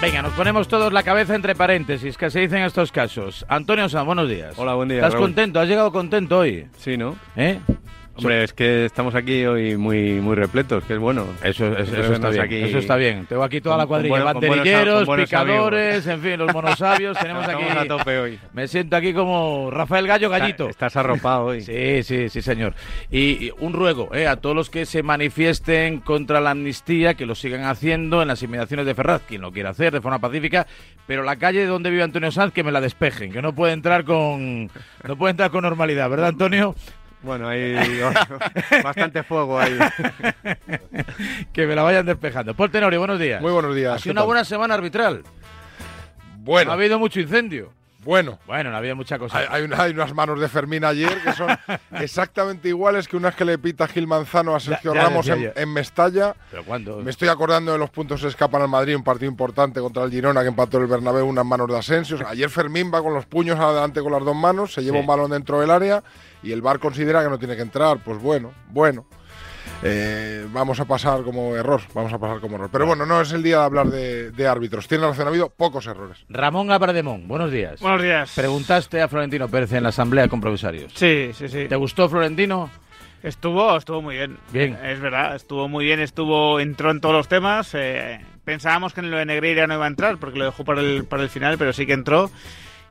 [0.00, 3.44] Venga, nos ponemos todos la cabeza entre paréntesis, que se dice en estos casos.
[3.48, 4.54] Antonio San, buenos días.
[4.56, 4.98] Hola, buen día.
[4.98, 5.26] ¿Estás Raúl.
[5.26, 5.58] contento?
[5.58, 6.68] ¿Has llegado contento hoy?
[6.78, 7.16] Sí, ¿no?
[7.34, 7.58] ¿Eh?
[8.18, 11.24] Hombre, es que estamos aquí hoy muy, muy repletos, que es bueno.
[11.42, 12.44] Eso, eso, está bien.
[12.44, 13.26] aquí Eso está bien.
[13.26, 14.16] Tengo aquí toda la con cuadrilla.
[14.16, 17.16] con Banderilleros, con buenos picadores, en fin, los monosabios.
[17.20, 17.62] tenemos aquí.
[17.62, 18.38] A tope hoy.
[18.52, 20.68] Me siento aquí como Rafael Gallo Gallito.
[20.68, 21.62] Estás arropado hoy.
[21.68, 22.74] Sí, sí, sí, señor.
[23.10, 27.26] Y, y un ruego eh, a todos los que se manifiesten contra la amnistía, que
[27.26, 30.66] lo sigan haciendo en las inmediaciones de Ferraz, quien lo quiera hacer de forma pacífica,
[31.06, 34.04] pero la calle donde vive Antonio Sanz, que me la despejen, que no puede entrar
[34.04, 34.70] con,
[35.04, 36.74] no puede entrar con normalidad, ¿verdad, Antonio?
[37.22, 37.74] Bueno, hay
[38.84, 39.76] bastante fuego ahí.
[41.52, 42.54] que me la vayan despejando.
[42.54, 43.40] Paul Tenorio, buenos días.
[43.42, 43.92] Muy buenos días.
[43.94, 44.26] Ha ¿qué sido una tal?
[44.26, 45.22] buena semana arbitral.
[46.38, 47.72] Bueno, No ha habido mucho incendio.
[48.08, 48.38] Bueno.
[48.46, 49.36] Bueno, no había mucha cosa.
[49.38, 51.48] Hay, hay una- hay unas manos de Fermín ayer que son
[52.00, 55.72] exactamente iguales que unas que le pita Gil Manzano a Sergio Ya- ya Ramos en,
[55.72, 56.34] Mestalla.
[56.50, 56.96] ¿Pero cuándo?
[57.02, 60.10] Me estoy acordando de los puntos que escapan al Madrid, un partido importante contra el
[60.10, 62.18] Girona que empató el Bernabéu, unas manos de Asensio.
[62.26, 65.00] Ayer Fermín va con los puños adelante con las dos manos, se lleva Sí.
[65.02, 66.02] un balón dentro del área
[66.42, 67.98] y el VAR considera que no tiene que entrar.
[68.02, 69.04] Pues bueno, bueno.
[69.82, 72.68] Eh, vamos a pasar como error, vamos a pasar como error.
[72.72, 74.88] Pero bueno, no es el día de hablar de, de árbitros.
[74.88, 76.18] Tiene razón, ha habido pocos errores.
[76.28, 77.80] Ramón Abrademón, buenos días.
[77.80, 78.32] Buenos días.
[78.34, 80.92] Preguntaste a Florentino Pérez en la asamblea de compromisarios.
[80.94, 81.66] Sí, sí, sí.
[81.68, 82.70] ¿Te gustó Florentino?
[83.22, 84.38] Estuvo, estuvo muy bien.
[84.52, 84.76] Bien.
[84.84, 87.70] Es verdad, estuvo muy bien, estuvo, entró en todos los temas.
[87.74, 90.80] eh, pensábamos que en lo de Negreira no iba a entrar porque lo dejó para
[90.80, 92.30] el, para el final, pero sí que entró.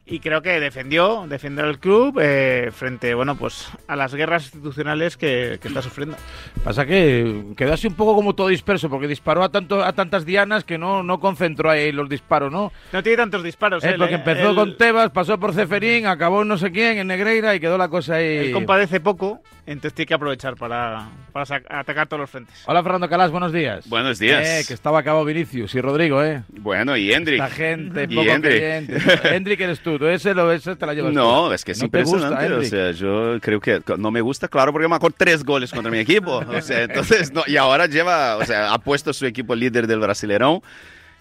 [0.10, 5.18] Y creo que defendió, defendió al club eh, frente, bueno, pues a las guerras institucionales
[5.18, 6.16] que, que está sufriendo.
[6.64, 10.26] Pasa que quedó así un poco como todo disperso, porque disparó a tanto a tantas
[10.26, 12.72] dianas que no, no concentró ahí los disparos, ¿no?
[12.94, 13.84] No tiene tantos disparos.
[13.84, 14.18] Eh, él, porque eh.
[14.20, 17.60] empezó Él- con Tebas, pasó por Ceferín, acabó en no sé quién, en Negreira y
[17.60, 18.38] quedó la cosa ahí.
[18.38, 22.64] Él compadece poco, entonces tiene que aprovechar para, para atacar todos los frentes.
[22.66, 23.86] Hola Fernando Calas, buenos días.
[23.90, 24.48] Buenos días.
[24.48, 26.44] Eh, que estaba acabado Vinicius y Rodrigo, ¿eh?
[26.48, 27.42] Bueno, y Hendrik.
[27.42, 28.30] Esta gente Y poco.
[28.32, 31.54] Hendrik eres tú, ese, lo, ese te la llevas No, tú.
[31.54, 34.88] es que es ¿No gusta, o sea, yo creo que no me gusta, claro, porque
[34.88, 36.44] marcó tres goles contra mi equipo.
[36.48, 40.00] O sea, entonces, no, y ahora lleva, o sea, ha puesto su equipo líder del
[40.00, 40.62] Brasileirão.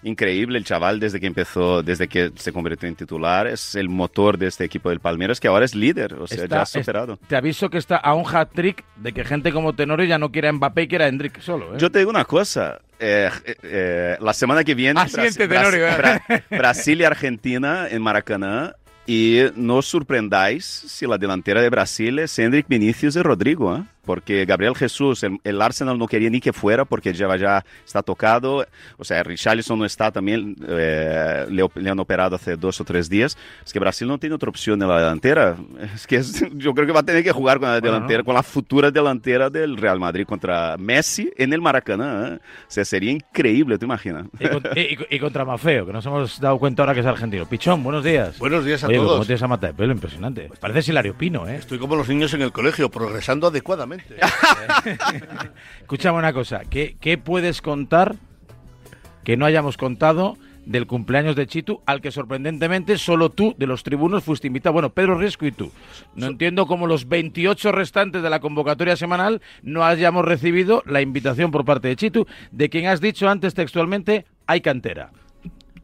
[0.03, 4.37] Increíble el chaval desde que empezó, desde que se convirtió en titular, es el motor
[4.37, 7.17] de este equipo del Palmeiras que ahora es líder, o sea, Está- ya ha superado.
[7.27, 10.49] Te aviso que está a un hat-trick de que gente como Tenorio ya no quiera
[10.49, 11.79] a Mbappé y quiera a Hendrik solo, ¿eh?
[11.79, 13.29] Yo te digo una cosa, eh,
[13.63, 15.87] eh, la semana que viene Ah, siguiente Tenorio.
[15.97, 18.75] Bras- Brasil y Argentina en Maracaná
[19.07, 23.83] y no os sorprendáis si la delantera de Brasil es Hendrik Vinicius y Rodrigo, ¿eh?
[24.07, 28.01] Porque Gabriel Jesús, el, el Arsenal no quería ni que fuera porque ya, ya está
[28.01, 28.65] tocado,
[28.97, 33.09] o sea, Richarlison no está también, eh, le, le han operado hace dos o tres
[33.09, 35.57] días, es que Brasil no tiene otra opción en la delantera,
[35.93, 38.19] es que es- yo creo que va a tener que jugar con la Bueno, delantera,
[38.19, 38.25] ¿no?
[38.25, 42.35] con la futura delantera del Real Madrid contra Messi en el Maracaná, ¿eh?
[42.37, 44.25] o sea, sería increíble, ¿te imaginas?
[44.39, 47.05] Y, con- y- y- y contra Mafeo, que nos hemos dado cuenta ahora que es
[47.05, 47.45] argentino.
[47.45, 48.39] Pichón, buenos días.
[48.39, 49.11] Buenos días a Oye, todos.
[49.11, 49.91] ¿cómo tienes a mata de pelo?
[49.91, 50.49] Impresionante.
[50.59, 51.55] Parece Hilario Pino, ¿eh?
[51.55, 53.96] Estoy como los niños en el colegio, progresando adecuadamente.
[55.81, 56.61] Escúchame una cosa.
[56.69, 58.15] ¿qué, qué puedes contar
[59.23, 63.83] que no hayamos contado del cumpleaños de Chitu, al que sorprendentemente solo tú de los
[63.83, 64.73] tribunos fuiste invitado?
[64.73, 65.71] Bueno, Pedro Riesco y tú.
[66.15, 71.51] No entiendo cómo los 28 restantes de la convocatoria semanal no hayamos recibido la invitación
[71.51, 75.11] por parte de Chitu, de quien has dicho antes textualmente, hay cantera.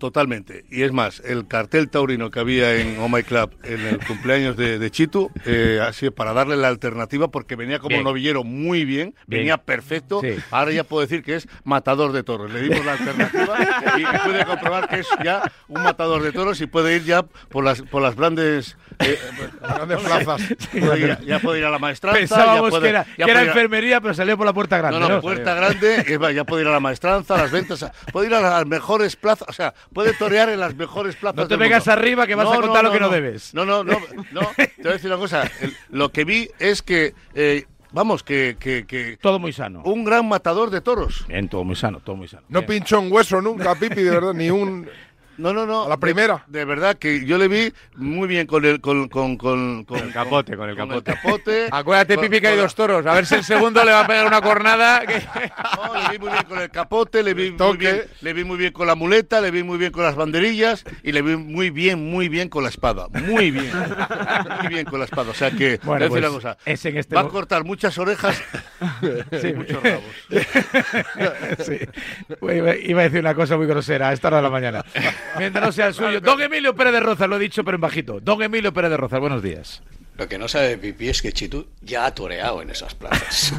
[0.03, 0.65] Totalmente.
[0.69, 4.57] Y es más, el cartel taurino que había en Oh My Club en el cumpleaños
[4.57, 8.03] de, de Chitu, eh, así para darle la alternativa, porque venía como Bien.
[8.03, 9.39] novillero muy bien, Bien.
[9.43, 10.19] venía perfecto.
[10.19, 10.35] Sí.
[10.51, 12.51] Ahora ya puedo decir que es matador de toros.
[12.51, 13.57] Le dimos la alternativa
[13.97, 17.63] y pude comprobar que es ya un matador de toros y puede ir ya por
[17.63, 18.75] las, por las grandes,
[19.61, 20.41] Grandes plazas.
[20.71, 22.19] puede ir- ya puede ir a la maestranza.
[22.19, 24.77] ya Pensábamos puede- que era, ya que era a- enfermería, pero salió por la puerta
[24.77, 24.99] grande.
[24.99, 25.21] No, no, ¿no?
[25.21, 28.41] puerta grande, ya puede ir a la maestranza, a las ventas, a- puede ir a
[28.41, 31.37] las mejores plazas, o sea, puede torear en las mejores plazas.
[31.37, 33.53] No te vengas arriba que vas a contar lo que no debes.
[33.53, 33.97] No, no, no,
[34.31, 38.23] no, te voy a decir una cosa, el- lo que vi es que, eh, vamos,
[38.23, 39.81] que, que, que Todo muy sano.
[39.85, 41.25] un gran matador de toros.
[41.27, 42.43] Bien, todo muy sano, todo muy sano.
[42.49, 42.79] No Bien.
[42.81, 44.87] pinchó un hueso nunca, Pipi, de verdad, ni un...
[45.37, 45.85] No, no, no.
[45.85, 46.43] A la primera.
[46.47, 49.99] De, de verdad que yo le vi muy bien con el con, con, con, con-
[49.99, 51.13] el capote, con el capote.
[51.13, 51.67] capote.
[51.71, 53.05] Acuérdate, Con- Pipi, que hay dos toros.
[53.05, 55.01] A ver si el segundo le va a pegar una cornada.
[55.07, 55.21] que-
[55.75, 58.57] No, le vi muy bien con el capote, le vi, muy bien, le vi muy
[58.57, 61.69] bien con la muleta, le vi muy bien con las banderillas y le vi muy
[61.69, 63.07] bien, muy bien con la espada.
[63.09, 63.71] Muy bien.
[64.61, 65.31] muy bien con la espada.
[65.31, 66.57] O sea que, Bueno, voy a decir pues, una cosa.
[66.65, 68.41] es en este Va a cortar muchas orejas
[69.01, 70.03] y muchos rabos.
[71.65, 71.79] Sí.
[72.85, 74.83] Iba a decir una cosa muy grosera a esta hora de la mañana.
[75.37, 76.21] Mientras no sea el suyo.
[76.21, 78.19] Don Emilio Pérez de Rozas, lo he dicho, pero en bajito.
[78.19, 79.81] Don Emilio Pérez de Rozas, buenos días.
[80.15, 83.51] Lo que no sabe Pipi es que Chitu ya ha toreado en esas plazas.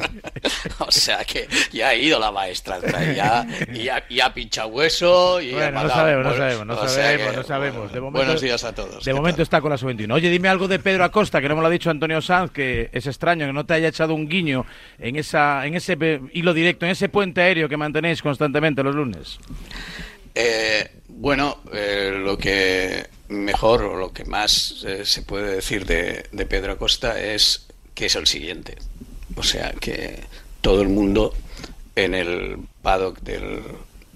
[0.78, 4.68] o sea que ya ha ido la maestranza, y ya, y ya, y ha pinchado
[4.68, 6.00] hueso y ha Bueno, no matado.
[6.00, 7.78] sabemos, no sabemos, no o sabemos, que, no sabemos.
[7.78, 9.04] bueno, De momento- buenos días a todos.
[9.04, 9.42] De ¿qué momento tal?
[9.42, 10.14] está con la sub-21.
[10.14, 12.88] Oye, dime algo de Pedro Acosta, que no me lo ha dicho Antonio Sanz, que
[12.92, 14.64] es extraño que no te haya echado un guiño
[15.00, 15.98] en esa en ese
[16.32, 19.40] hilo directo, en ese puente aéreo que mantenéis constantemente los lunes.
[20.34, 26.26] Eh, bueno, eh, lo que mejor o lo que más eh, se puede decir de,
[26.32, 28.76] de Pedro Acosta es que es el siguiente.
[29.36, 30.20] O sea, que
[30.60, 31.34] todo el mundo
[31.96, 33.62] en el paddock del,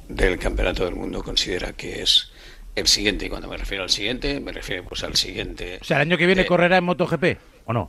[0.09, 2.31] del Campeonato del Mundo considera que es
[2.75, 3.27] el siguiente.
[3.27, 5.79] Y cuando me refiero al siguiente, me refiero pues al siguiente.
[5.81, 7.89] O sea, el año que viene correrá en MotoGP, ¿o no?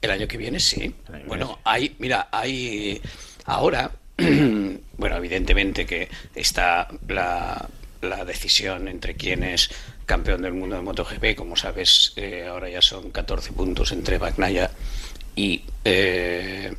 [0.00, 0.94] El año que viene sí.
[1.12, 3.00] Año Bueno, viene hay, mira, hay
[3.44, 3.90] ahora,
[4.96, 7.68] bueno, evidentemente que está la,
[8.00, 9.70] la decisión entre quién es
[10.06, 11.36] campeón del mundo de MotoGP.
[11.36, 14.70] Como sabes, eh, ahora ya son 14 puntos entre Bagnaia
[15.34, 16.74] y, eh,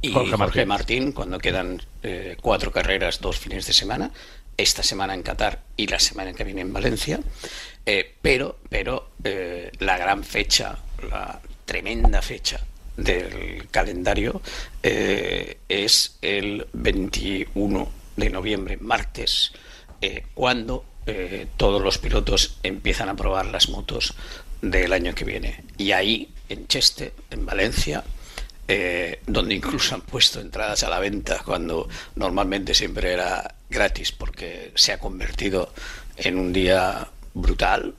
[0.00, 0.68] y Jorge Jorge, Martín.
[0.68, 1.12] Martín.
[1.12, 4.12] cuando quedan eh, cuatro carreras, dos fines de semana.
[4.56, 7.20] Esta semana en Qatar y la semana que viene en Valencia.
[7.86, 9.12] Eh, pero pero
[9.78, 10.76] la gran fecha,
[11.10, 12.60] la tremenda fecha
[12.98, 14.42] del calendario
[14.82, 19.52] eh, es el 21 de noviembre, martes,
[20.00, 24.14] eh, cuando eh, todos los pilotos empiezan a probar las motos
[24.60, 25.64] del año que viene.
[25.78, 28.04] Y ahí, en Cheste, en Valencia,
[29.26, 34.92] donde incluso han puesto entradas a la venta cuando normalmente siempre era gratis porque se
[34.92, 35.72] ha convertido
[36.18, 37.94] en un día brutal.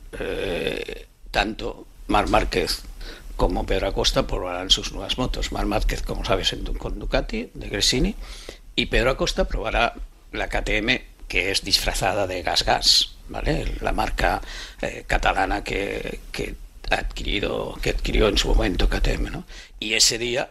[1.32, 2.84] Tanto Mar Márquez
[3.40, 5.54] como Pedro Acosta probarán sus nuevas motos.
[5.54, 8.16] Mar Márquez, como sabes, en, con Ducati de Gresini
[8.76, 9.94] y Pedro Acosta probará
[10.34, 11.00] la KTM
[11.30, 13.76] que es disfrazada de Gas Gas, ¿vale?
[13.80, 14.42] La marca
[14.82, 16.56] eh, catalana que, que
[16.92, 19.46] ha adquirido, que adquirió en su momento KTM, ¿no?
[19.80, 20.50] Y ese día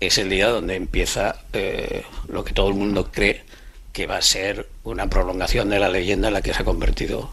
[0.00, 3.44] es el día donde empieza eh, lo que todo el mundo cree
[3.92, 7.30] que va a ser una prolongación de la leyenda en la que se ha convertido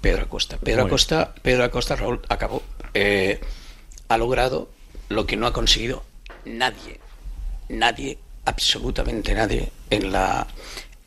[0.00, 0.56] Pedro Acosta.
[0.56, 2.62] Pedro Acosta, Pedro Acosta, Raúl, acabó.
[2.94, 3.38] eh,
[4.08, 4.68] ha logrado
[5.08, 6.04] lo que no ha conseguido
[6.44, 7.00] nadie,
[7.68, 10.46] nadie, absolutamente nadie en la,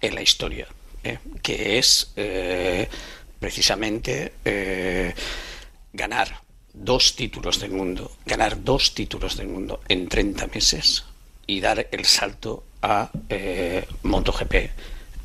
[0.01, 0.67] en la historia,
[1.03, 1.19] ¿eh?
[1.41, 2.87] que es eh,
[3.39, 5.13] precisamente eh,
[5.93, 6.41] ganar
[6.73, 11.05] dos títulos del mundo, ganar dos títulos del mundo en 30 meses
[11.47, 13.09] y dar el salto a
[14.03, 14.55] MotoGP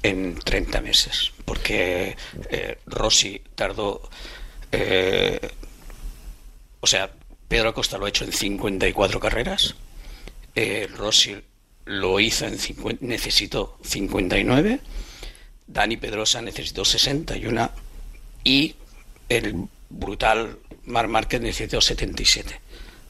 [0.02, 2.16] en 30 meses, porque
[2.86, 4.10] Rossi tardó,
[6.80, 7.12] o sea,
[7.54, 9.76] Pedro Acosta lo ha hecho en 54 carreras,
[10.56, 11.36] eh, Rossi
[11.84, 14.80] lo hizo en 50, necesitó 59,
[15.68, 17.70] Dani Pedrosa necesitó 61
[18.42, 18.74] y
[19.28, 22.60] el brutal Mar Márquez necesitó 77.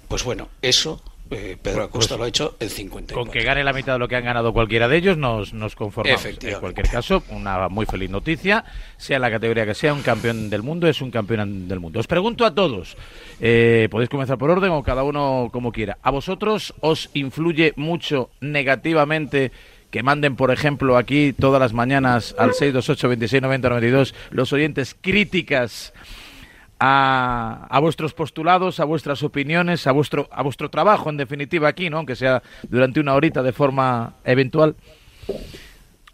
[0.08, 1.02] Pues bueno, eso
[1.34, 3.22] eh, Pedro Acosta lo ha hecho en 54.
[3.22, 5.74] Con que gane la mitad de lo que han ganado cualquiera de ellos, nos, nos
[5.74, 6.24] conformamos.
[6.24, 8.64] En cualquier caso, una muy feliz noticia.
[8.96, 11.98] Sea la categoría que sea, un campeón del mundo es un campeón del mundo.
[11.98, 12.96] Os pregunto a todos,
[13.40, 15.98] eh, podéis comenzar por orden o cada uno como quiera.
[16.02, 19.50] ¿A vosotros os influye mucho negativamente
[19.90, 24.96] que manden, por ejemplo, aquí todas las mañanas al 628 26 90 92 los oyentes
[25.00, 25.92] críticas
[26.86, 31.88] a, a vuestros postulados, a vuestras opiniones, a vuestro, a vuestro trabajo, en definitiva, aquí,
[31.88, 31.96] ¿no?
[31.98, 34.74] Aunque sea durante una horita de forma eventual.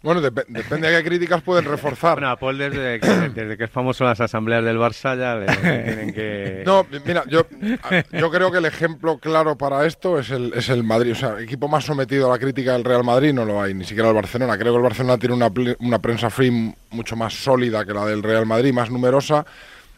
[0.03, 2.13] Bueno, dep- depende de qué críticas pueden reforzar.
[2.15, 5.35] Bueno, a Paul desde que, desde que es famoso en las asambleas del Barça ya
[5.35, 5.45] le
[5.85, 6.63] tienen que...
[6.65, 7.45] No, mira, yo,
[8.11, 11.11] yo creo que el ejemplo claro para esto es el, es el Madrid.
[11.11, 13.83] O sea, equipo más sometido a la crítica del Real Madrid no lo hay, ni
[13.83, 14.57] siquiera el Barcelona.
[14.57, 18.03] Creo que el Barcelona tiene una, ple- una prensa free mucho más sólida que la
[18.05, 19.45] del Real Madrid, más numerosa.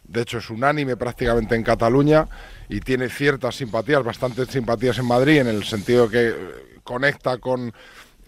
[0.03, 2.27] De hecho, es unánime prácticamente en Cataluña
[2.69, 6.35] y tiene ciertas simpatías, bastantes simpatías en Madrid, en el sentido que eh,
[6.83, 7.73] conecta con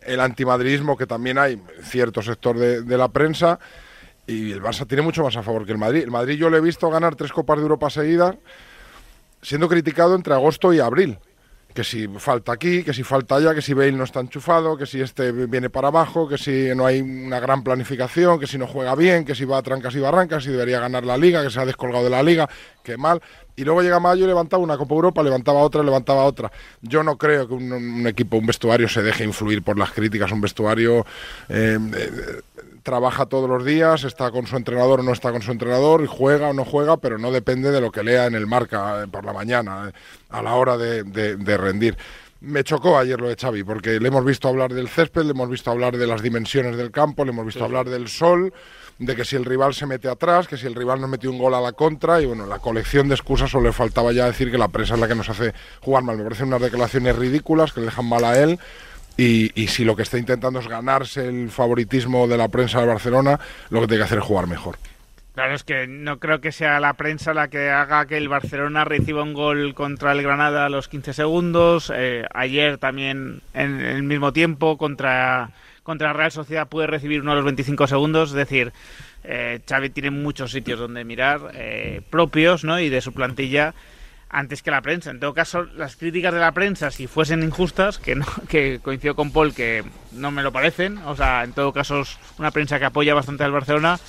[0.02, 3.60] el antimadridismo que también hay cierto sector de, de la prensa.
[4.28, 6.04] Y el Barça tiene mucho más a favor que el Madrid.
[6.04, 8.36] El Madrid yo le he visto ganar tres Copas de Europa seguidas,
[9.42, 11.20] siendo criticado entre agosto y abril.
[11.76, 14.86] Que si falta aquí, que si falta allá, que si Bale no está enchufado, que
[14.86, 18.66] si este viene para abajo, que si no hay una gran planificación, que si no
[18.66, 21.50] juega bien, que si va a trancas y barrancas, si debería ganar la liga, que
[21.50, 22.50] se ha descolgado de la liga,
[22.82, 23.22] que mal.
[23.58, 26.50] Y luego llega mayo y levantaba una Copa Europa, levantaba otra, levantaba otra.
[26.82, 30.32] Yo no creo que un, equipo, un vestuario se deje influir por las críticas.
[30.32, 31.06] Un vestuario
[31.50, 32.42] eh, eh,
[32.86, 36.08] trabaja todos los días, está con su entrenador o no está con su entrenador, y
[36.08, 39.08] juega o no juega, pero no depende de lo que lea en el marca eh,
[39.08, 39.92] por la mañana, eh,
[40.30, 41.98] a la hora de, de- de rendir.
[42.42, 45.50] Me chocó ayer lo de Xavi, porque le hemos visto hablar del césped, le hemos
[45.50, 48.54] visto hablar de las dimensiones del campo, le hemos visto hablar del sol,
[49.00, 51.40] de que si el rival se mete atrás, que si el rival nos metió un
[51.40, 54.52] gol a la contra, y bueno, la colección de excusas solo le faltaba ya decir
[54.52, 56.18] que la prensa es la que nos hace jugar mal.
[56.18, 58.60] Me parecen unas declaraciones ridículas que le dejan mal a él.
[59.18, 62.88] Y, y si lo que está intentando es ganarse el favoritismo de la prensa de
[62.88, 64.78] Barcelona, lo que tiene que hacer es jugar mejor.
[65.36, 68.86] Claro, es que no creo que sea la prensa la que haga que el Barcelona
[68.86, 71.92] reciba un gol contra el Granada a los 15 segundos.
[71.94, 75.50] Eh, ayer también en el mismo tiempo contra,
[75.84, 78.30] contra la Real Sociedad puede recibir uno a los 25 segundos.
[78.30, 78.72] Es decir,
[79.26, 82.80] eh, Xavi tiene muchos sitios donde mirar eh, propios ¿no?
[82.80, 83.74] y de su plantilla
[84.30, 85.12] antes que la prensa.
[85.12, 89.16] En todo caso, las críticas de la prensa, si fuesen injustas, que, no, que coincido
[89.16, 92.80] con Paul que no me lo parecen, o sea, en todo caso es una prensa
[92.80, 94.00] que apoya bastante al Barcelona,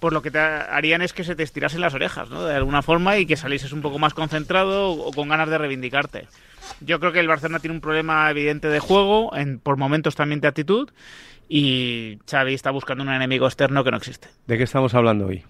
[0.00, 2.44] pues lo que te harían es que se te estirasen las orejas, ¿no?
[2.44, 6.28] De alguna forma y que salieses un poco más concentrado o con ganas de reivindicarte.
[6.80, 10.40] Yo creo que el Barcelona tiene un problema evidente de juego, en, por momentos también
[10.40, 10.90] de actitud,
[11.48, 14.28] y Xavi está buscando un enemigo externo que no existe.
[14.46, 15.44] ¿De qué estamos hablando hoy?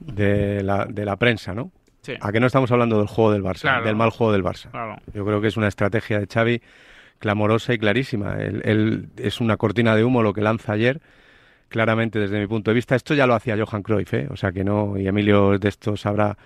[0.00, 1.70] De la, de la prensa, ¿no?
[2.04, 2.14] Sí.
[2.20, 3.62] ¿A qué no estamos hablando del juego del Barça?
[3.62, 3.84] Claro.
[3.86, 4.70] Del mal juego del Barça.
[4.70, 4.96] Claro.
[5.12, 6.60] Yo creo que es una estrategia de Xavi
[7.18, 8.34] clamorosa y clarísima.
[8.34, 11.00] Él, él- es una cortina de humo lo que lanza ayer,
[11.68, 12.94] claramente desde mi punto de vista.
[12.94, 14.28] Esto ya lo hacía Johan Cruyff, ¿eh?
[14.30, 16.36] o sea que no, y Emilio de esto sabrá,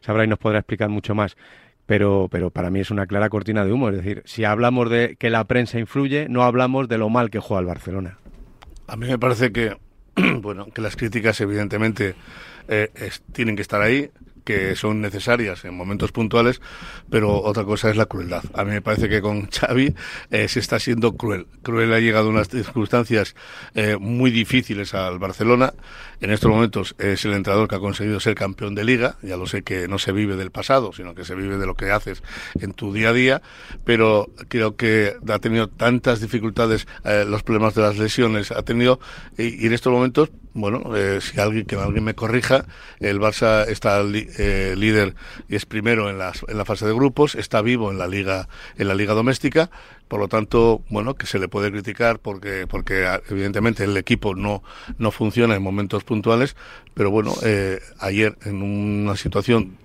[0.00, 1.36] sabrá y nos podrá explicar mucho más.
[1.86, 3.88] Pero, pero para mí es una clara cortina de humo.
[3.88, 7.38] Es decir, si hablamos de que la prensa influye, no hablamos de lo mal que
[7.38, 8.18] juega el Barcelona.
[8.86, 9.74] A mí me parece que,
[10.42, 12.14] bueno, que las críticas evidentemente
[12.68, 14.10] eh, es- tienen que estar ahí,
[14.48, 16.62] que son necesarias en momentos puntuales,
[17.10, 18.42] pero otra cosa es la crueldad.
[18.54, 19.94] A mí me parece que con Xavi
[20.30, 21.46] eh, se está siendo cruel.
[21.62, 23.36] Cruel ha llegado a unas circunstancias
[23.74, 25.74] eh, muy difíciles al Barcelona.
[26.22, 29.18] En estos momentos es el entrenador que ha conseguido ser campeón de liga.
[29.20, 31.74] Ya lo sé que no se vive del pasado, sino que se vive de lo
[31.74, 32.22] que haces
[32.58, 33.42] en tu día a día,
[33.84, 38.98] pero creo que ha tenido tantas dificultades, eh, los problemas de las lesiones, ha tenido,
[39.36, 42.66] y, y en estos momentos, bueno, eh, si alguien que alguien me corrija,
[43.00, 45.14] el Barça está li- eh, líder
[45.48, 48.48] y es primero en, las, en la fase de grupos, está vivo en la liga
[48.76, 49.70] en la liga doméstica,
[50.08, 54.34] por lo tanto, bueno, que se le puede criticar porque porque ah, evidentemente el equipo
[54.34, 54.62] no
[54.98, 56.56] no funciona en momentos puntuales,
[56.94, 59.76] pero bueno, eh, ayer en una situación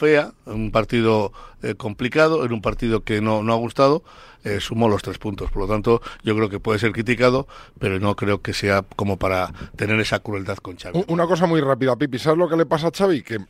[0.00, 1.30] fea, un partido
[1.62, 4.02] eh, complicado, en un partido que no, no ha gustado,
[4.44, 5.50] eh, sumó los tres puntos.
[5.50, 7.46] Por lo tanto, yo creo que puede ser criticado,
[7.78, 11.04] pero no creo que sea como para tener esa crueldad con Xavi.
[11.08, 12.18] Una cosa muy rápida, Pipi.
[12.18, 13.22] ¿Sabes lo que le pasa a Xavi?
[13.22, 13.40] Que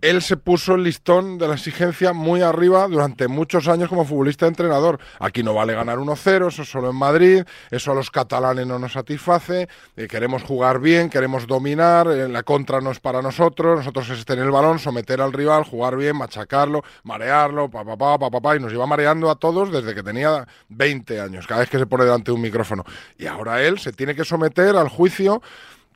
[0.00, 4.46] él se puso el listón de la exigencia muy arriba durante muchos años como futbolista
[4.46, 4.98] entrenador.
[5.18, 8.92] Aquí no vale ganar 1-0, eso solo en Madrid, eso a los catalanes no nos
[8.92, 14.10] satisface, eh, queremos jugar bien, queremos dominar, eh, la contra no es para nosotros, nosotros
[14.10, 18.40] es tener el balón, someter al rival, jugar bien, machacarlo, marearlo, pa, pa, pa, pa,
[18.40, 21.78] pa, y nos lleva mareando a todos desde que tenía 20 años, cada vez que
[21.78, 22.84] se pone delante de un micrófono.
[23.18, 25.42] Y ahora él se tiene que someter al juicio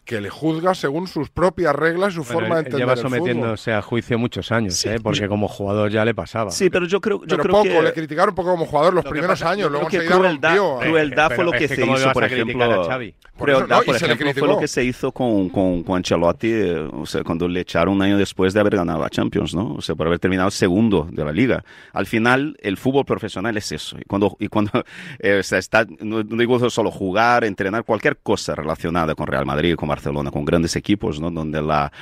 [0.04, 2.98] que le juzga según sus propias reglas y su Bueno, forma de entender lleva el
[2.98, 3.10] fútbol.
[3.18, 4.98] sometiéndose a juicio muchos años, Sí, ¿eh?
[5.02, 6.50] porque como jugador ya le pasaba.
[6.50, 7.82] Sí, pero yo creo, yo Pero creo poco, que...
[7.82, 10.82] le criticaron un poco como jugador los Lo primeros pasa- años, luego enseguida crueldad- rompió.
[10.82, 10.86] ¿eh?
[10.90, 12.88] crueldad fue lo que, se ¿cómo hizo, por ejemplo.
[13.36, 17.24] Crueldad, por ejemplo, fue lo que se hizo con, con, con Ancelotti, eh, o sea,
[17.24, 19.74] cuando le echaron un año después de haber ganado la Champions, ¿no?
[19.74, 21.64] O sea, por haber terminado segundo de la liga.
[21.92, 23.96] Al final, el fútbol profesional es eso.
[23.98, 24.70] Y cuando, y cuando
[25.18, 29.46] eh, o sea, está, no, no digo solo jugar, entrenar, cualquier cosa relacionada con Real
[29.46, 31.30] Madrid, con Barcelona, con grandes equipos, ¿no?
[31.30, 31.92] Donde la,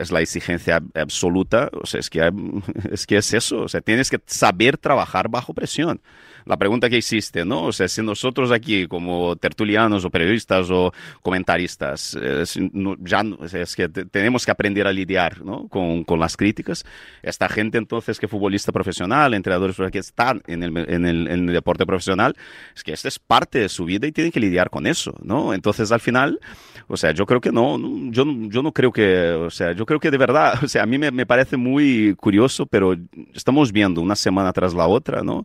[0.00, 2.30] es la exigencia absoluta, o sea, es que,
[2.92, 3.62] es que es eso.
[3.62, 6.00] O sea, tienes que saber trabajar bajo presión
[6.48, 7.64] la pregunta que hiciste, ¿no?
[7.64, 13.76] O sea, si nosotros aquí como tertulianos o periodistas o comentaristas, eh, no- ya es
[13.76, 15.68] que te- tenemos que aprender a lidiar, ¿no?
[15.68, 16.84] Con, con las críticas.
[17.22, 21.54] Esta gente entonces que futbolista profesional, entrenadores que están en el, en, el, en el
[21.54, 22.34] deporte profesional,
[22.74, 25.52] es que esta es parte de su vida y tienen que lidiar con eso, ¿no?
[25.54, 26.40] Entonces al final,
[26.86, 27.78] o sea, yo creo que no,
[28.10, 30.86] yo, yo no creo que, o sea, yo creo que de verdad, o sea, a
[30.86, 32.96] mí me, me parece muy curioso, pero
[33.34, 35.44] estamos viendo una semana tras la otra, ¿no?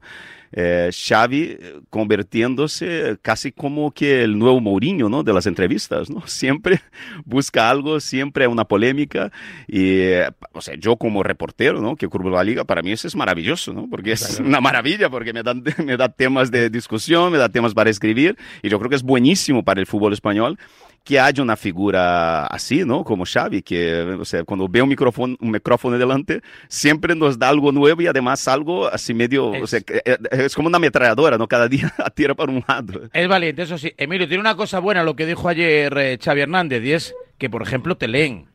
[0.55, 5.23] Eh, Xavi eh, convirtiéndose casi como que el nuevo Mourinho, ¿no?
[5.23, 6.21] De las entrevistas, ¿no?
[6.27, 6.79] Siempre
[7.25, 9.31] busca algo, siempre una polémica
[9.67, 11.95] y, eh, o sea, yo como reportero, ¿no?
[11.95, 13.87] Que cubro la liga, para mí eso es maravilloso, ¿no?
[13.89, 17.73] Porque es una maravilla, porque me da, me da temas de discusión, me da temas
[17.73, 20.59] para escribir y yo creo que es buenísimo para el fútbol español
[21.03, 23.03] que haya una figura así, ¿no?
[23.03, 27.49] Como Xavi, que, o sea, cuando ve un micrófono, un micrófono delante, siempre nos da
[27.49, 31.37] algo nuevo y además algo así medio, o sea, que, eh, es como una ametralladora,
[31.37, 31.47] ¿no?
[31.47, 33.09] Cada día tira para un lado.
[33.11, 33.93] Es valiente, eso sí.
[33.97, 37.49] Emilio, tiene una cosa buena lo que dijo ayer eh, Xavi Hernández, y es que,
[37.49, 38.47] por ejemplo, te leen.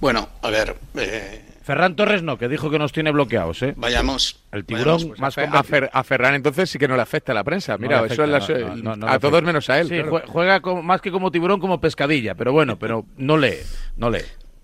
[0.00, 3.74] Bueno, a ver, eh, Ferran Torres no, que dijo que nos tiene bloqueados, ¿eh?
[3.76, 4.40] vayamos.
[4.52, 5.62] El tiburón vayamos, pues, más A.
[5.62, 7.72] Fer- a Ferran entonces sí que no le afecta a la prensa.
[7.74, 9.88] No Mira, eso es afecta, la- no, no, no a todos menos a él.
[9.88, 10.10] Sí, claro.
[10.12, 13.58] jue- juega como- más que como tiburón, como pescadilla, pero bueno, pero no lee,
[13.98, 14.22] no lee.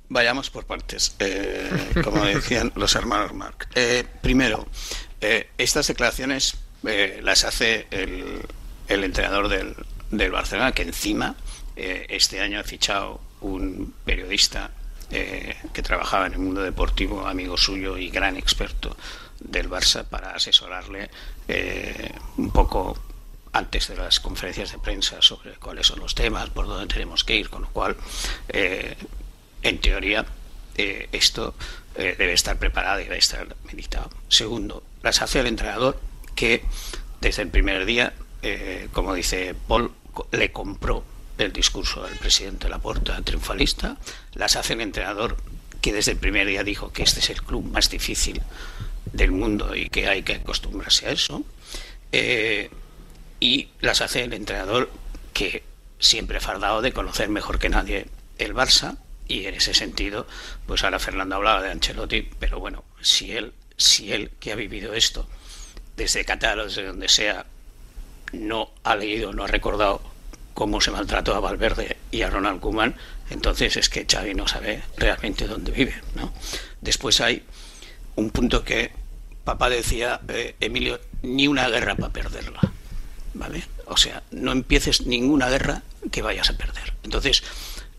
[0.09, 1.69] Vayamos por partes, eh,
[2.03, 3.69] como decían los hermanos Mark.
[3.75, 4.67] Eh, primero,
[5.21, 6.57] eh, estas declaraciones
[6.87, 8.41] eh, las hace el,
[8.89, 9.75] el entrenador del,
[10.11, 11.37] del Barcelona, que encima
[11.77, 14.71] eh, este año ha fichado un periodista
[15.11, 18.97] eh, que trabajaba en el mundo deportivo, amigo suyo y gran experto
[19.41, 21.11] del Barça, para asesorarle
[21.49, 22.99] eh, un poco
[23.53, 27.37] antes de las conferencias de prensa sobre cuáles son los temas, por dónde tenemos que
[27.37, 27.97] ir, con lo cual,
[28.49, 28.97] eh,
[29.63, 30.27] en teoría,
[30.77, 31.55] esto
[31.95, 34.11] debe estar preparado y debe estar meditado.
[34.29, 36.01] Segundo, las hace el entrenador
[36.35, 36.65] que
[37.21, 38.13] desde el primer día,
[38.93, 39.93] como dice Paul,
[40.33, 41.05] le compró
[41.39, 43.97] el discurso del presidente Laporta triunfalista,
[44.35, 45.37] las hace el entrenador
[45.81, 48.41] que desde el primer día dijo que este es el club más difícil
[49.13, 51.45] del mundo y que hay que acostumbrarse a eso.
[52.13, 52.71] Eh,
[53.41, 54.91] y las hace el entrenador
[55.33, 55.65] que
[55.99, 58.07] siempre ha fardado de conocer mejor que nadie
[58.39, 58.97] el Barça
[59.29, 60.27] y en ese sentido
[60.67, 64.95] pues ahora Fernando hablaba de Ancelotti pero bueno si él si él que ha vivido
[64.95, 65.29] esto
[65.97, 67.47] desde Qatar o desde donde sea
[68.33, 70.03] no ha leído no ha recordado
[70.55, 72.97] cómo se maltrató a Valverde y a Ronald Koeman
[73.31, 76.33] entonces es que Xavi no sabe realmente dónde vive ¿no?
[76.81, 77.45] después hay
[78.17, 78.93] un punto que
[79.45, 82.73] papá decía eh, Emilio ni una guerra para perderla
[83.35, 83.65] ¿vale?
[83.87, 86.95] O sea, no empieces ninguna guerra que vayas a perder.
[87.03, 87.43] Entonces,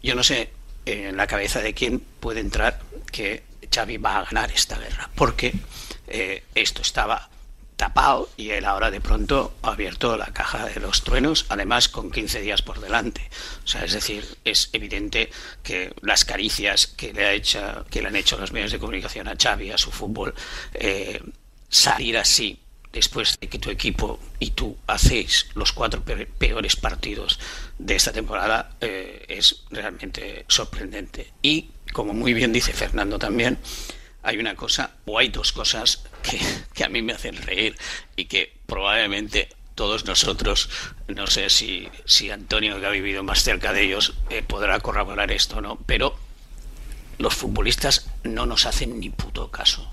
[0.01, 0.49] yo no sé
[0.85, 2.79] en la cabeza de quién puede entrar
[3.11, 3.43] que
[3.73, 5.53] Xavi va a ganar esta guerra, porque
[6.07, 7.29] eh, esto estaba
[7.75, 12.09] tapado y él ahora de pronto ha abierto la caja de los truenos, además con
[12.11, 13.29] 15 días por delante.
[13.63, 15.29] O sea, es decir, es evidente
[15.63, 19.27] que las caricias que le, ha hecho, que le han hecho los medios de comunicación
[19.27, 20.33] a Xavi, a su fútbol,
[20.73, 21.21] eh,
[21.69, 22.59] salir así
[22.93, 27.39] después de que tu equipo y tú hacéis los cuatro pe- peores partidos
[27.77, 31.33] de esta temporada eh, es realmente sorprendente.
[31.41, 33.57] Y, como muy bien dice Fernando también,
[34.25, 36.39] hay una cosa, o hay dos cosas que,
[36.73, 37.77] que a mí me hacen reír
[38.15, 40.69] y que probablemente todos nosotros,
[41.07, 45.31] no sé si, si Antonio, que ha vivido más cerca de ellos, eh, podrá corroborar
[45.31, 46.17] esto no, pero
[47.17, 49.91] los futbolistas no nos hacen ni puto caso.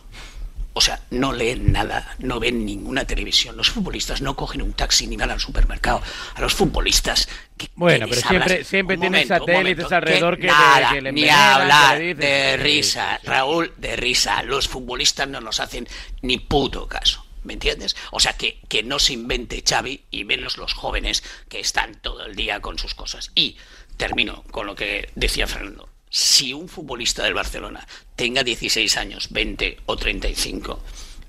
[0.74, 3.56] O sea, no leen nada, no ven ninguna televisión.
[3.56, 6.00] Los futbolistas no cogen un taxi ni van al supermercado.
[6.34, 7.28] A los futbolistas.
[7.58, 11.12] ¿qué- Bueno, qué pero siempre- siempre tienes momento, satélites alrededor que le- nada, que le
[11.12, 13.20] ni hablar que le de risa.
[13.24, 14.42] Raúl, de risa.
[14.44, 15.86] Los futbolistas no nos hacen
[16.22, 17.24] ni puto caso.
[17.44, 17.96] ¿Me entiendes?
[18.12, 22.24] O sea, que, que no se invente Xavi y menos los jóvenes que están todo
[22.24, 23.30] el día con sus cosas.
[23.34, 23.56] Y
[23.96, 25.88] termino con lo que decía Fernando.
[26.14, 30.78] Si un futbolista del Barcelona tenga 16 años, 20 o 35,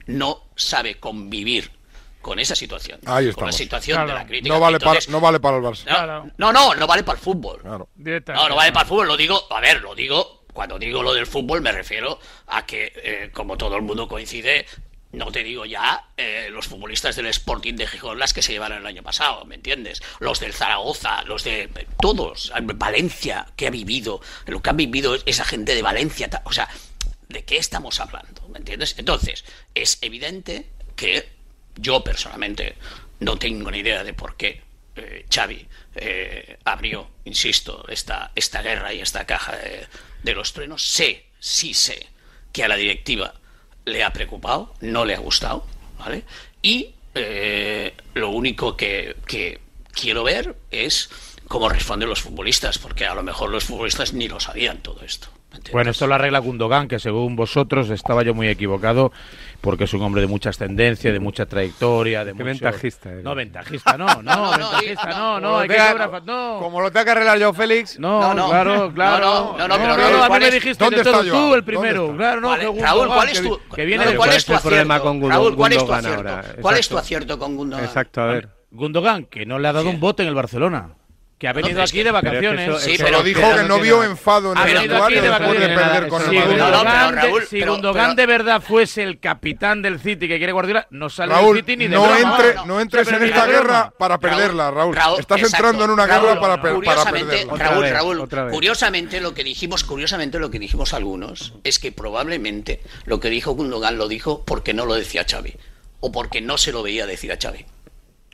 [0.08, 1.72] no sabe convivir
[2.22, 4.54] con esa situación, Ahí con la situación de la crítica.
[4.54, 5.86] No vale, entonces- para, no vale para el Barça.
[5.86, 6.32] no, Claro.
[6.38, 7.62] no, no, no vale para el fútbol.
[7.62, 7.88] Claro.
[7.96, 11.14] No, no vale para el fútbol, lo digo, a ver, lo digo, cuando digo lo
[11.14, 14.66] del fútbol me refiero a que, eh, como todo el mundo coincide,
[15.14, 18.80] no te digo ya eh, los futbolistas del Sporting de Gijón, las que se llevaron
[18.80, 20.02] el año pasado, ¿me entiendes?
[20.20, 25.16] Los del Zaragoza, los de eh, todos, Valencia, que ha vivido, lo que han vivido
[25.26, 26.68] esa gente de Valencia, o sea,
[27.30, 28.48] ¿de qué estamos hablando?
[28.50, 28.96] ¿Me entiendes?
[28.98, 29.46] Entonces,
[29.76, 31.30] es evidente que
[31.76, 32.76] yo personalmente
[33.20, 34.62] no tengo ni idea de por qué
[34.96, 39.88] eh, Xavi eh, abrió, insisto, esta, esta guerra y esta caja de,
[40.24, 40.84] de los truenos.
[40.84, 42.08] Sé, sí sé,
[42.52, 43.36] que a la directiva
[43.86, 45.66] le ha preocupado, no le ha gustado,
[46.00, 46.24] ¿vale?
[46.62, 49.60] Y eh, lo único que, que
[49.92, 51.10] quiero ver es
[51.48, 55.28] cómo responden los futbolistas, porque a lo mejor los futbolistas ni lo sabían todo esto.
[55.72, 59.12] Bueno, esto lo arregla Gundogan, que según vosotros estaba yo muy equivocado,
[59.62, 62.46] porque es un hombre de mucha ascendencia, de mucha trayectoria, de Qué mucho...
[62.66, 63.24] ventajista eres.
[63.24, 66.60] No, ventajista, no, no, no, no, ventajista, no, no, no, hay que tenga- no.
[66.60, 68.00] Como lo tenga que arreglar yo, Félix.
[68.00, 68.50] No, No, no.
[68.50, 69.56] claro, claro.
[69.58, 71.32] No, no, no, pero no, Raúl, a mí ¿cuál me dijiste ¿Dónde de todo está
[71.34, 72.16] tú el primero.
[72.18, 74.54] Claro, no, ¿Cuál que Raúl, ¿cuál que es tu, que viene ¿cuál ¿cuál es tu
[74.60, 76.30] problema con Gun- Raúl, ¿cuál es tu Gundogan acierto?
[76.30, 76.56] ahora?
[76.62, 77.86] ¿Cuál es tu acierto con Gundogan?
[77.86, 78.50] Exacto, a ver.
[78.72, 80.90] Gundogan, que no le ha dado un bote en el Barcelona.
[81.44, 82.70] Que ha venido aquí que- de pero es que vacaciones.
[82.70, 85.22] eso- Sí, eso pero- Pero dijo pero que no vio enfado en Ha el vestuario
[85.22, 86.58] de después de perder con Si el Madrid.
[86.58, 90.30] no, no, Gundogan, pero de- Raúl, si Gundogan de verdad fuese el capitán del City
[90.30, 92.18] que quiere Guardiola, no sale Raúl, del City ni de no, broma.
[92.38, 92.66] entre, no.
[92.66, 94.96] no entres en esta guerra para perderla, Raúl.
[94.96, 95.58] Raúl, Estás exacto.
[95.58, 97.58] entrando en una Raúl, guerra para, per- para perderla.
[97.58, 97.90] Raúl,
[98.30, 103.30] Raúl, curiosamente lo que dijimos, curiosamente lo que dijimos algunos es que probablemente lo que
[103.30, 105.54] dijo Gundogan lo dijo porque no lo decía Xavi
[106.00, 107.66] o porque no se lo veía decir a Xavi,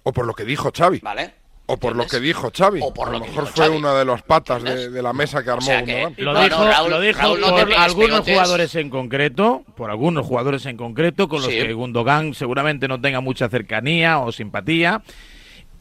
[0.03, 0.99] O por lo que dijo Xavi.
[0.99, 1.38] ¿vale?
[1.71, 2.79] O por lo que dijo Xavi.
[2.81, 3.77] O por a lo mejor fue Xavi.
[3.77, 6.15] una de las patas de, la mesa que O armó sea que- Gundogan.
[6.25, 9.91] Lo No, dijo, no, Raúl, lo dijo Raúl, no por algunos jugadores en concreto, por
[9.91, 11.57] algunos jugadores en concreto, con los Sí.
[11.57, 15.03] que Gundogan seguramente no tenga mucha cercanía o simpatía.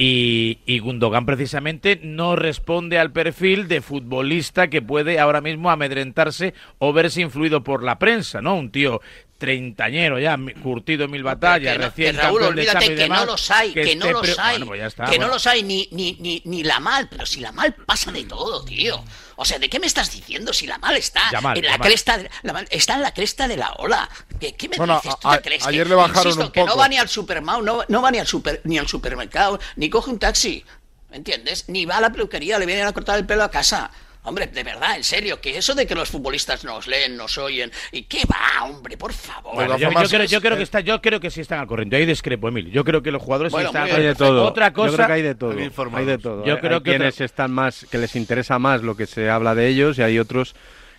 [0.01, 6.55] Y, y Gundogan precisamente no responde al perfil de futbolista que puede ahora mismo amedrentarse
[6.79, 8.55] o verse influido por la prensa, ¿no?
[8.55, 9.01] Un tío
[9.39, 13.51] treintañero ya, mi- curtido en mil batallas, no- recién Raúl, campeón olvídate que no los
[13.51, 15.27] hay, que, no los hay, Bueno, pues ya está, que bueno.
[15.29, 18.25] no los hay ni, ni, ni, ni la mal, pero si la mal pasa de
[18.25, 19.03] todo, tío.
[19.37, 21.87] O sea, ¿de qué me estás diciendo si la mal está Yamal, en la Yamal.
[21.89, 24.09] cresta, de, la mal está en la cresta de la ola?
[24.41, 25.29] ¿Qué, qué me Bueno, dices tú?
[25.29, 26.79] a- ¿Te crees ayer que- le bajaron insisto, un que no poco.
[26.79, 30.11] va ni al supermercado, no, no va ni al super, ni al supermercado, ni coge
[30.11, 30.65] un taxi,
[31.11, 31.69] ¿me entiendes?
[31.69, 33.93] Ni va a la peluquería, le vienen a cortar el pelo a casa.
[34.29, 37.71] Hombre, de verdad, en serio, que eso de que los futbolistas nos leen, nos oyen,
[37.93, 39.55] ¿y qué va, hombre, por favor?
[39.55, 41.97] Bueno, yo, creo, yo creo que está, yo creo que sí están al corriente.
[41.97, 42.71] Ahí discrepo, Emilio.
[42.73, 44.45] Yo creo que los jugadores sí Bueno, están al Hay de todo.
[44.45, 45.55] Otra Yo creo cosa, que hay de todo.
[45.55, 46.45] Bien Hay de todo.
[46.45, 49.07] Yo Hay- creo hay que quienes otra- están más, que les interesa más lo que
[49.07, 50.55] se habla de ellos y hay otros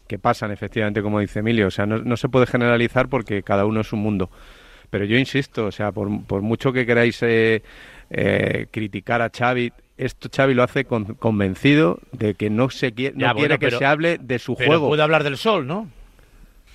[0.08, 1.68] que pasan, efectivamente, como dice Emilio.
[1.68, 4.32] O sea, no, no se puede generalizar porque cada uno es un mundo.
[4.90, 7.62] Pero yo insisto, o sea, por, por mucho que queráis eh,
[8.10, 13.16] eh, criticar a Xavi, esto Xavi lo hace con- convencido de que no se quiere,
[13.16, 14.88] no Ya, quiere bueno, que se hable de su pero juego.
[14.88, 15.88] puede hablar del sol, ¿no?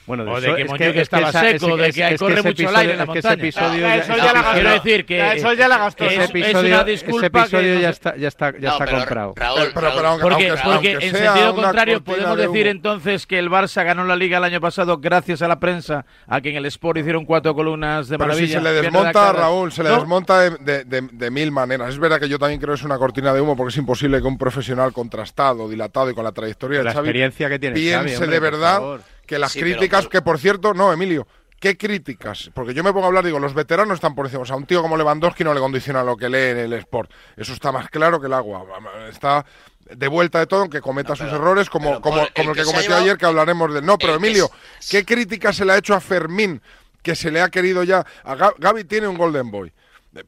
[0.06, 2.34] Bueno, O del de que es Moñuque estaba esa- seco, ese- de que hay- corre
[2.36, 3.42] mucho el episodio- aire en la es que ese montaña.
[3.48, 4.52] episodio Ah, ya- eso ya la gastó.
[4.54, 6.04] Quiero decir que Ya, eso ya la gastó.
[6.04, 8.72] es- ese es episodio, una disculpa ese episodio que ya está, ya está, ya No,
[8.72, 9.32] está pero, comprado.
[9.36, 12.66] Raúl, Pero- pero- aunque- Porque, aunque- porque aunque en sea sentido contrario podemos de decir
[12.66, 16.40] entonces que el Barça ganó la Liga el año pasado gracias a la prensa, a
[16.42, 18.58] que en el Sport hicieron cuatro columnas de Pero si maravilla.
[18.58, 19.32] se le desmonta.
[19.32, 19.96] Raúl, se le ¿No?
[19.96, 21.88] desmonta de, de- de- de mil maneras.
[21.88, 24.20] Es verdad que yo también creo que es una cortina de humo porque es imposible
[24.20, 27.74] que un profesional contrastado, dilatado y con la trayectoria de La Xavi experiencia que tiene
[27.74, 28.82] piense de verdad.
[29.26, 31.26] Que las Sí, críticas, que por cierto, no, Emilio,
[31.60, 32.50] ¿qué críticas?
[32.54, 34.42] Porque yo me pongo a hablar, digo, los veteranos están por encima.
[34.42, 37.10] O sea, un tío como Lewandowski no le condiciona lo que lee en el Sport.
[37.36, 38.64] Eso está más claro que el agua.
[39.08, 39.44] Está
[39.90, 42.64] de vuelta de todo, aunque cometa No, sus errores, como, como, el como el que
[42.64, 43.82] cometió llevado- ayer, que hablaremos de.
[43.82, 44.50] No, pero Emilio,
[44.90, 46.60] ¿qué crítica se le ha hecho a Fermín?
[47.02, 48.04] Que se le ha querido ya.
[48.24, 49.72] A Ga- Gaby tiene un Golden Boy.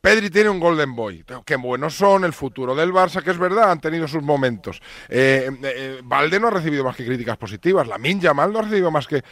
[0.00, 1.24] Pedri tiene un Golden Boy.
[1.44, 4.80] Qué buenos son, el futuro del Barça, que es verdad, han tenido sus momentos.
[5.08, 7.86] Eh, eh, Valde no ha recibido más que críticas positivas.
[7.86, 9.22] La Yamal no ha recibido más que eh,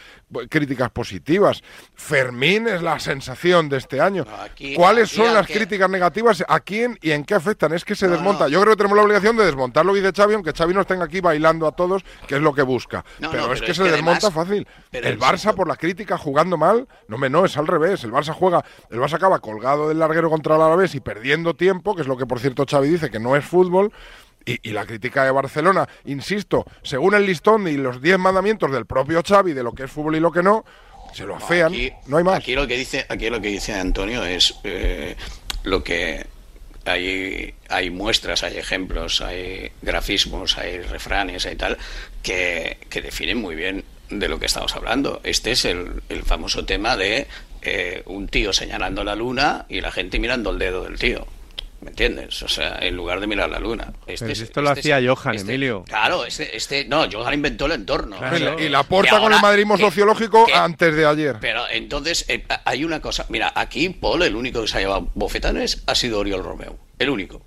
[0.49, 1.61] críticas positivas.
[1.95, 4.25] Fermín es la sensación de este año.
[4.25, 6.43] No, aquí- ¿Cuáles aquí son las que- críticas negativas?
[6.47, 7.73] ¿A quién y en qué afectan?
[7.73, 8.45] Es que se No, desmonta.
[8.45, 8.49] no.
[8.49, 10.87] Yo creo que tenemos la obligación de desmontar lo que dice Xavi, aunque Xavi nos
[10.87, 13.03] tenga aquí bailando a todos, que es lo que busca.
[13.19, 14.67] No, pero no, es pero que es se que desmonta fácil.
[14.91, 18.03] pero el Barça por la crítica jugando mal, no me no, es al revés.
[18.03, 21.95] El Barça juega, el Barça acaba colgado del larguero contra el Alavés y perdiendo tiempo,
[21.95, 23.91] que es lo que por cierto Xavi dice que no es fútbol.
[24.47, 28.85] Y, y la crítica de Barcelona, insisto, según el listón y los 10 mandamientos del
[28.85, 30.63] propio Xavi de lo que es fútbol y lo que no,
[31.15, 31.73] se lo afean.
[31.73, 32.37] Aquí, no hay más.
[32.37, 35.15] Aquí lo que dice, aquí lo que dice Antonio es eh,
[35.63, 36.27] lo que
[36.85, 41.77] hay, hay muestras, hay ejemplos, hay grafismos, hay refranes, hay tal,
[42.21, 45.21] que, que definen muy bien de lo que estamos hablando.
[45.23, 47.27] Este es el, el famoso tema de
[47.65, 51.25] eh, un tío señalando la luna y la gente mirando el dedo del tío.
[51.81, 52.41] ¿Me entiendes?
[52.41, 53.93] O sea, en lugar de mirar la luna.
[54.07, 55.83] Este esto lo este es- hacía Johan, este- Emilio.
[55.83, 58.15] Claro, este, este, no, Johan inventó el entorno.
[58.35, 61.35] Y la- y Y la porta con el madridismo que- sociológico que- antes de ayer.
[61.41, 63.25] pero entonces eh, hay una cosa.
[63.29, 66.77] Mira, aquí Paul, el único que se ha llevado bofetanes ha sido Oriol Romeo.
[66.97, 67.41] El único.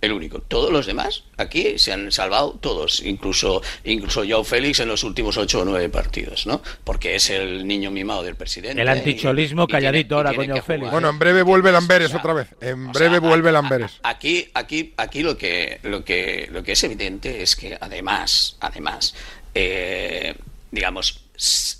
[0.00, 0.40] El único.
[0.42, 3.00] Todos los demás aquí se han salvado todos.
[3.02, 6.62] Incluso, incluso Joe Félix en los últimos ocho o nueve partidos, ¿no?
[6.84, 8.80] Porque es el niño mimado del presidente.
[8.82, 10.90] El anticholismo y- calladito y ahora con Joe Félix.
[10.90, 12.48] Bueno, en breve vuelve Lamberes O sea, otra vez.
[12.60, 13.92] En o breve sea, vuelve Lamberes.
[14.02, 19.14] Aquí, aquí, aquí lo que, lo que, lo que es evidente es que además, además,
[19.54, 20.34] eh,
[20.70, 21.22] digamos,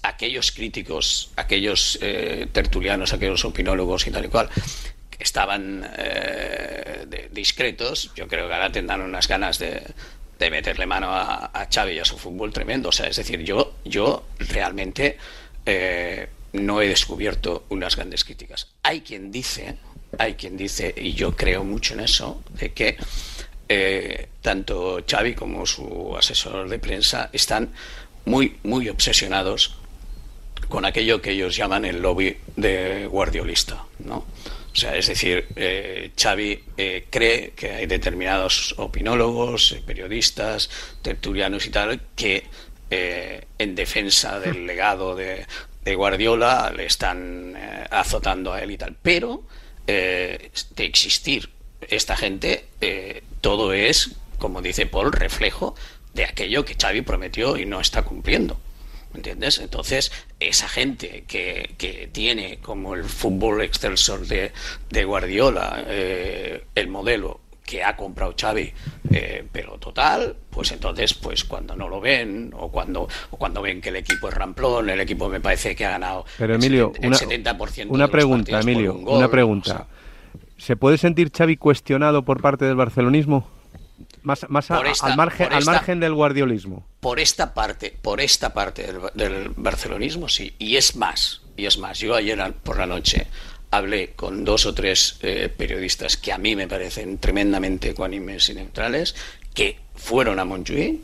[0.02, 4.48] aquellos críticos, aquellos eh, tertulianos, aquellos opinólogos y tal y cual,
[5.18, 9.82] estaban eh, de- discretos, yo creo que ahora tendrán unas ganas de,
[10.38, 12.88] de meterle mano a, a Xavi y a su fútbol tremendo.
[12.90, 15.16] O sea, es decir, yo, yo realmente
[15.64, 18.68] eh, no he descubierto unas grandes críticas.
[18.82, 19.76] Hay quien dice,
[20.18, 22.96] hay quien dice, y yo creo mucho en eso, de que
[23.68, 27.72] eh, tanto Xavi como su asesor de prensa están
[28.24, 29.76] muy, muy obsesionados
[30.68, 34.24] con aquello que ellos llaman el lobby de guardiolista, ¿no?
[34.76, 40.68] O sea, es decir, eh, Xavi eh, cree que hay determinados opinólogos, eh, periodistas,
[41.00, 42.44] tertulianos y tal, que
[42.90, 45.46] eh, en defensa del legado de,
[45.82, 47.56] de Guardiola le están
[47.90, 48.94] azotando a él y tal.
[49.00, 49.44] Pero
[49.86, 51.48] de existir
[51.80, 52.66] esta gente,
[53.40, 55.74] todo es, como dice Paul, reflejo
[56.12, 58.60] de aquello que Xavi prometió y no está cumpliendo.
[59.12, 59.58] ¿Me entiendes?
[59.58, 64.52] Entonces, esa gente que, que tiene como el fútbol excelsior de,
[64.90, 68.72] de Guardiola, eh, el modelo que ha comprado Xavi,
[69.10, 73.80] eh, pero total, pues entonces, pues cuando no lo ven, o cuando, o cuando ven
[73.80, 76.92] que el equipo es ramplón, el equipo me parece que ha ganado Pero el Emilio,
[76.92, 79.70] 70%, el una, 70% de una los pregunta, Emilio, un gol, una o pregunta.
[79.70, 79.86] sea,
[80.58, 83.50] ¿Se puede sentir Xavi cuestionado por parte del barcelonismo?
[84.26, 86.84] Más, más a- esta- al, margen, por al esta- margen del guardiolismo.
[86.98, 90.52] por esta parte, por esta parte del, del barcelonismo, sí.
[90.58, 92.00] Y es más, y es más.
[92.00, 93.28] Yo ayer por la noche
[93.70, 98.54] hablé con dos o tres eh, periodistas que a mí me parecen tremendamente ecuánimes y
[98.54, 99.14] neutrales,
[99.54, 100.98] que fueron a Montjuïc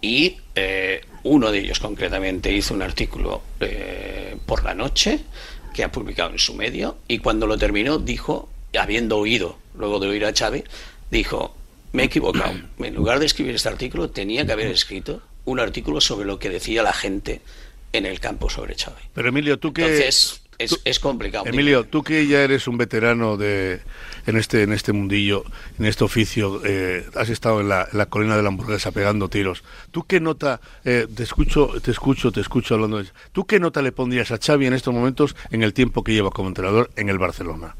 [0.00, 5.20] y eh, uno de ellos concretamente hizo un artículo eh, por la noche
[5.74, 10.08] que ha publicado en su medio y cuando lo terminó dijo, habiendo oído, luego de
[10.08, 10.62] oír a Xavi,
[11.10, 11.56] dijo,
[11.92, 12.52] me he equivocado.
[12.78, 16.48] En lugar de escribir este artículo, tenía que haber escrito un artículo sobre lo que
[16.50, 17.40] decía la gente
[17.92, 19.02] en el campo sobre Xavi.
[19.14, 19.82] Pero Emilio, tú que...
[19.82, 21.46] Entonces, es, tú- es complicado.
[21.46, 23.80] Emilio, tú que ya eres un veterano de
[24.26, 25.42] en este en este mundillo,
[25.78, 29.28] en este oficio, eh, has estado en la, en la colina de la hamburguesa pegando
[29.30, 29.64] tiros.
[29.90, 33.80] ¿Tú qué nota, eh, te escucho, te escucho, te escucho hablando de ¿Tú qué nota
[33.80, 37.08] le pondrías a Xavi en estos momentos en el tiempo que lleva como entrenador en
[37.08, 37.74] el Barcelona?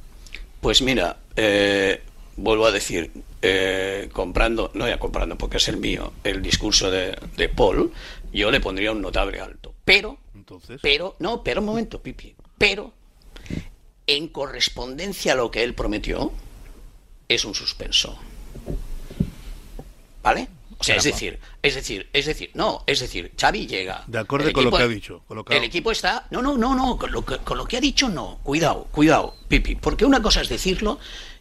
[0.63, 2.01] Pues mira, eh,
[2.37, 3.11] vuelvo a decir,
[3.43, 7.93] eh, comprando, no ya comprando porque es el mío, el discurso de, de Paul,
[8.33, 9.75] yo le pondría un notable alto.
[9.85, 12.93] Pero, Entonces, pero, no, pero un momento, Pipi, pero
[14.07, 16.33] en correspondencia a lo que él prometió,
[17.29, 18.19] es un suspenso.
[20.23, 20.49] ¿Vale?
[20.79, 24.03] O sea, es decir, es decir, es decir, no, es decir, Xavi llega.
[24.07, 26.27] De acuerdo con lo que ha dicho, con lo que ha- el equipo está.
[26.31, 26.97] No, no, no, no.
[26.97, 28.39] Con lo, que, con lo que ha dicho, no.
[28.43, 29.75] Cuidado, cuidado, Pipi.
[29.75, 30.99] Porque una cosa es decirlo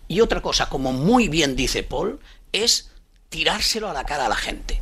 [0.10, 2.20] y otra cosa, como muy bien dice Paul,
[2.52, 2.92] es
[3.30, 4.82] tirárselo a la cara a la gente.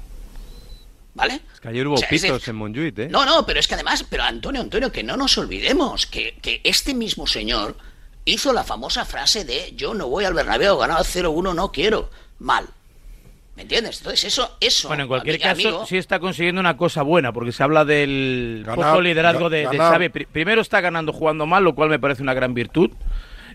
[1.14, 1.42] ¿Vale?
[1.54, 3.08] Es que ayer hubo O sea, pitos decir, en Montjuic, ¿eh?
[3.10, 6.62] no, no, pero es que además, pero Antonio, Antonio, que no nos olvidemos que, que
[6.64, 7.76] este mismo señor
[8.24, 12.10] hizo la famosa frase de yo no voy al Bernabéu, ganado 0-1, no quiero.
[12.40, 12.68] Mal.
[13.56, 13.98] ¿Me entiendes?
[13.98, 14.90] Entonces eso, eso.
[14.90, 17.84] Bueno, en cualquier ami- caso, amigo, sí está consiguiendo una cosa buena, porque se habla
[17.84, 19.78] del Ganar, poco liderazgo de, de.
[19.78, 20.10] Xavi.
[20.10, 22.92] Pri- Primero está ganando jugando mal, lo cual me parece una gran virtud.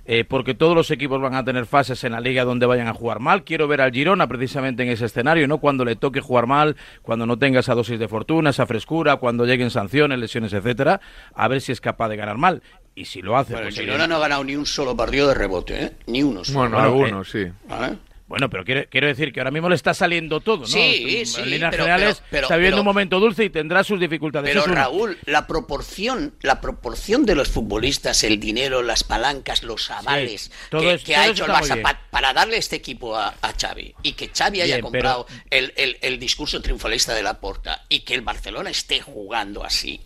[0.05, 2.95] Eh, porque todos los equipos van a tener fases en la liga donde vayan a
[2.95, 3.45] jugar mal.
[3.45, 5.59] Quiero ver al Girona precisamente en ese escenario, ¿no?
[5.59, 9.47] Cuando le toque jugar mal, cuando no tenga esa dosis de fortuna, esa frescura, cuando
[9.47, 11.01] lleguen sanciones, lesiones, etcétera,
[11.35, 12.63] a ver si es capaz de ganar mal.
[12.95, 15.35] Y si lo hace, el pues, Girona no ha ganado ni un solo partido de
[15.35, 15.93] rebote, ¿eh?
[16.07, 16.59] Ni uno solo.
[16.59, 17.47] Bueno, Bueno, algunos, sí.
[17.69, 17.97] ¿Vale?
[18.33, 20.67] Bueno, pero quiero, quiero decir que ahora mismo le está saliendo todo, ¿no?
[20.67, 23.85] Sí, en sí, líneas pero- generales pero- pero- está viviendo un momento dulce y tendrá
[23.85, 24.49] sus dificultades.
[24.49, 24.75] Pero Eso.
[24.75, 31.15] Raúl, la proporción, la proporción de los futbolistas, el dinero, las palancas, los avales que,
[31.15, 34.63] ha hecho el Barça pa- para darle este equipo a, a Xavi y que Xavi
[34.63, 38.71] haya Bien, comprado el, el- el discurso triunfalista de la Porta y que el Barcelona
[38.71, 40.01] esté jugando así,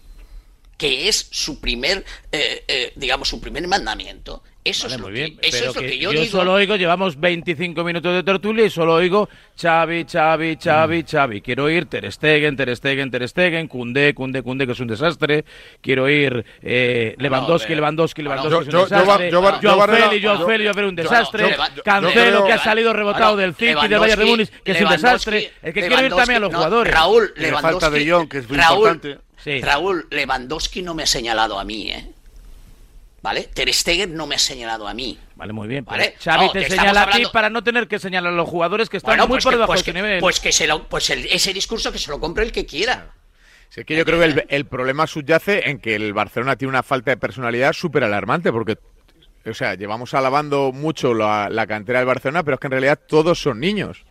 [0.76, 4.42] que es su primer, eh, eh, digamos, su primer mandamiento.
[4.62, 6.20] Eso Vale, es lo muy que, bien, eso pero es lo que que yo, yo,
[6.22, 6.38] digo.
[6.38, 11.06] solo oigo, llevamos 25 minutos de tertulia y solo oigo Xavi, Xavi, Xavi, Mm.
[11.06, 11.40] Xavi.
[11.40, 15.44] Quiero oír Ter Stegen, Ter Stegen, Ter Stegen, Cundé, Cundé, Cundé, que es un desastre.
[15.80, 17.76] Quiero oír eh, Lewandowski, ver.
[17.76, 19.30] Lewandowski, Bueno, Lewandowski, yo- es un yo- desastre.
[19.30, 21.42] Joao Félix, Joao yo- Félix, haber un desastre.
[21.44, 24.72] yo- yo- yo Cancelo, que ha salido rebotado del City, del Bayern de Múnich, que
[24.72, 25.52] es un desastre.
[25.62, 26.92] Es que quiero ir también a los no, jugadores.
[26.92, 27.80] Raúl, Lewandowski.
[27.80, 29.25] falta De Jong, que es muy Raúl, importante.
[29.46, 29.60] Sí.
[29.60, 32.10] Raúl, Lewandowski no me ha señalado a mí, ¿eh?
[33.22, 33.42] ¿Vale?
[33.54, 35.18] Ter Stegen no me ha señalado a mí.
[35.36, 35.84] Vale, muy bien.
[35.84, 37.98] pero Vale, Xavi no, te que señala estamos a ti hablando- para no tener que
[38.00, 39.94] señalar a los jugadores que están Bueno, muy pues por que, debajo pues de su
[39.94, 40.20] que- nivel.
[40.20, 43.12] pues que se lo, pues el- ese discurso que se lo compre el que quiera.
[43.68, 46.70] Sí, es que yo creo que el, el problema subyace en que el Barcelona tiene
[46.70, 48.78] una falta de personalidad súper alarmante, porque,
[49.48, 52.98] o sea, llevamos alabando mucho la, la cantera del Barcelona, pero es que en realidad
[53.08, 54.04] todos son niños.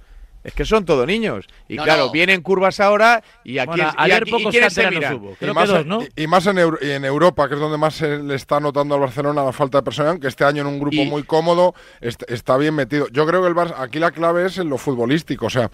[0.46, 1.46] Es que son todos niños.
[1.68, 2.12] Y No, claro, no.
[2.12, 5.16] vienen curvas ahora y aquí Bueno, y y pocos se miran?
[5.16, 5.36] hubo.
[5.40, 6.02] Creo y más, que dos, en- ¿no?
[6.04, 8.60] y- y más en, Euro- y en Europa, que es donde más se le está
[8.60, 11.24] notando al Barcelona la falta de personalidad, que este año en un grupo Y- muy
[11.24, 13.08] cómodo est- está bien metido.
[13.10, 15.72] Yo creo que el Barça, aquí la clave es en lo futbolístico, o sea,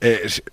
[0.00, 0.44] Eh, es-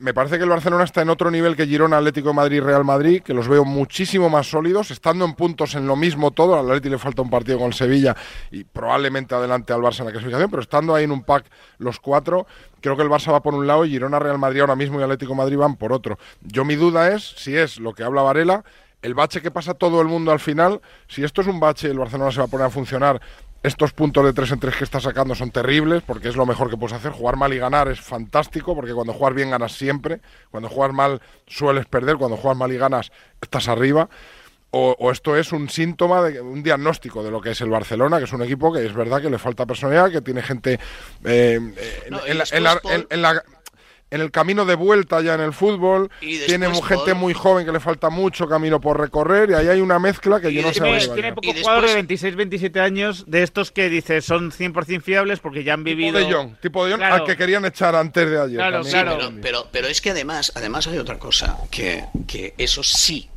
[0.00, 2.84] me parece que el Barcelona está en otro nivel que Girona, Atlético de Madrid, Real
[2.84, 6.58] Madrid, que los veo muchísimo más sólidos, estando en puntos en lo mismo todo.
[6.58, 8.16] Al Atlético le falta un partido con el Sevilla
[8.50, 11.46] y probablemente adelante al Barça en la clasificación, pero estando ahí en un pack
[11.78, 12.46] los cuatro,
[12.80, 15.02] creo que el Barça va por un lado y Girona, Real Madrid ahora mismo y
[15.02, 16.18] Atlético de Madrid van por otro.
[16.42, 18.64] Yo mi duda es si es lo que habla Varela,
[19.02, 21.98] el bache que pasa todo el mundo al final, si esto es un bache, el
[21.98, 23.20] Barcelona se va a poner a funcionar.
[23.62, 26.70] Estos puntos de 3 en 3 que está sacando son terribles porque es lo mejor
[26.70, 27.10] que puedes hacer.
[27.12, 30.20] Jugar mal y ganar es fantástico porque cuando juegas bien ganas siempre.
[30.50, 32.16] Cuando juegas mal sueles perder.
[32.16, 34.08] Cuando juegas mal y ganas estás arriba.
[34.70, 38.18] O, o esto es un síntoma, de un diagnóstico de lo que es el Barcelona,
[38.18, 40.78] que es un equipo que es verdad que le falta personalidad, que tiene gente
[41.24, 41.54] eh,
[42.04, 43.42] en, No, y en la- en la- después, en- en la-
[44.10, 46.10] en el camino de vuelta ya en el fútbol.
[46.20, 49.80] Y Tiene gente muy joven que le falta mucho camino por recorrer y ahí hay
[49.80, 50.80] una mezcla que Y yo no sé
[51.14, 55.40] Tiene, pocos después- jugadores de 26, 27 años de estos que dices son 100% fiables
[55.40, 56.18] porque ya han Tipo vivido.
[56.18, 57.14] de Jong, tipo de Jong, Claro.
[57.16, 58.56] al que querían echar antes de ayer.
[58.56, 58.92] Claro, también.
[59.02, 59.18] claro.
[59.18, 63.28] Pero, pero, pero es que además, además hay otra cosa, que, que eso sí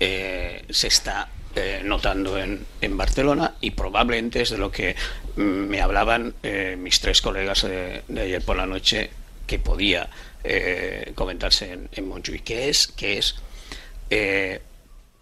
[0.00, 4.94] eh, se está eh, notando en, en Barcelona y probablemente es de lo que
[5.36, 9.10] mm, me hablaban eh, mis tres colegas de, de ayer por la noche
[9.48, 10.08] que podía
[10.44, 13.34] eh, comentarse en, en que es, que es
[14.10, 14.60] eh,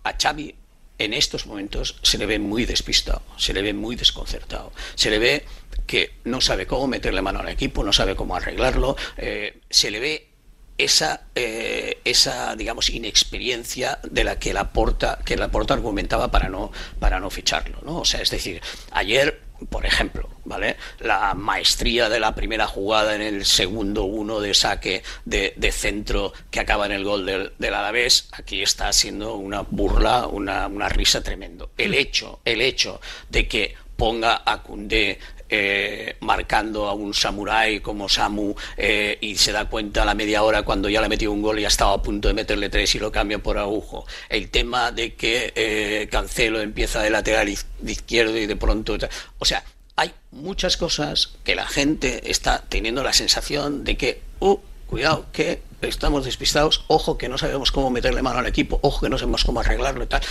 [0.05, 0.55] a Xavi
[0.99, 5.19] en estos momentos se le ve muy despistado, se le ve muy desconcertado, se le
[5.19, 5.45] ve
[5.87, 10.01] que no sabe cómo meterle mano al equipo, no sabe cómo arreglarlo, eh, se le
[10.01, 10.29] ve
[10.79, 16.71] esa, esa digamos inexperiencia de la que la porta que la porta argumentaba para no
[16.99, 18.61] para no ficharlo no o sea es decir
[18.91, 24.55] ayer por ejemplo vale la maestría de la primera jugada en el segundo uno de
[24.55, 29.35] saque de, de centro que acaba en el gol del, del Alavés aquí está siendo
[29.37, 31.71] una burla una, una risa tremendo.
[31.77, 38.09] El hecho el hecho de que ponga a Koundé eh, marcando a un samurái como
[38.09, 41.33] Samu eh, y se da cuenta a la media hora cuando ya le ha metido
[41.33, 44.07] un gol y ha estado a punto de meterle tres y lo cambia por agujo.
[44.29, 47.47] El tema de que eh, Cancelo empieza de lateral
[47.81, 48.97] de izquierdo y de pronto...
[49.39, 49.65] O sea,
[49.97, 55.63] hay muchas cosas que la gente está teniendo la sensación de que, uh, cuidado, que
[55.81, 59.45] estamos despistados, ojo que no sabemos cómo meterle mano al equipo, ojo que no sabemos
[59.45, 60.23] cómo arreglarlo y tal.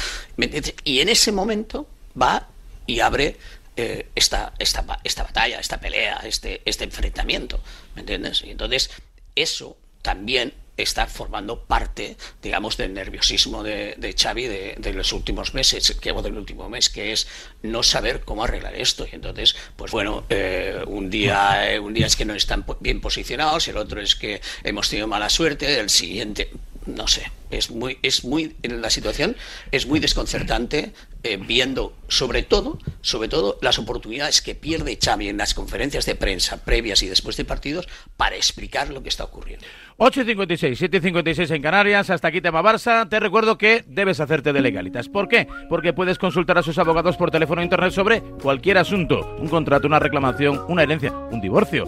[0.84, 1.88] Y en ese momento
[2.20, 2.48] va
[2.88, 3.38] y abre
[3.76, 7.62] eh, esta, esta, esta batalla, esta pelea, este, este enfrentamiento.
[7.96, 8.44] ¿Me entiendes?
[8.44, 8.90] Y entonces,
[9.36, 15.54] eso también está formando parte, digamos, del nerviosismo de, de Xavi de, de los últimos
[15.54, 17.28] meses, que o del último mes, que es
[17.64, 19.06] no saber cómo arreglar esto.
[19.10, 23.02] Y entonces, pues bueno, eh, un día eh, un día es que no están bien
[23.02, 26.52] posicionados, el otro es que hemos tenido mala suerte, el siguiente,
[26.86, 29.36] no sé, es muy, es muy, la situación
[29.72, 30.94] es muy desconcertante
[31.24, 36.16] eh, viendo sobre todo, sobre todo las oportunidades que pierde Xavi en las conferencias de
[36.16, 39.66] prensa previas y después de partidos para explicar lo que está ocurriendo.
[39.98, 43.08] 8.56, 7.56 en Canarias, hasta aquí tema Barça.
[43.10, 45.08] Te recuerdo que debes hacerte de legalitas.
[45.08, 45.48] ¿Por qué?
[45.70, 49.88] Porque puedes consultar a sus abogados por teléfono o internet sobre cualquier asunto, un contrato,
[49.88, 51.86] una reclamación, una herencia, un divorcio.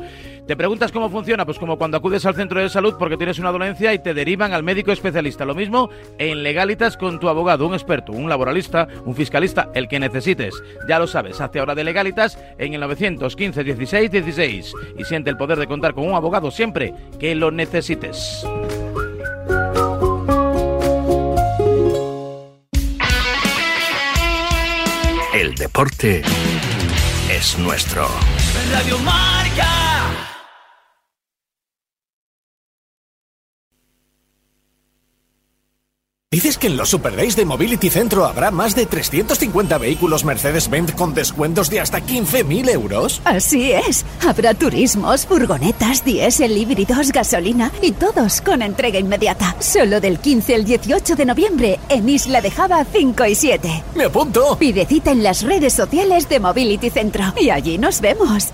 [0.47, 1.45] ¿Te preguntas cómo funciona?
[1.45, 4.53] Pues como cuando acudes al centro de salud porque tienes una dolencia y te derivan
[4.53, 5.43] al médico especialista.
[5.43, 9.99] Lo mismo en legalitas con tu abogado, un experto, un laboralista, un fiscalista, el que
[9.99, 10.55] necesites.
[10.87, 15.35] Ya lo sabes, hazte ahora de legalitas en el 915 16 16 y siente el
[15.35, 18.47] poder de contar con un abogado siempre que lo necesites.
[25.33, 26.21] El deporte
[27.29, 28.07] es nuestro.
[28.71, 28.97] Radio.
[36.37, 40.91] ¿Dices que en los Super Days de Mobility Centro habrá más de 350 vehículos Mercedes-Benz
[40.91, 43.23] con descuentos de hasta 15.000 euros?
[43.25, 44.05] Así es.
[44.23, 49.55] Habrá turismos, furgonetas, diésel, híbridos, gasolina y todos con entrega inmediata.
[49.57, 53.83] Solo del 15 al 18 de noviembre en Isla de Java 5 y 7.
[53.95, 54.57] ¡Me apunto!
[54.59, 58.53] Pide cita en las redes sociales de Mobility Centro y allí nos vemos.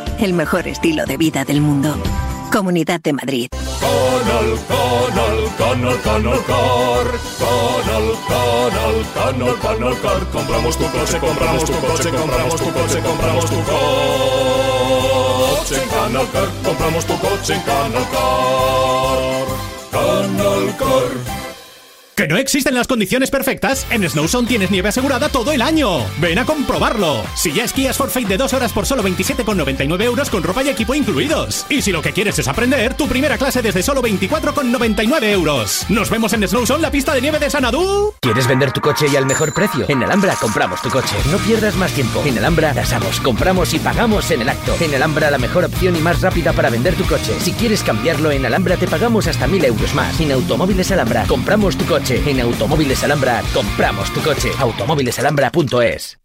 [0.21, 1.97] El mejor estilo de vida del mundo.
[2.51, 3.47] Comunidad de Madrid.
[3.79, 7.07] Canal, canal, canal, canal car.
[7.41, 10.23] Canal, canal, canal, canal car.
[10.31, 13.81] Compramos tu coche, compramos tu coche, compramos tu coche, compramos tu coche
[15.81, 16.27] en Canal.
[16.63, 19.47] Compramos tu coche en Canal Car.
[19.91, 21.50] Canal Car.
[22.15, 23.87] ¿Que no existen las condiciones perfectas?
[23.89, 26.05] En Snowzone tienes nieve asegurada todo el año.
[26.19, 27.23] Ven a comprobarlo.
[27.35, 30.93] Si ya esquías Forfait de dos horas por solo 27,99 euros con ropa y equipo
[30.93, 31.65] incluidos.
[31.69, 35.85] Y si lo que quieres es aprender, tu primera clase desde solo 24,99 euros.
[35.89, 38.13] Nos vemos en Snowzone, la pista de nieve de Sanadú.
[38.19, 39.85] ¿Quieres vender tu coche y al mejor precio?
[39.87, 41.15] En Alhambra compramos tu coche.
[41.31, 42.21] No pierdas más tiempo.
[42.25, 44.75] En Alhambra tasamos, compramos y pagamos en el acto.
[44.81, 47.33] En Alhambra la mejor opción y más rápida para vender tu coche.
[47.39, 50.19] Si quieres cambiarlo en Alhambra te pagamos hasta 1000 euros más.
[50.19, 52.00] En Automóviles Alhambra compramos tu coche.
[52.09, 54.49] En Automóviles Alhambra compramos tu coche.
[54.57, 56.17] Automóvilesalhambra.es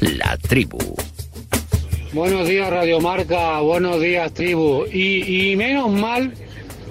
[0.00, 0.78] La tribu.
[2.14, 4.86] Buenos días Radio Marca, buenos días tribu.
[4.90, 6.32] Y, y menos mal,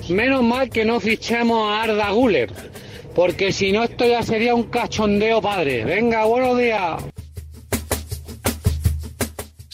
[0.09, 2.53] menos mal que no fichemos a Arda Guller,
[3.15, 5.83] porque si no esto ya sería un cachondeo padre.
[5.85, 7.03] Venga, buenos días.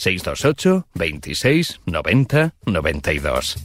[0.03, 3.57] 628 26 90 92.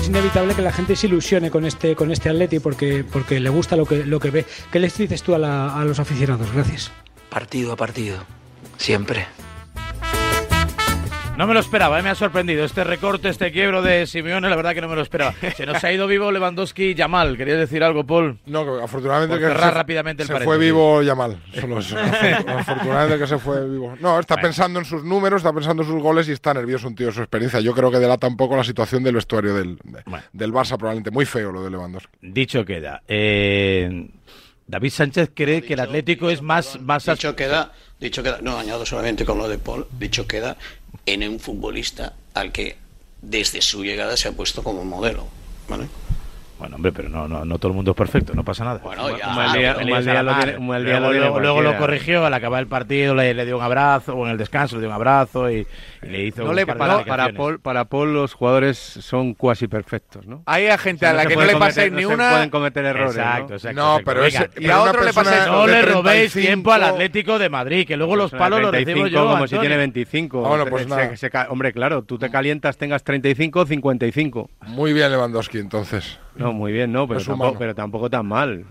[0.00, 3.48] Es inevitable que la gente se ilusione con este con este Atleti porque porque le
[3.50, 4.44] gusta lo que lo que ve.
[4.70, 6.52] ¿Qué les dices tú a, la- a los aficionados?
[6.52, 6.90] Gracias.
[7.30, 8.18] Partido a partido.
[8.76, 9.26] Siempre.
[11.36, 12.02] No me lo esperaba, ¿eh?
[12.02, 12.64] me ha sorprendido.
[12.64, 15.34] Este recorte, este quiebro de Simeone, la verdad que no me lo esperaba.
[15.56, 17.36] Se nos ha ido vivo Lewandowski y Yamal.
[17.36, 18.38] ¿Querías decir algo, Paul?
[18.46, 21.42] No, que afortunadamente Por que cerrar se- rápidamente el se fue vivo Yamal.
[21.60, 21.96] Solo eso.
[21.96, 23.96] Afortu- Afortunadamente que se fue vivo.
[24.00, 26.94] No, está pensando en sus números, está pensando en sus goles y está nervioso un
[26.94, 27.58] tío de su experiencia.
[27.58, 31.10] Yo creo que delata un poco la situación del vestuario del, de- del Barça, probablemente.
[31.10, 32.12] Muy feo lo de Lewandowski.
[32.22, 33.02] Dicho queda.
[33.08, 34.08] eh,
[34.68, 36.80] David Sánchez cree que el Atlético es más...
[36.80, 40.56] más Dicho queda, dicho queda, no, añado solamente con lo de Paul, dicho queda
[41.06, 42.76] en un futbolista al que
[43.22, 45.26] desde su llegada se ha puesto como modelo.
[45.68, 45.86] ¿vale?
[46.58, 48.78] Bueno, hombre, pero no, no, no todo el mundo es perfecto, no pasa nada.
[48.82, 51.06] Bueno, ya, un mal día, pero- un mal día lo tiene, un mal día luego-
[51.06, 51.78] lo tiene luego- luego lo cualquiera.
[51.86, 54.82] corrigió, al acabar el partido le, le dio un abrazo, o en el descanso le
[54.82, 55.66] dio un abrazo y
[56.04, 56.44] le hizo...
[56.44, 57.32] No le- para, para.
[57.32, 60.42] Paul, para Paul los jugadores son cuasi perfectos, ¿no?
[60.46, 62.08] Hay a gente O sea, a la se que no le paséis cometer- ni no
[62.08, 62.30] se una.
[62.30, 63.54] pueden cometer errores, Exacto, ¿no?
[63.56, 63.80] exacto.
[63.80, 64.04] No, exacto.
[64.10, 66.82] pero Venga, ese- y pero a otro le paséis, no le robéis 35 tiempo al
[66.84, 69.24] Atlético de Madrid, que luego los palos los recibo yo.
[69.26, 69.60] como si Antonio.
[69.60, 70.44] tiene 25.
[70.44, 71.16] Ah, bueno, pues Se- nada.
[71.16, 74.50] se- hombre, claro, tú te calientas, tengas 35, 55.
[74.68, 76.18] Muy bien Lewandowski, entonces.
[76.36, 78.64] No, muy bien, no, pero, tampoco, pero tampoco tan mal.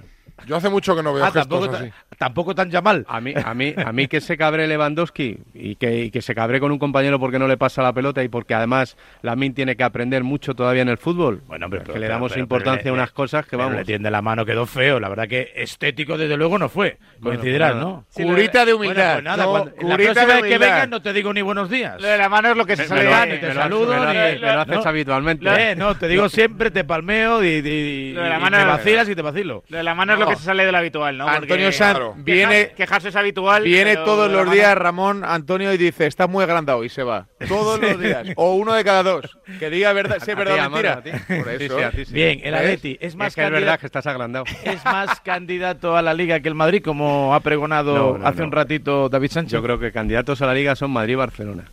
[0.47, 1.91] Yo hace mucho que no veo Ah, gestos tampoco, así.
[2.17, 3.05] tampoco tan Yamal.
[3.07, 6.35] A mí, a mí, a mí que se cabre Lewandowski y que, y que se
[6.35, 9.75] cabre con un compañero porque no le pasa la pelota y porque además Lamin tiene
[9.75, 11.41] que aprender mucho todavía en el fútbol.
[11.47, 13.55] Bueno, hombre, que pero- le pero- damos pero- importancia pero a le- unas cosas que
[13.55, 13.75] vamos.
[13.75, 14.99] le tiende la mano, quedó feo.
[14.99, 16.97] La verdad que estético, desde luego, no fue.
[17.21, 17.83] Coincidirás, pues.
[17.83, 18.05] ¿no?
[18.09, 19.13] Sí, Curita de Bueno, humildad.
[19.13, 20.59] pues nada, No, cuando- la curita próxima de vez que humildad.
[20.73, 22.01] vengas no te digo ni buenos días.
[22.01, 24.35] Lo de la mano es lo que se sale me te me saludo, lo me
[24.39, 24.89] lo haces no.
[24.89, 25.71] habitualmente.
[25.71, 29.63] Eh, no, te digo siempre, te palmeo y, la me vacilas y te vacilo.
[29.69, 30.31] Lo de la mano es lo No.
[30.33, 31.25] Que se sale de lo habitual, ¿no?
[31.25, 33.63] Porque Antonio Sanz viene- Quejarse es habitual.
[33.63, 37.27] Viene todos los días Ramón Antonio y dice, está muy agrandado y se va.
[37.47, 38.27] Todos los días.
[38.35, 39.37] O uno de cada dos.
[39.59, 41.01] Que diga verdad, si es A ti, verdad o mentira.
[41.27, 41.77] Por eso.
[41.95, 42.13] sí, sí.
[42.13, 42.53] Bien, el.
[42.55, 44.45] Atleti es más Es que es verdad candidato- que estás agrandado.
[44.63, 48.39] ¿Es más candidato a la Liga que el Madrid, como ha pregonado No, no, hace
[48.39, 48.45] no.
[48.45, 49.53] un ratito David Sánchez?
[49.53, 51.63] Yo creo que candidatos a la liga son Madrid y Barcelona.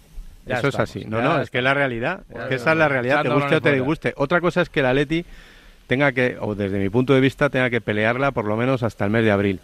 [0.46, 1.04] Ya Eso estamos, es así.
[1.08, 2.22] No, no, es que es la realidad.
[2.34, 4.12] Ya Es que esa es la realidad, te guste o te disguste.
[4.16, 5.24] Otra cosa es que el Atleti
[5.90, 9.04] tenga que, o desde mi punto de vista, tenga que pelearla por lo menos hasta
[9.04, 9.58] el mes de abril.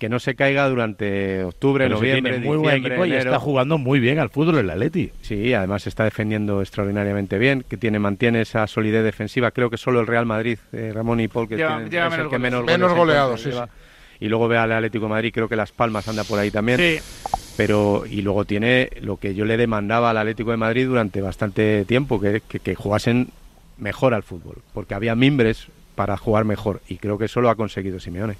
[0.00, 3.38] Que no se caiga durante octubre, Pero si noviembre, tiene muy buen equipo y está
[3.38, 5.10] jugando muy bien al fútbol el Atleti.
[5.20, 9.52] Sí, además está defendiendo extraordinariamente bien, que tiene mantiene esa solidez defensiva.
[9.52, 12.12] Creo que solo el Real Madrid, eh, Ramón y Paul, que Lleva- tienen- lleva es
[12.14, 12.78] el menos que goles.
[12.78, 13.50] menos, goleados, sí.
[14.20, 16.78] Y luego ve al Atlético de Madrid, creo que Las Palmas anda por ahí también.
[16.78, 16.98] Sí.
[17.56, 21.84] Pero, y luego tiene lo que yo le demandaba al Atlético de Madrid durante bastante
[21.84, 23.28] tiempo, que, que, que jugasen
[23.80, 27.56] mejor al fútbol, porque había mimbres para jugar mejor, y creo que eso lo ha
[27.56, 28.36] conseguido Simeone.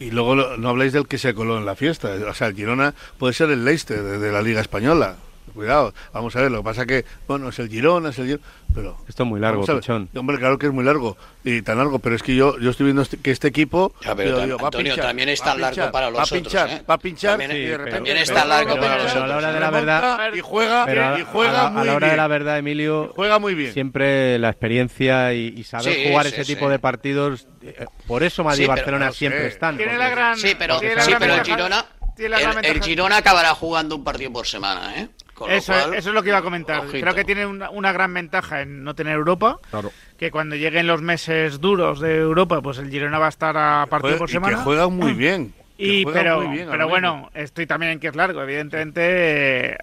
[0.00, 2.10] Y luego no habláis del que se coló en la fiesta.
[2.28, 5.16] O sea, el Girona puede ser el Leicester de la Liga Española.
[5.54, 8.42] Cuidado, vamos a ver, lo que pasa que, bueno, es el Girona, es el Girona,
[8.74, 8.96] pero...
[9.08, 9.74] Esto es muy largo, a.
[9.80, 10.08] Pichón.
[10.14, 12.84] Hombre, claro que es muy largo, y tan largo, pero es que yo, yo estoy
[12.84, 13.92] viendo este- que este equipo...
[14.04, 16.06] Ya, pero digo, va a Antonio, pinchar, también es va a tan largo pinchar, para
[16.06, 16.82] va a los otros, pinchar, ¿eh?
[16.88, 17.94] va a pinchar, También- y de repente...
[17.96, 19.24] también es tan largo pero- para pero nosotros.
[19.24, 21.70] a la hora de la verdad- y juega, Pero a, y juega a la, a
[21.70, 22.10] muy la hora bien.
[22.10, 23.72] de la verdad, Emilio, Juega muy bien.
[23.72, 26.54] siempre la experiencia y, y saber Sí, jugar sí, ese sí.
[26.54, 27.46] tipo de partidos.
[27.62, 29.18] eh, por eso Madrid y Sí, pero Barcelona no sé.
[29.18, 29.76] siempre están.
[29.76, 30.36] Tiene la gran.
[30.36, 31.00] Sí, pero, sí, el
[31.44, 31.84] Girona,
[32.18, 35.08] el, el Girona acabará jugando un partido por semana, ¿eh?
[35.38, 36.80] Con lo Eso, cual, eso es lo que iba a comentar.
[36.80, 37.00] ojito.
[37.00, 39.58] Creo que tiene una, una gran ventaja en no tener Europa.
[39.70, 39.92] Claro.
[40.18, 43.86] Que cuando lleguen los meses duros de Europa, pues el Girona va a estar a
[43.88, 44.56] partido Juega- por y semana.
[44.56, 45.54] que juegan muy bien.
[45.76, 49.00] que Y, pero, muy bien ahora pero bueno, estoy también en que es largo, evidentemente.
[49.70, 49.76] eh,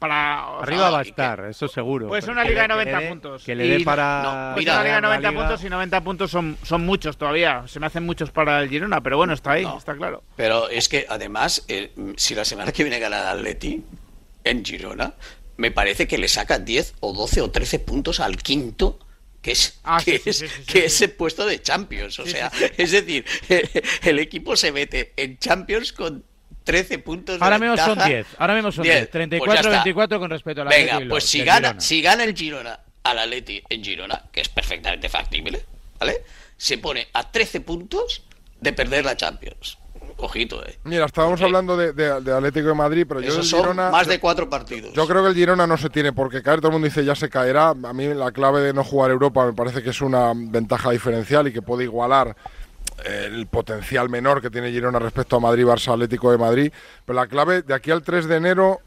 [0.00, 2.08] Para, sea, Arriba va a estar, eso seguro.
[2.10, 3.44] Pero una que liga de le- que 90 le dé- puntos.
[3.44, 4.22] Que le dé Y- para.
[4.24, 6.84] no, pues mira, una liga de la 90 liga- puntos y 90 puntos son, son
[6.84, 7.62] muchos todavía.
[7.68, 10.24] Se me hacen muchos para el Girona, pero bueno, está ahí, está claro.
[10.34, 13.80] Pero es que además, eh, si la semana que viene gana el Atleti
[14.44, 15.14] en Girona,
[15.56, 18.98] me parece que le saca 10 o 12 o 13 puntos al quinto.
[19.40, 22.18] Que es, Ah, que sí, es, sí, sí, que es el puesto de Champions.
[22.20, 23.24] O sea, es decir,
[24.02, 26.24] el equipo se mete en Champions con
[26.62, 28.08] 13 puntos de Ahora mismo son ventaja.
[28.08, 28.26] 10.
[28.38, 29.10] Ahora mismo son 10.
[29.12, 29.40] 10.
[29.40, 30.18] Pues ya 34-24 está.
[30.20, 31.80] con respecto a la Venga, Atleti pues si gana, Girona.
[31.80, 35.64] si gana el Girona al Atleti en Girona, que es perfectamente factible,
[35.98, 36.22] ¿vale?
[36.56, 38.22] Se pone a 13 puntos
[38.60, 39.76] de perder la Champions.
[40.24, 40.78] Ojito, eh.
[40.84, 43.90] Mira, estábamos hablando de, de- de Atlético de Madrid, pero yo Esos del son Girona...
[43.90, 44.92] más yo- de cuatro partidos.
[44.94, 46.60] Yo creo que el Girona no se tiene por qué caer.
[46.60, 47.70] Todo el mundo dice ya se caerá.
[47.70, 51.48] A mí la clave de no jugar Europa me parece que es una ventaja diferencial
[51.48, 52.36] y que puede igualar
[53.04, 56.72] eh, el potencial menor que tiene Girona respecto a Madrid, Barça, Atlético de Madrid.
[57.04, 58.80] Pero la clave de aquí al 3 de enero,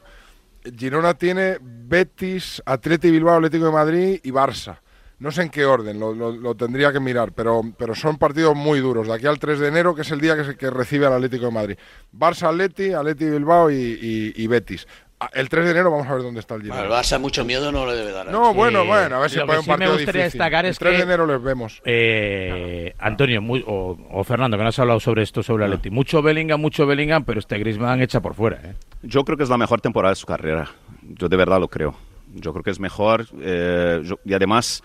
[0.77, 4.77] Girona tiene Betis, Atlético Bilbao, Atlético de Madrid y Barça.
[5.19, 8.53] No sé en qué orden, lo, lo- lo tendría que mirar, pero, pero son partidos
[8.55, 9.07] muy duros.
[9.07, 11.13] De aquí al 3 de enero, que es el día que, se- que recibe al
[11.13, 11.77] Atlético de Madrid.
[12.13, 14.85] Barça, Atleti, Atleti Bilbao y, y- y Betis.
[15.17, 16.81] Ah, El 3 de enero vamos a ver dónde está el Girona.
[16.81, 18.27] Al Barça mucho miedo no le debe dar.
[18.29, 20.39] No, bueno, bueno, a ver si que un sí me partido gustaría difícil.
[20.39, 21.81] destacar el es 3 que- de enero les vemos.
[21.85, 25.89] Eh, Antonio muy- o, o Fernando, que no has hablado sobre esto, sobre Atleti.
[25.89, 28.59] Mucho Bellingham, mucho Bellingham, pero este Griezmann echa por fuera.
[28.65, 28.73] ¿eh?
[29.03, 30.69] Yo creo que es la mejor temporada de su carrera.
[31.03, 31.95] Yo de verdad lo creo.
[32.33, 33.25] Yo creo que es mejor.
[33.39, 34.83] eh, yo- y además,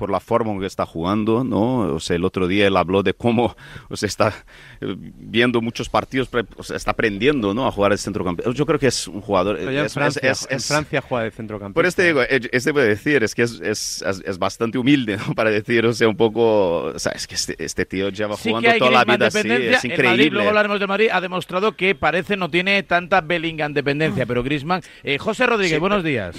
[0.00, 1.94] por la forma en que está jugando, ¿no?
[1.94, 3.54] O sea, el otro día él habló de cómo
[3.90, 4.32] o sea, está
[4.80, 7.66] eh, viendo muchos partidos, o sea, está aprendiendo, ¿no?
[7.66, 8.50] A jugar de centrocampista.
[8.52, 9.56] Yo creo que es un jugador.
[9.58, 11.74] Pero ya en es- es- Francia, es- en es- Francia juega de centrocampista.
[11.74, 15.18] por este digo, eh, este puede decir, es que es, es, es- es bastante humilde,
[15.18, 15.34] ¿no?
[15.34, 18.48] Para decir, o sea, un poco, o sea, es que este, este tío lleva Sí
[18.48, 20.30] jugando toda la vida así, es El Madrid, increíble.
[20.30, 24.80] luego hablaremos de Madrid, ha demostrado que parece no tiene tanta Bellingham dependencia, pero Griezmann...
[25.02, 26.34] Eh, José Rodríguez, Sí, buenos días.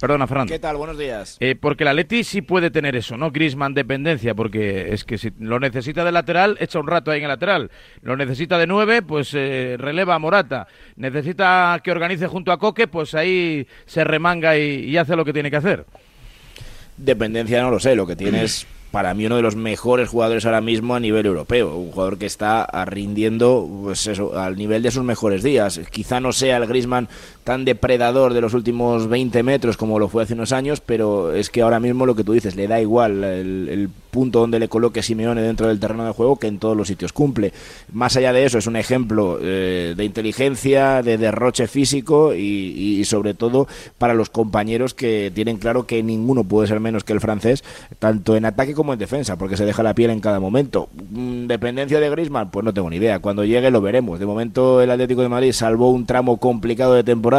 [0.00, 0.52] Perdona, Fernando.
[0.52, 0.76] ¿Qué tal?
[0.76, 1.36] Buenos días.
[1.40, 3.32] Eh, porque el Atleti sí puede tener eso, ¿no?
[3.32, 7.24] Griezmann dependencia, porque es que si lo necesita de lateral, echa un rato ahí en
[7.24, 7.70] el lateral.
[8.02, 10.68] Lo necesita de nueve, pues eh, releva a Morata.
[10.96, 15.32] Necesita que organice junto a Coque, pues ahí se remanga y, y hace lo que
[15.32, 15.84] tiene que hacer.
[16.96, 20.46] Dependencia no lo sé, lo que tiene es para mí uno de los mejores jugadores
[20.46, 24.90] ahora mismo a nivel europeo, un jugador que está rindiendo pues eso, al nivel de
[24.90, 25.80] sus mejores días.
[25.90, 27.08] Quizá no sea el Griezmann
[27.48, 31.48] tan depredador de los últimos 20 metros como lo fue hace unos años, pero es
[31.48, 35.02] que ahora mismo lo que tú dices, le da igual el, punto donde le coloque
[35.02, 37.52] Simeone dentro del terreno de juego que en todos los sitios cumple.
[37.92, 43.00] Más allá de eso, es un ejemplo eh, de inteligencia, de derroche físico y, y-
[43.00, 43.68] y sobre todo
[43.98, 47.62] para los compañeros que tienen claro que ninguno puede ser menos que el francés,
[47.98, 50.88] tanto en ataque como en defensa, porque se deja la piel en cada momento.
[51.10, 52.50] Mm, ¿Dependencia de Griezmann?
[52.50, 53.20] Pues no tengo ni idea.
[53.20, 54.18] Cuando llegue lo veremos.
[54.18, 57.37] De momento el Atlético de Madrid salvó un tramo complicado de temporada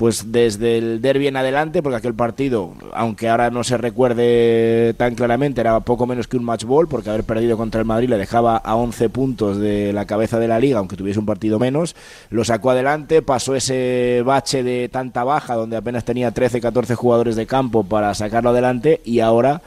[0.00, 5.14] pues desde el derby en adelante, porque aquel partido, aunque ahora no se recuerde tan
[5.14, 8.16] claramente, era poco menos que un match ball, porque haber perdido contra el Madrid le
[8.16, 11.96] dejaba a 11 puntos de la cabeza de la liga, aunque tuviese un partido menos,
[12.30, 17.36] lo sacó adelante, pasó ese bache de tanta baja, donde apenas tenía 13, 14 jugadores
[17.36, 19.60] de campo para sacarlo adelante, y ahora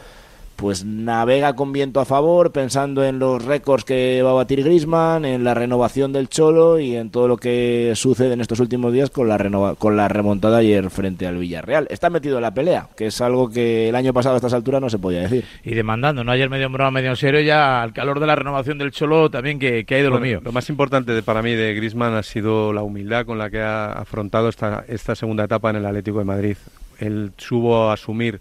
[0.56, 5.26] pues navega con viento a favor, pensando en los récords que va a batir Griezmann,
[5.26, 9.10] en la renovación del Cholo y en todo lo que sucede en estos últimos días
[9.10, 11.88] con la renova- con la remontada ayer frente al Villarreal.
[11.90, 14.80] Está metido en la pelea, que es algo que el año pasado a estas alturas
[14.82, 15.44] no se podía decir.
[15.64, 16.32] Y demandando, ¿no?
[16.32, 19.30] Ayer medio en broma, medio en serio, ya al calor de la renovación del Cholo
[19.30, 20.40] también que, que ha ido lo mío.
[20.44, 23.60] Lo más importante de- para mí de Griezmann ha sido la humildad con la que
[23.62, 26.58] ha afrontado esta, esta segunda etapa en el Atlético de Madrid.
[27.00, 28.40] Él supo asumir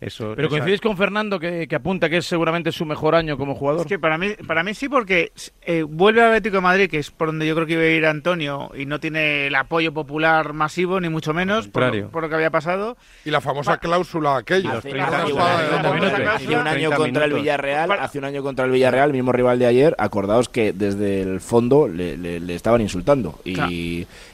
[0.00, 0.32] eso.
[0.36, 3.54] Pero esa- coincidís con Fernando que, que apunta que es seguramente su mejor año como
[3.54, 3.80] jugador.
[3.82, 5.32] Es que para mí, para mí sí, porque
[5.62, 7.86] eh, vuelve a Atlético de Madrid, que es por donde yo creo que iba a
[7.86, 12.22] ir Antonio, y no tiene el apoyo popular masivo, ni mucho menos, por, lo- por
[12.22, 12.96] lo que había pasado.
[13.24, 14.78] Y la famosa cláusula aquella.
[14.78, 16.60] Hace, un año, la famosa hace cláusula.
[16.60, 17.32] un año 30 contra el.
[17.34, 21.40] Villarreal, hace un año contra el Villarreal, mismo rival de ayer, acordaos que desde el
[21.40, 23.70] fondo le, le- le estaban insultando y, Claro.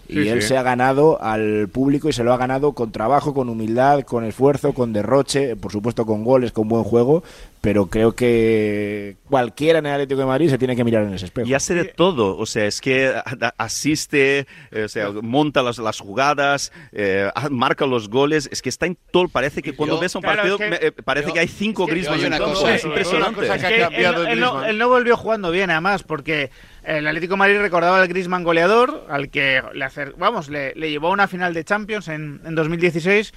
[0.09, 0.49] Y Sí, él sí.
[0.49, 4.25] se ha ganado al público y se lo ha ganado con trabajo, con humildad, con
[4.25, 7.23] esfuerzo, con derroche, por supuesto con goles, con buen juego,
[7.61, 11.25] pero creo que cualquiera en el Atlético de Madrid se tiene que mirar en ese
[11.25, 11.49] espejo.
[11.49, 13.13] Y hace de todo, o sea, es que
[13.57, 18.87] asiste, eh, o sea, monta las, las jugadas, eh, marca los goles, es que está
[18.87, 21.29] en todo, parece que cuando Yo- ves un claro, partido, es que- me- eh, parece
[21.29, 23.47] yo- que hay cinco Griezmann en cosa- es impresionante.
[23.47, 26.51] Es que él, él no, él no volvió jugando bien, además, porque
[26.85, 31.09] el Atlético de Madrid recordaba al Griezmann goleador, al que le, vamos, le, le llevó
[31.09, 33.33] a una final de Champions en, en 2016.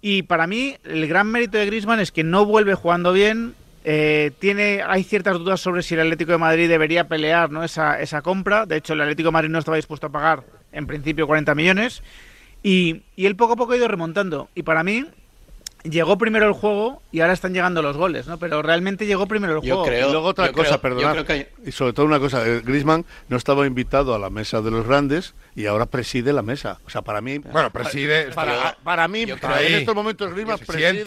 [0.00, 3.54] Y para mí, el gran mérito de Griezmann es que no vuelve jugando bien.
[3.84, 7.64] eh, tiene, hay ciertas dudas sobre si el Atlético de Madrid debería pelear ¿no?
[7.64, 8.66] esa, esa compra.
[8.66, 12.02] De hecho, el Atlético de Madrid no estaba dispuesto a pagar, en principio, 40 millones.
[12.62, 14.48] Y, y él poco a poco ha ido remontando.
[14.54, 15.04] Y para mí,
[15.84, 18.38] llegó primero el juego y ahora están llegando los goles, ¿no?
[18.38, 19.86] Pero realmente llegó primero el juego.
[19.86, 21.24] y luego otra cosa, perdonad,
[21.64, 24.86] y sobre todo una cosa, eh, Griezmann no estaba invitado a la mesa de los
[24.86, 26.78] grandes y ahora preside la mesa.
[26.86, 27.38] O sea, para mí...
[27.38, 31.04] Bueno, preside- Para, Yo- para mí, yo para- creo- en estos momentos se preside...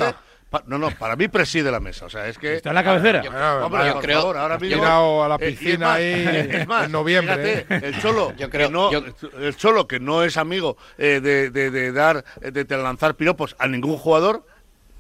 [0.49, 2.05] pa- no, no, para mí preside la mesa.
[2.05, 2.55] O sea, es que...
[2.55, 3.23] Está en la cabecera.
[3.23, 3.31] Yo-
[3.65, 5.23] hombre, yo por creo- favor, ahora mismo...
[5.23, 6.13] a la eh, piscina ahí
[6.51, 9.03] es más, en noviembre, fíjate, el Cholo, Yo creo- que no, yo-
[9.39, 13.55] el Cholo, que no es amigo eh, de, de, de dar, de, de lanzar piropos
[13.59, 14.45] a ningún jugador...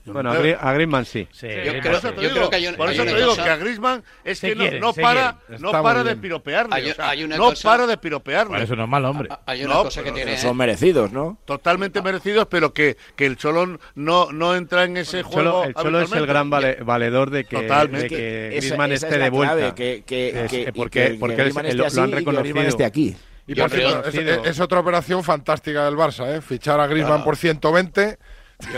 [0.05, 1.27] no Bueno, a, creo- Gri- a Griezmann sí.
[1.31, 3.11] Yo creo- por eso te yo digo, creo que hay un- por hay eso una
[3.11, 5.71] te digo cosa- que a Griezmann es Se que no- quieren, no, se para, no
[5.71, 6.75] para de piropearle.
[6.75, 8.63] Hay- o sea, hay una no cosa- para de piropearle.
[8.63, 9.29] Eso no es mal hombre.
[9.45, 10.37] Hay una No, cosa que tiene...
[10.37, 11.37] Son merecidos, ¿no?
[11.45, 15.49] Totalmente merecidos, pero que, que el Cholón no, no entra en ese El juego.
[15.49, 19.07] Cholo, el Cholo es el gran vale- valedor de que, de que Esa- Griezmann esa
[19.07, 19.55] es esté la de vuelta.
[19.55, 22.61] clave, que- que- Es- que- y porque que- porque lo, han reconocido.
[22.61, 23.15] Esté aquí.
[23.47, 24.15] Y por cierto, es,
[24.49, 26.41] es otra operación fantástica del Barça, ¿eh?
[26.41, 28.17] Fichar a Griezmann por 120,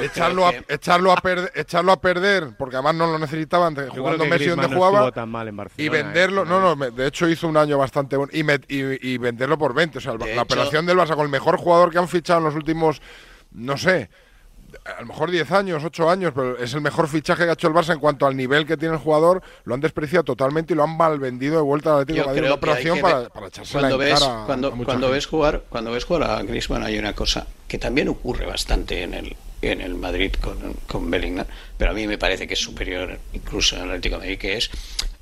[0.01, 4.25] echarlo a, que- echarlo, a perder, echarlo a perder, porque además no lo necesitaban, jugando
[4.25, 5.11] Messi Griezmann donde no jugaba.
[5.11, 6.45] tan mal en Y Barcelona, venderlo, ¿eh?
[6.47, 8.31] no, no, me- de hecho hizo un año bastante bueno.
[8.33, 8.41] Y,
[8.73, 9.97] y, y venderlo por 20.
[9.97, 12.39] O sea, el- la hecho- operación del Barça con el mejor jugador que han fichado
[12.39, 13.01] en los últimos,
[13.51, 14.09] no sé,
[14.95, 17.67] a lo mejor 10 años, 8 años, pero es el mejor fichaje que ha hecho
[17.67, 19.41] el Barça en cuanto al nivel que tiene el jugador.
[19.65, 22.45] Lo han despreciado totalmente y lo han mal vendido de vuelta al Atlético de Madrid.
[22.45, 26.05] Una operación que para, para cuando ves, cara cuando, a cuando ves jugar cuando ves
[26.05, 30.33] jugar a Griezmann hay una cosa que también ocurre bastante en el en el Madrid
[30.39, 30.57] con,
[30.87, 31.45] con Bellingham
[31.77, 34.57] pero a mí me parece que es superior incluso en el Atlético de Madrid que
[34.57, 34.69] es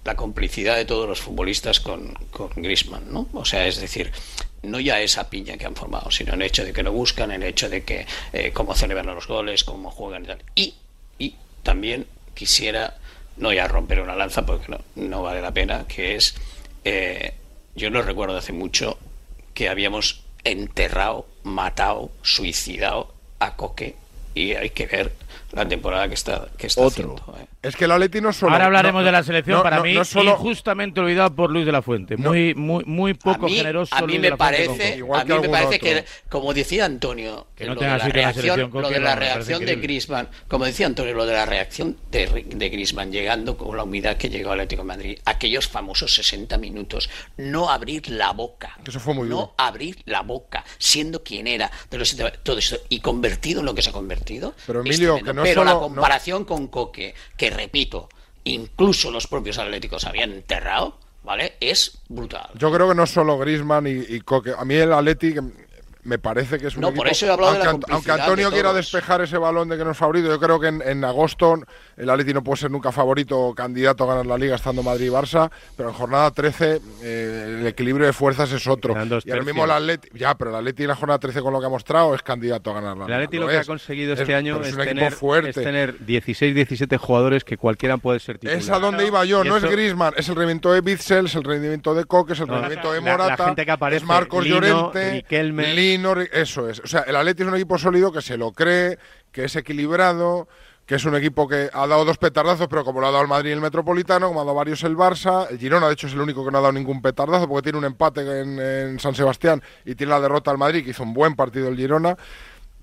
[0.03, 3.28] la complicidad de todos los futbolistas con, con Griezmann ¿no?
[3.34, 4.11] o sea es decir
[4.66, 7.43] no ya esa piña que han formado sino el hecho de que lo buscan el
[7.43, 10.74] hecho de que eh, cómo celebran los goles cómo juegan y tal y
[11.18, 12.97] y también quisiera
[13.38, 16.36] no ya romper una lanza porque no, no vale la pena, que es,
[16.84, 17.34] eh,
[17.76, 18.97] yo no recuerdo hace mucho
[19.53, 23.95] que habíamos enterrado, matado, suicidado a Coque
[24.34, 25.13] y hay que ver
[25.51, 27.16] la temporada que está, que está Otro.
[27.16, 27.38] haciendo.
[27.41, 27.45] ¿eh.
[27.66, 28.53] Es que el Atleti no solo.
[28.53, 31.66] Ahora hablaremos no, de la selección no, para no, mí solo- injustamente olvidado por Luis
[31.66, 32.16] de la Fuente.
[32.18, 33.95] Muy, muy, muy poco a mí, generoso.
[33.95, 34.97] a mí Luis de me la parece.
[34.97, 35.80] Igual a que mí me parece otro.
[35.88, 39.16] que, como decía Antonio, Que no lo tenga de la reacción, lo de no, la
[39.16, 39.76] reacción de.
[39.78, 44.18] Griezmann, como decía Antonio, lo de la reacción de, de Griezmann llegando con la humildad
[44.18, 48.99] que llegó al Atlético de Madrid, aquellos famosos 60 minutos, no abrir la boca, Eso
[48.99, 49.53] fue muy no duro.
[49.57, 53.82] abrir la boca, siendo quien era, de los, todo esto, y convertido en lo que
[53.82, 54.53] se ha convertido.
[54.68, 58.09] Pero, Emilio, que no Pero la solo- comparación con Coque, que repito,
[58.43, 61.55] incluso los propios atléticos habían enterrado, ¿vale?
[61.59, 62.47] Es brutal.
[62.55, 64.53] Yo creo que no solo Griezmann y, y Coque.
[64.57, 65.33] A mí el Atleti
[66.03, 67.01] me parece que es un No, equipo...
[67.01, 69.77] por eso he hablado de la aunque, aunque Antonio de quiera despejar ese balón de
[69.77, 71.59] que no es favorito, yo creo que en, en agosto
[71.97, 75.05] el Atleti no puede ser nunca favorito o candidato a ganar la Liga estando Madrid
[75.07, 78.93] y Barça, pero en jornada 13 eh, el equilibrio de fuerzas es otro.
[79.23, 79.71] Y ahora mismo el.
[79.71, 80.09] Atleti...
[80.13, 82.71] Ya, pero el Atleti en la jornada 13 con lo que ha mostrado es candidato
[82.71, 83.15] a ganar la El Liga.
[83.17, 85.49] Atleti lo que ha conseguido Es- este año es, tener, fuerte.
[85.51, 88.57] es tener 16, 17 jugadores que cualquiera puede ser titular.
[88.59, 91.35] Es a donde iba yo, no eso- es Griezmann, es el rendimiento de Bitzel, es
[91.35, 93.97] el rendimiento de Coque, es el No, rendimiento de la- la Morata, gente que aparece,
[94.03, 95.73] es Marcos Lino, Llorente, Riquelme.
[95.73, 96.79] Lino, eso es.
[96.81, 98.97] O sea, el Atleti es un equipo sólido que se lo cree,
[99.31, 100.47] que es equilibrado,
[100.86, 103.29] que es un equipo que ha dado dos petardazos, pero como lo ha dado el
[103.29, 106.13] Madrid y el Metropolitano, como ha dado varios el Barça, el Girona de hecho es
[106.13, 109.61] el único que no ha dado ningún petardazo porque tiene un empate en, San Sebastián
[109.83, 112.15] y tiene la derrota al Madrid, que hizo un buen partido el Girona.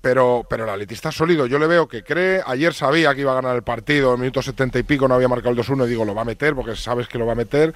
[0.01, 1.45] Pero, pero el Atleti está sólido.
[1.45, 2.41] Yo le veo que cree.
[2.45, 4.13] Ayer sabía que iba a ganar el partido.
[4.13, 5.85] En minuto 70 y pico no había marcado el 2-1.
[5.85, 7.73] Y digo, lo va a meter porque sabes que lo va a meter.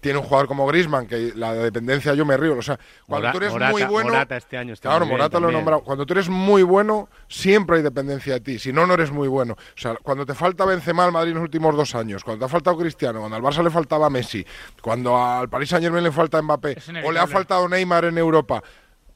[0.00, 2.56] Tiene un jugador como Grisman que la dependencia yo me río.
[2.56, 4.10] O sea, cuando Mora- tú eres Morata- muy bueno.
[4.10, 5.82] Morata este año está claro, Morata lo he nombrado.
[5.82, 8.58] Cuando tú eres muy bueno, siempre hay dependencia de ti.
[8.60, 9.54] Si no, no eres muy bueno.
[9.54, 12.44] O sea, cuando te falta Benzema al Madrid en los últimos dos años, cuando te
[12.46, 14.46] ha faltado Cristiano, cuando al Barça le faltaba Messi,
[14.80, 18.62] cuando al Paris Saint Germain le falta Mbappé, o le ha faltado Neymar en Europa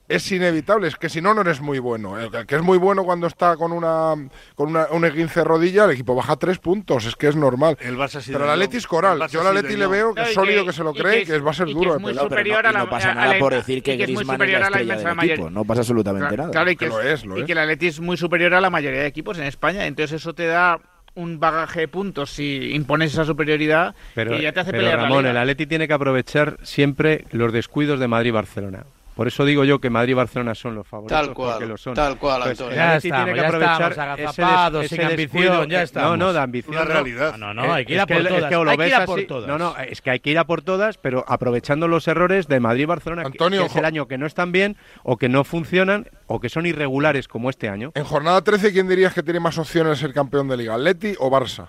[0.08, 2.14] es inevitable, es que si no, no eres muy bueno.
[2.46, 4.14] Que es muy bueno cuando está con una
[4.54, 7.76] con una, un esguince rodilla, el equipo baja tres puntos, es que es normal.
[7.80, 9.26] El Barça Pero la Atleti es coral.
[9.28, 11.38] Yo la Atleti le veo que es sólido, que, se lo cree, que, es, que,
[11.38, 11.98] va a ser duro.
[11.98, 15.50] Que es no, pasa nada por decir que, Griezmann es, es la estrella del equipo,
[15.50, 16.50] no pasa absolutamente nada.
[16.50, 17.46] Claro, y que, lo es, lo y es.
[17.46, 20.34] que el Atleti es muy superior a la mayoría de equipos en España, entonces eso
[20.34, 20.80] te da
[21.14, 25.00] un bagaje de puntos si impones esa superioridad pero, y ya te hace pero pelear
[25.00, 28.84] Ramón, la el Atleti tiene que aprovechar siempre los descuidos de Madrid-Barcelona.
[29.14, 31.94] Por eso digo yo que Madrid y Barcelona son los favoritos, tal cual, son.
[31.94, 32.74] Tal cual, Antonio.
[32.74, 36.02] ya estamos, tiene que aprovechar ya sin ambición, ya está.
[36.02, 36.74] No, no, de ambición.
[36.74, 37.36] Una realidad.
[37.36, 38.52] No, no, hay que ir a por todas.
[38.68, 39.48] hay que ir a por todas.
[39.48, 42.60] No, no, es que hay que ir a por todas, pero aprovechando los errores de
[42.60, 45.44] Madrid y Barcelona, Antonio, que, es el año que no están bien, o que no
[45.44, 47.92] funcionan, o que son irregulares como este año.
[47.94, 51.14] En jornada 13, ¿quién dirías que tiene más opciones de ser campeón de Liga, Atleti
[51.18, 51.68] o Barça?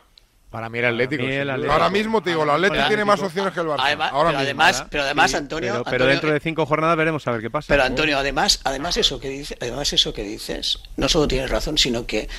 [0.53, 1.23] Para mí el Atlético.
[1.71, 3.85] Ahora mismo te digo, el Atlético, tiene más opciones que el Barça.
[3.85, 4.87] Además, ahora pero, además, ¿eh?
[4.91, 5.83] pero además, Antonio.
[5.89, 7.65] Pero, dentro de eh, cinco jornadas veremos a ver qué pasa.
[7.69, 7.87] Pero ¿eh?
[7.87, 12.05] Antonio, además, además eso que dices, además eso que dices, no solo tienes razón, sino
[12.05, 12.29] que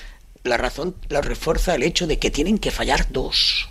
[0.44, 3.68] la razón la refuerza el hecho de que tienen que fallar dos.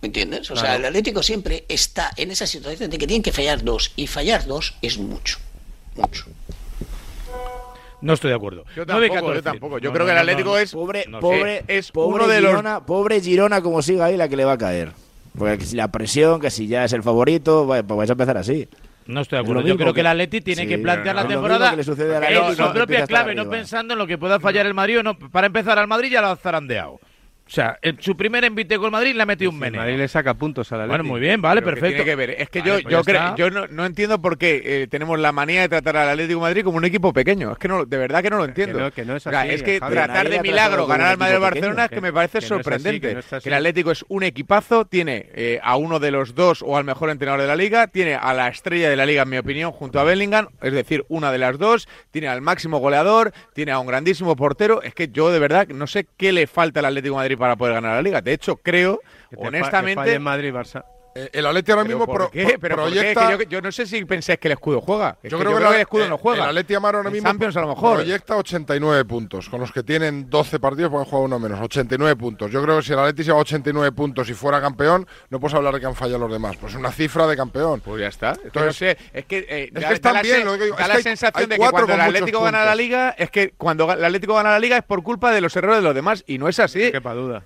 [0.00, 0.50] ¿Me entiendes?
[0.50, 3.92] O sea, el Atlético siempre está en esa situación de que tienen que fallar dos.
[3.94, 5.38] Y fallar dos es mucho.
[5.94, 6.26] Mucho.
[8.02, 8.64] No estoy de acuerdo.
[8.76, 9.78] Yo tampoco, yo tampoco.
[9.78, 10.72] Yo creo que el Atlético es.
[10.72, 12.82] Pobre, pobre, es pobre uno de Girona, los...
[12.82, 14.92] Pobre Girona, como siga ahí, la que le va a caer.
[15.38, 18.36] Porque si la presión, que si ya es el favorito, pues, pues vais a empezar
[18.36, 18.68] así.
[19.06, 19.62] No estoy de acuerdo.
[19.62, 23.48] Yo creo que, el Atleti tiene que plantear la temporada en su propia clave, no
[23.48, 25.16] pensando en lo que pueda fallar el Madrid no.
[25.16, 27.00] Para empezar, al Madrid ya lo ha zarandeado.
[27.52, 29.76] O sea, el, su primer envite con Madrid la metió un Mene.
[29.76, 31.88] Madrid le saca puntos a la Bueno, muy bien, vale, perfecto.
[31.96, 32.30] Tiene que ver.
[32.30, 35.60] Es que yo, pues yo, creo, yo no, entiendo por qué eh, tenemos la manía
[35.60, 37.52] de tratar al Atlético Madrid como un equipo pequeño.
[37.52, 38.90] Es que no, de verdad que no lo entiendo.
[38.92, 39.02] Que
[39.52, 43.18] es, que tratar de milagro ganar al Madrid Barcelona es que, me parece sorprendente.
[43.42, 46.84] Que, el Atlético es un equipazo, tiene eh, a uno de los dos o al
[46.84, 49.72] mejor entrenador de la liga, tiene a la estrella de la liga, en mi opinión,
[49.72, 53.78] junto a Bellingham, es decir, una de las dos, tiene al máximo goleador, tiene a
[53.78, 54.80] un grandísimo portero.
[54.80, 57.56] Es que yo de verdad no sé qué le falta al Atlético de Madrid para
[57.56, 58.20] poder ganar la liga.
[58.20, 59.00] De hecho, creo,
[59.36, 60.00] honestamente.
[60.00, 60.84] Que falle Madrid Barça.
[61.14, 63.38] Eh, el Atleti ahora mismo proyecta.
[63.44, 65.18] Yo, no sé si pensáis que el escudo juega.
[65.22, 66.44] Es yo, que creo que, el escudo no juega.
[66.44, 67.96] El Atleti ahora mismo Champions, a lo mejor.
[67.96, 69.48] proyecta 89 puntos.
[69.48, 71.60] Con los que tienen 12 partidos, pueden jugar uno menos.
[71.60, 72.50] 89 puntos.
[72.50, 75.74] Yo creo que si el Atleti lleva 89 puntos y fuera campeón, no puedes hablar
[75.74, 76.56] de que han fallado los demás.
[76.56, 77.80] Pues una cifra de campeón.
[77.80, 78.36] Pues ya está.
[78.42, 80.40] Entonces, es que, no sé, es que, eh, es están bien.
[80.40, 80.76] La, lo digo.
[80.76, 82.70] Da la sensación de que cuando el Atlético gana puntos.
[82.70, 85.54] la liga, es que cuando el Atlético gana la liga es por culpa de los
[85.56, 86.24] errores de los demás.
[86.26, 86.90] Y no es así.
[86.90, 87.44] Quepa duda.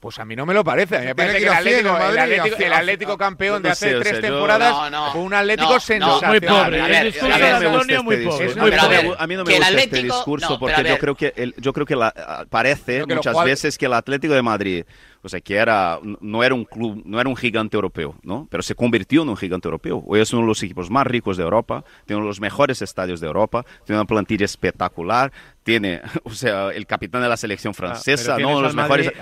[0.00, 0.96] Pues a mí no me lo parece.
[0.96, 5.80] A mí me parece que, el Atlético, campeón de hace tres temporadas fue un Atlético
[5.80, 6.30] sensacional.
[6.30, 6.80] Muy pobre.
[6.80, 7.14] A ver,
[9.18, 11.14] a a mí no me gusta este discurso, no gusta este discurso porque yo creo
[11.16, 14.84] que, el, yo creo que la, parece que muchas veces que el Atlético de Madrid
[15.22, 18.46] o sea, que era, no era un club, no era un gigante europeo, ¿no?
[18.50, 20.02] Pero se convirtió en un gigante europeo.
[20.06, 22.82] Hoy es uno de los equipos más ricos de Europa, tiene uno de los mejores
[22.82, 25.32] estadios de Europa, tiene una plantilla espectacular,
[25.68, 28.62] tiene, o sea, el capitán de la selección francesa, ah, ¿no?
[28.62, 29.12] Los mejores.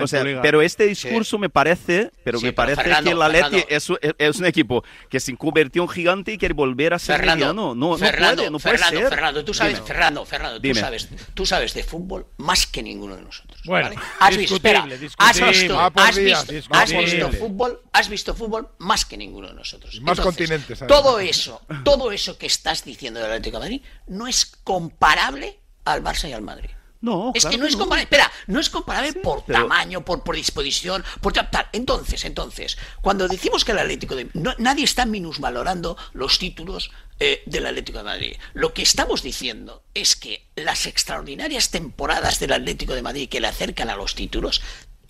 [0.00, 1.40] O sea, pero este discurso sí.
[1.40, 4.82] me parece, pero sí, me pero parece Fernando, que el Atleti es, es, un equipo
[5.10, 7.74] que se convirtió en gigante y quiere volver a ser Fernando, mediano.
[7.74, 9.08] No, Fernando, no puede, no puede ser.
[9.10, 9.86] Fernando, tú sabes, Dime.
[9.86, 10.80] Fernando, Fernando, tú Dime.
[10.80, 13.60] sabes, tú sabes de fútbol más que ninguno de nosotros.
[13.66, 14.00] Bueno, ¿vale?
[14.18, 14.86] has visto, espera,
[15.18, 20.00] Has visto, has, visto fútbol, has visto fútbol más que ninguno de nosotros.
[20.00, 20.80] Más continentes.
[20.86, 26.02] Todo eso, todo eso que estás diciendo del Atlético de Madrid no es comparable al
[26.02, 26.70] Barça y al Madrid.
[27.02, 28.02] No, es que no es comparable.
[28.02, 31.68] Espera, no es comparable por tamaño, por, por disposición, por tal.
[31.72, 37.42] Entonces, entonces, cuando decimos que el Atlético de no, nadie está minusvalorando los títulos eh,
[37.46, 38.36] del Atlético de Madrid.
[38.52, 43.48] Lo que estamos diciendo es que las extraordinarias temporadas del Atlético de Madrid que le
[43.48, 44.60] acercan a los títulos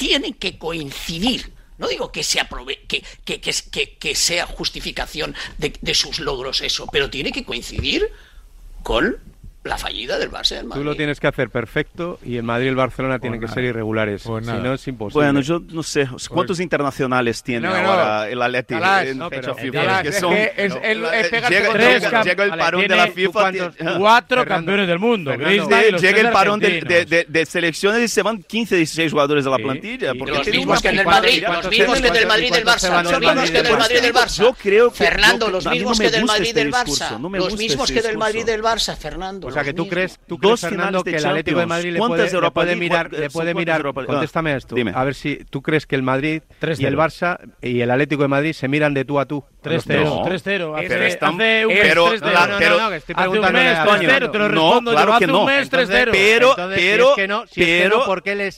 [0.01, 1.53] tienen que coincidir.
[1.77, 2.23] No digo que,
[2.89, 8.11] que, que, que, que, sea justificación de, de sus logros eso, pero tiene que coincidir
[8.83, 9.19] con
[9.63, 10.57] la fallida del Barça.
[10.57, 10.81] Del Madrid.
[10.81, 13.65] Tú lo tienes que hacer perfecto y el Madrid y el Barcelona tienen que ser
[13.65, 14.23] irregulares.
[14.23, 15.27] Si no, es imposible.
[15.27, 16.09] Bueno, yo no sé.
[16.31, 16.63] ¿Cuántos Por...
[16.63, 18.25] internacionales tiene no, ahora no.
[18.25, 20.01] el Atleti en fecha FIFA?
[20.01, 21.41] Este
[22.25, 23.53] llega el parón de la FIFA.
[23.99, 25.35] Cuatro campeones del mundo.
[25.35, 30.15] Llega el parón de selecciones y se van 15, 16 jugadores de la plantilla.
[30.15, 31.45] Los mismos que en el Madrid.
[31.47, 33.03] Los mismos que del Madrid y del Barça.
[33.03, 34.91] Los mismos que del Madrid del Barça.
[34.93, 37.19] Fernando, los mismos que del Madrid y del Barça.
[37.21, 39.50] Los mismos que del Madrid y del Barça, Fernando.
[39.51, 42.77] O sea, que tú crees, tú crees, Fernando, que el Atlético de Madrid le puede,
[42.77, 46.43] mirar, le puede mirar contéstame esto, a ver si tú crees que el Madrid
[46.79, 49.45] y el Barça y el Atlético de Madrid se miran de tú a tú.
[49.63, 50.75] 3-0, 3-0.
[51.69, 52.11] Pero,
[54.31, 54.49] pero.
[54.49, 55.47] No, claro que no.
[55.47, 57.45] Pero, pero, que no,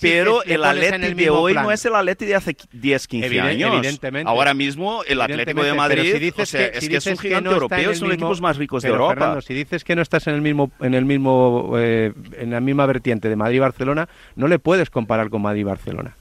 [0.01, 3.75] pero, el Atleti de hoy no es el Atleti de hace 10, 15 años.
[3.75, 4.31] Evidentemente.
[4.31, 7.91] Ahora mismo el Atlético de Madrid, si dices o sea, que, es un gigante europeo,
[7.91, 9.41] es uno de los equipos más ricos de Europa.
[9.43, 12.87] Si dices que no estás en el mismo, en el mismo, eh, en la misma
[12.87, 16.17] vertiente de Madrid-Barcelona, no le puedes comparar con Madrid-Barcelona.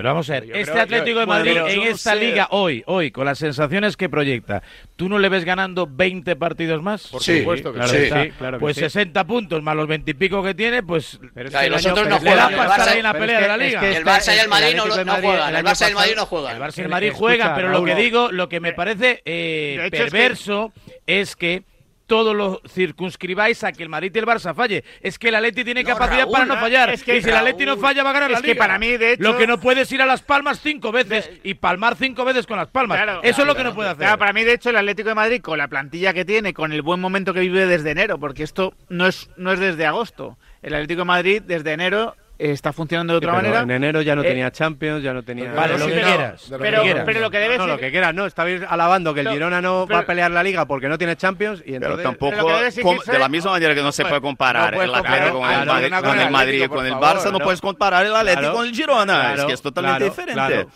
[0.00, 3.38] Pero vamos a ver, este Atlético de Madrid en esta liga hoy, hoy, con las
[3.38, 4.62] sensaciones que proyecta,
[4.96, 7.08] ¿tú no le ves ganando 20 partidos más?
[7.08, 8.32] Por supuesto que sí.
[8.58, 8.80] pues sí.
[8.80, 11.76] 60 puntos más los 20 y pico que tiene, pues pero claro,
[12.08, 13.86] no pasar ahí en la pelea de la liga.
[13.86, 16.56] El Barça y el Madrid no, juegan, el Barça y el Madrid no juegan.
[16.56, 19.86] El Barça y el Madrid juegan, pero lo que digo, lo que me parece eh,
[19.90, 20.72] perverso
[21.06, 21.64] es que
[22.10, 24.82] todo lo circunscribáis a que el Madrid y el Barça falle.
[25.00, 26.90] Es que el Atleti tiene capacidad para no fallar.
[26.90, 28.80] Es que, y si el Atleti no falla va a ganar la es Que para
[28.80, 28.96] mí.
[29.18, 32.48] Lo que no puede es ir a Las Palmas cinco veces y palmar cinco veces
[32.48, 32.98] con Las Palmas.
[33.22, 34.18] Eso es lo que no puede hacer.
[34.18, 36.82] Para mí, de hecho, el Atlético de Madrid, con la plantilla que tiene, con el
[36.82, 40.36] buen momento que vive desde enero, porque esto no es, no es desde agosto.
[40.62, 43.60] El Atlético de Madrid, desde enero, está funcionando de otra manera.
[43.60, 45.52] En enero ya no eh, tenía Champions, ya no tenía.
[45.52, 46.46] Vale, lo que pero, quieras.
[46.48, 48.26] Pero, pero lo que debe no, lo que quieras, no.
[48.26, 51.62] Estabais alabando que el Girona no va a pelear la liga porque no tiene Champions
[51.64, 51.98] y entonces.
[51.98, 55.90] Pero tampoco, de la misma manera que no se puede comparar el Atlético con, el,
[55.90, 58.74] con, con el, el Madrid con el Barça, no, puedes comparar el Atlético con el
[58.74, 59.34] Girona.
[59.34, 60.66] Es que es totalmente diferente.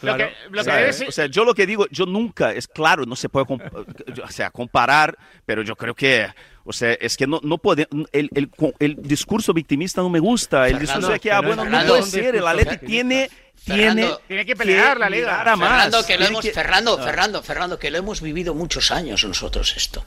[1.09, 5.19] O, sea, yo lo que digo, yo nunca, es claro, no se puede comparar, comparar,
[5.47, 6.29] pero yo creo que.
[6.65, 10.67] O sea, es que no, no puede, el, el, el discurso victimista no me gusta.
[10.67, 13.31] El discurso de que, ah, bueno, no puede ser, el Atleti tiene,
[13.65, 15.43] tiene, tiene que pelear la liga.
[15.43, 16.07] A Fernando, más.
[16.07, 16.45] Que lo hemos.
[16.51, 17.05] Fernando, ah.
[17.05, 20.05] Fernando, Fernando, que lo hemos vivido muchos años nosotros esto.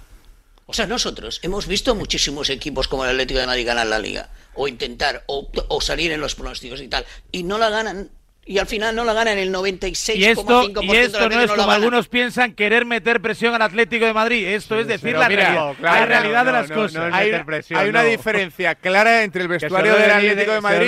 [0.66, 4.30] O sea, nosotros hemos visto muchísimos equipos como el Atlético de Madrid ganar la liga,
[4.54, 8.10] o intentar, o, o salir en los pronósticos y tal, y no la ganan
[8.48, 10.16] y al final no la ganan el 96,5%.
[10.84, 14.48] Y esto, no es no como algunos piensan querer meter presión al Atlético de Madrid.
[14.48, 17.14] Esto es decir la, realidad, la realidad de las cosas.
[17.14, 20.88] hay, una diferencia clara entre el vestuario del Atlético de, Madrid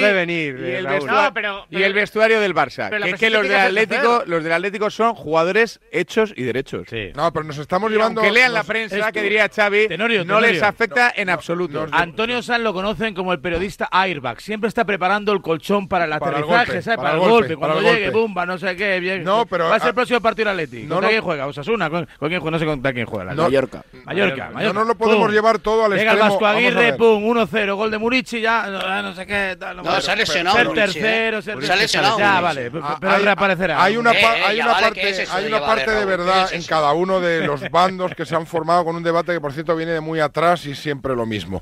[1.69, 2.89] y, el vestuario, del Barça.
[2.89, 6.87] Que es que los del Atlético, los del Atlético son jugadores hechos y derechos.
[7.13, 8.21] No, pero nos estamos llevando.
[8.21, 11.87] Que lean la prensa, que diría Xavi, no les afecta en absoluto.
[11.91, 14.39] Antonio San lo conocen como el periodista airbag.
[14.39, 16.81] Siempre está preparando el colchón para el aterrizaje.
[16.95, 17.48] Para el golpe.
[17.55, 19.23] Cuando llegue, bumba, no sé qué, bien.
[19.23, 20.83] No, pero, va a ser el próximo partido del Atleti.
[20.83, 21.47] No, ¿Contra no, quién juega?
[21.47, 21.89] ¿Osasuna?
[21.89, 22.51] ¿Con, con quién juega?
[22.51, 23.33] No sé contra quién juega.
[23.33, 23.83] No, Mallorca.
[24.05, 24.49] Mallorca.
[24.51, 24.73] Mallorca.
[24.73, 25.33] No, no lo podemos pum.
[25.33, 26.15] llevar todo al Llega extremo.
[26.15, 29.55] Llega el Vasco Aguirre, pum, 1-0, gol de Murici, ya, no sé qué.
[29.59, 33.83] Tal, no, se ha lesionado Ser tercero, ser Se ha lesionado Ya, vale, pero reaparecerá.
[33.83, 38.85] Hay una parte de verdad en cada uno de los bandos que se han formado
[38.85, 41.61] con un debate que, por cierto, viene de muy atrás y siempre lo mismo.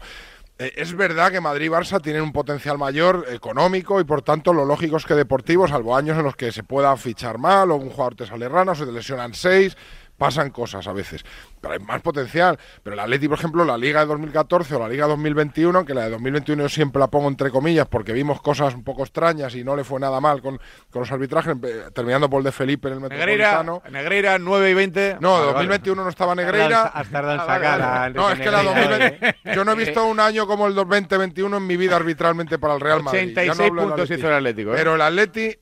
[0.59, 4.53] Eh, es verdad que Madrid y Barça tienen un potencial mayor económico y por tanto
[4.53, 7.75] lo lógico es que deportivo, salvo años en los que se pueda fichar mal o
[7.75, 9.77] un jugador te sale rana, se te lesionan seis,
[10.17, 11.23] pasan cosas a veces.
[11.61, 12.57] Pero hay más potencial.
[12.83, 16.05] Pero la Atleti, por ejemplo, la Liga de 2014 o la Liga 2021, aunque la
[16.05, 19.63] de 2021 yo siempre la pongo entre comillas porque vimos cosas un poco extrañas y
[19.63, 20.59] no le fue nada mal con,
[20.89, 23.81] con los arbitrajes, eh, terminando por el de Felipe en el Metropolitano.
[23.85, 25.17] Negreira, Negreira 9 y 20.
[25.19, 26.83] No, de 2021 no estaba Negreira.
[26.83, 29.35] Has tardado en sacar No, es que la 2020, eh.
[29.55, 32.81] yo no he visto un año como el 2021 en mi vida arbitralmente para el
[32.81, 33.31] Real Madrid.
[33.31, 34.73] 86 no puntos hizo el Atlético.
[34.73, 34.77] ¿eh?
[34.77, 35.57] Pero el Atleti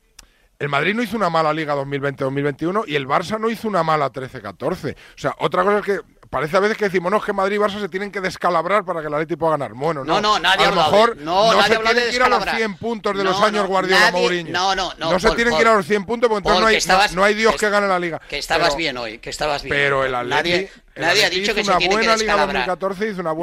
[0.57, 4.11] el Madrid no hizo una mala liga 2020-2021 y el Barça no hizo una mala
[4.11, 4.93] 13-14.
[4.93, 5.99] O sea, otra cosa es que
[6.29, 8.85] parece a veces que decimos, no, es que Madrid y Barça se tienen que descalabrar
[8.85, 9.73] para que el Atlético pueda ganar.
[9.73, 10.21] Bueno, no.
[10.21, 12.29] No, no nadie a lo mejor de, no, no nadie se tienen que ir a
[12.29, 14.51] los 100 puntos de no, los años Guardiola Mourinho.
[14.51, 15.11] No, no, no.
[15.11, 17.23] No se tienen por, que ir a los 100 puntos porque entonces hay, estabas, no
[17.23, 18.21] hay, Dios que, que, gane la liga.
[18.29, 19.75] Que estabas pero, bien hoy, que estabas bien.
[19.75, 20.35] Pero el Atlético...
[20.35, 22.67] Nadie, Nadie ha dicho que se tiene que descalabrar.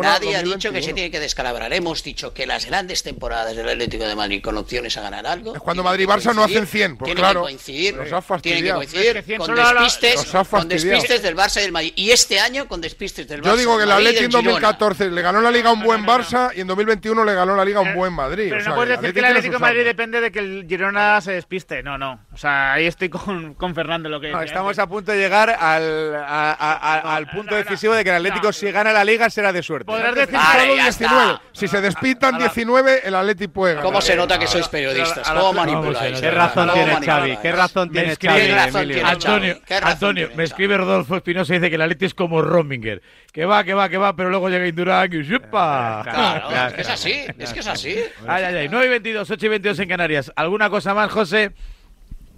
[0.03, 1.73] Nadie ha dicho que se tiene que descalabrar.
[1.73, 5.55] Hemos dicho que las grandes temporadas del Atlético de Madrid con opciones a ganar algo.
[5.55, 7.41] Es cuando Madrid y Barça no hacen 100, pues claro.
[7.43, 11.73] Que coincidir, nos ha tienen que coincidir con despistes, con despistes del Barça y del
[11.73, 11.93] Madrid.
[11.97, 13.47] Y este año con despistes del Barça.
[13.47, 16.03] Yo digo que el Atlético en 2014 le ganó la Liga a un buen.
[16.07, 18.49] Barça y en 2021 le ganó la Liga a un eh, buen Madrid.
[18.49, 20.67] Pero o sea, no puedes decir que el Atlético de Madrid depende de que el
[20.69, 21.83] Girona se despiste.
[21.83, 22.21] No, no.
[22.33, 24.33] O sea, ahí estoy con, con Fernando lo que.
[24.45, 28.53] estamos a punto de llegar al punto punto decisivo de que el Atlético, no.
[28.53, 29.87] si gana la liga, será de suerte.
[29.87, 31.33] Podrás decir solo 19.
[31.33, 31.43] Está.
[31.53, 33.85] Si se despintan 19, el Atleti puede ganar.
[33.85, 35.29] ¿Cómo se nota que sois periodistas?
[35.29, 36.21] ¿Cómo manipuláis?
[36.21, 37.37] ¿Qué razón tiene Xavi?
[37.39, 39.01] ¿Qué razón tiene Xavi?
[39.01, 43.03] Antonio, Antonio me escribe Rodolfo Espinosa y dice que el Atleti es como Rominger.
[43.33, 46.03] Que va, que va, que va, pero luego llega Indurán y ¡yupa!
[46.05, 47.97] Claro, es que es así, es que es así.
[48.27, 48.69] Ay, ay, ay.
[48.69, 50.33] 9 y 22, 8 y 22 en Canarias.
[50.37, 51.53] ¿Alguna cosa más, José?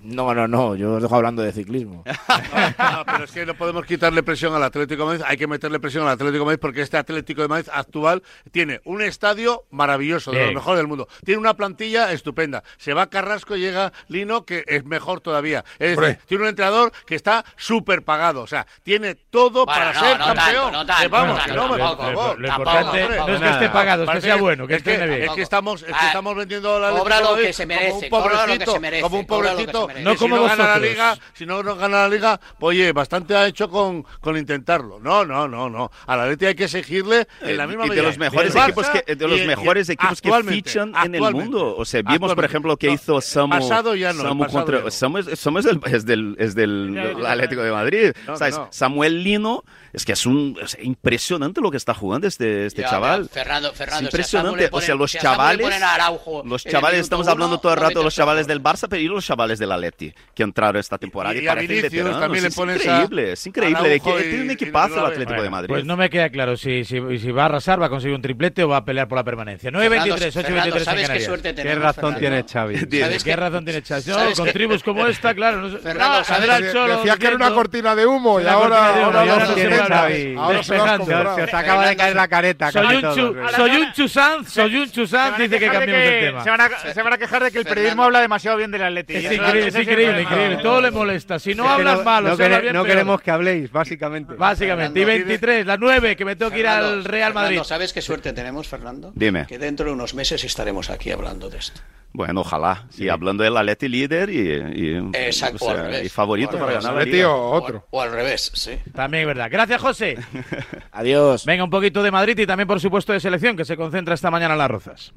[0.04, 2.04] No, no, no, yo os dejo hablando de ciclismo.
[2.78, 5.80] no, pero es que no podemos quitarle presión al Atlético de Madrid, hay que meterle
[5.80, 10.30] presión al Atlético de Madrid porque este Atlético de Madrid actual tiene un estadio maravilloso,
[10.30, 11.08] de lo mejor del mundo.
[11.24, 12.62] Tiene una plantilla estupenda.
[12.76, 15.64] Se va Carrasco, y llega Lino, que es mejor todavía.
[15.78, 20.18] Es decir, tiene un entrenador que está súper pagado, o sea, tiene todo para ser
[20.18, 20.72] campeón.
[20.72, 22.38] Tanto, tanto, vamos, tanto, no, por favor.
[22.38, 25.22] Lo, importante no es que esté pagado, es que sea bueno, que esté bien.
[25.22, 28.74] Es que estamos, es que estamos vendiendo la Atlético que se merece, como un pobrecito,
[29.00, 30.02] como un pobrecito hombre.
[30.12, 30.90] No como si no gana la vosotros.
[30.90, 34.98] liga, si no, no gana la liga, pues, oye, bastante ha hecho con, con intentarlo.
[35.00, 35.90] No, no, no, no.
[36.06, 38.86] A la Leti hay que exigirle en la misma y de medida los mejores equipos
[38.88, 42.34] que de los y- y mejores equipos que fichan en el mundo o sea vimos
[42.34, 44.84] por ejemplo lo que No, hizo Samu pasado ya no, el Samu pasado contra ya
[44.84, 44.90] no.
[44.90, 48.56] Samu es, Samu es del, es del, es del Ya, Atlético de Madrid No, ¿sabes?
[48.56, 48.68] no.
[48.70, 52.90] Samuel Lino es que es un es impresionante lo que está jugando este este Ya,
[52.90, 55.82] chaval ya, Fernando, Fernando, es si impresionante le o sea ponen- los si chavales ponen
[55.82, 59.02] Araujo los chavales estamos uno, hablando todo el rato de los chavales del Barça pero
[59.02, 62.54] y los chavales del Atleti que entraron esta temporada y, Y a también le es
[62.54, 65.42] pones a increíble es increíble de que Araujo tiene un equipazo el Atlético ves.
[65.42, 67.88] de Madrid Pues no me queda claro si, si, si va a arrasar, va a
[67.88, 69.70] conseguir un triplete o va a pelear por la permanencia.
[69.70, 72.20] 9-23, 8-23 en ¿sabes qué suerte Qué tenemos, razón Fernando?
[72.20, 73.00] tiene Xavi.
[73.00, 73.36] ¿Sabes ¿Qué qué?
[73.36, 74.06] razón tiene Chávez?
[74.06, 74.52] No, ¿Sabes con qué?
[74.52, 75.60] tribus como esta, claro.
[75.60, 76.72] No, Fernando, no, ¿sabes?
[76.72, 79.76] Decía que era una cortina de humo y ahora, ahora tiene.
[79.76, 80.34] Xavi.
[80.38, 82.70] Ahora se os acaba de caer la careta.
[82.72, 86.44] Soy un, Chusán, soy un Chusán, dice que cambiemos el tema.
[86.44, 89.14] Se van, a, a quejar de que el periodismo habla demasiado bien del Atleti.
[89.16, 90.56] Es increíble, es increíble, increíble.
[90.62, 91.38] Todo le molesta.
[91.38, 94.34] Si no hablas mal no, quere- bien, no queremos que habléis, básicamente.
[94.34, 95.00] Básicamente.
[95.00, 97.48] Y 23, las 9, que me tengo que ir al Real Madrid.
[97.56, 99.12] Fernando, ¿sabes qué suerte tenemos, Fernando?
[99.14, 99.46] Dime.
[99.46, 101.80] Que dentro de unos meses estaremos aquí hablando de esto.
[102.16, 102.86] Bueno, ojalá.
[102.96, 106.06] Y hablando del Atleti líder y, y, Exacto, o sea, al revés.
[106.06, 106.84] y favorito O para revés.
[106.84, 107.28] ganar la liga.
[107.28, 107.88] o otro.
[107.90, 108.78] O al revés, sí.
[108.94, 109.48] También es verdad.
[109.50, 110.16] Gracias, José.
[110.92, 111.44] Adiós.
[111.44, 114.30] Venga, un poquito de Madrid y también, por supuesto, de selección, que se concentra esta
[114.30, 115.12] mañana en las rozas.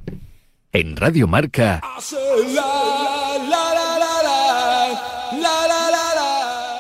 [0.74, 1.82] En Radio Marca,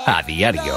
[0.07, 0.73] a diario.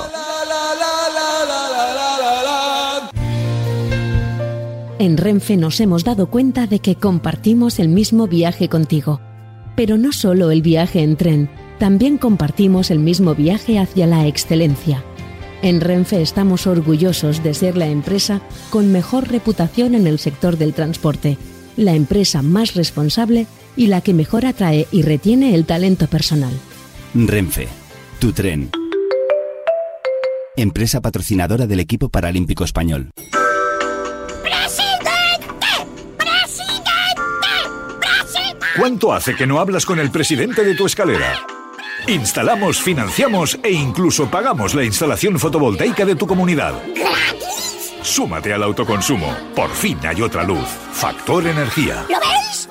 [4.99, 9.20] En Renfe nos hemos dado cuenta de que compartimos el mismo viaje contigo.
[9.76, 15.05] Pero no solo el viaje en tren, también compartimos el mismo viaje hacia la excelencia.
[15.62, 20.74] En Renfe estamos orgullosos de ser la empresa con mejor reputación en el sector del
[20.74, 21.39] transporte,
[21.76, 26.53] la empresa más responsable y la que mejor atrae y retiene el talento personal.
[27.14, 27.68] Renfe,
[28.18, 28.70] tu tren.
[30.61, 33.12] Empresa patrocinadora del equipo paralímpico español.
[38.76, 41.46] ¿Cuánto hace que no hablas con el presidente de tu escalera?
[42.06, 46.74] Instalamos, financiamos e incluso pagamos la instalación fotovoltaica de tu comunidad.
[48.02, 49.34] Súmate al autoconsumo.
[49.56, 50.68] Por fin hay otra luz.
[50.92, 52.04] Factor Energía.
[52.11, 52.68] ¿Lo veis?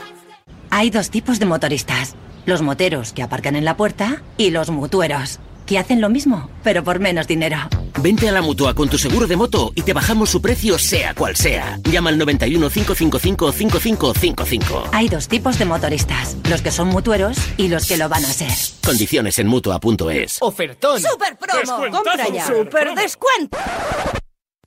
[0.70, 2.16] Hay dos tipos de motoristas.
[2.46, 6.84] Los moteros que aparcan en la puerta y los mutueros, que hacen lo mismo, pero
[6.84, 7.58] por menos dinero.
[8.02, 11.14] Vente a la mutua con tu seguro de moto y te bajamos su precio, sea
[11.14, 11.78] cual sea.
[11.84, 14.90] Llama al 91 555 5555.
[14.94, 18.30] Hay dos tipos de motoristas, los que son mutueros y los que lo van a
[18.30, 18.52] ser.
[18.86, 20.38] Condiciones en mutua.es.
[20.40, 21.02] Ofertón.
[21.02, 21.92] ¡Super promo!
[21.92, 22.48] ¡Compra ya!
[22.48, 23.58] ¡Super descuento!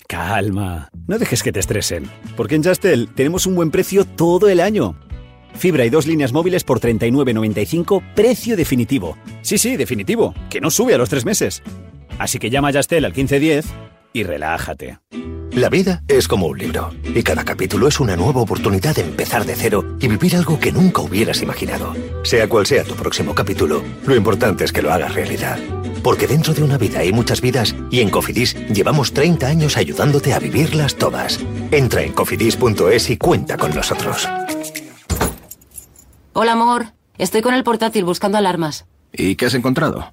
[0.07, 4.61] Calma, no dejes que te estresen, porque en Justel tenemos un buen precio todo el
[4.61, 4.95] año.
[5.55, 9.17] Fibra y dos líneas móviles por 39.95, precio definitivo.
[9.41, 11.63] Sí, sí, definitivo, que no sube a los tres meses.
[12.23, 13.67] Así que llama a Justel al 1510
[14.13, 15.01] y relájate.
[15.51, 19.45] La vida es como un libro, y cada capítulo es una nueva oportunidad de empezar
[19.45, 21.97] de cero y vivir algo que nunca hubieras imaginado.
[22.23, 25.59] Sea cual sea tu próximo capítulo, lo importante es que lo hagas realidad.
[26.05, 30.33] Porque dentro de una vida hay muchas vidas y en Cofidis llevamos 30 años ayudándote
[30.33, 31.41] a vivirlas todas.
[31.73, 34.29] Entra en cofidis.es y cuenta con nosotros.
[36.35, 36.93] Hola, amor.
[37.19, 38.87] Estoy con el portátil buscando alarmas.
[39.13, 40.13] ¿Y qué has encontrado?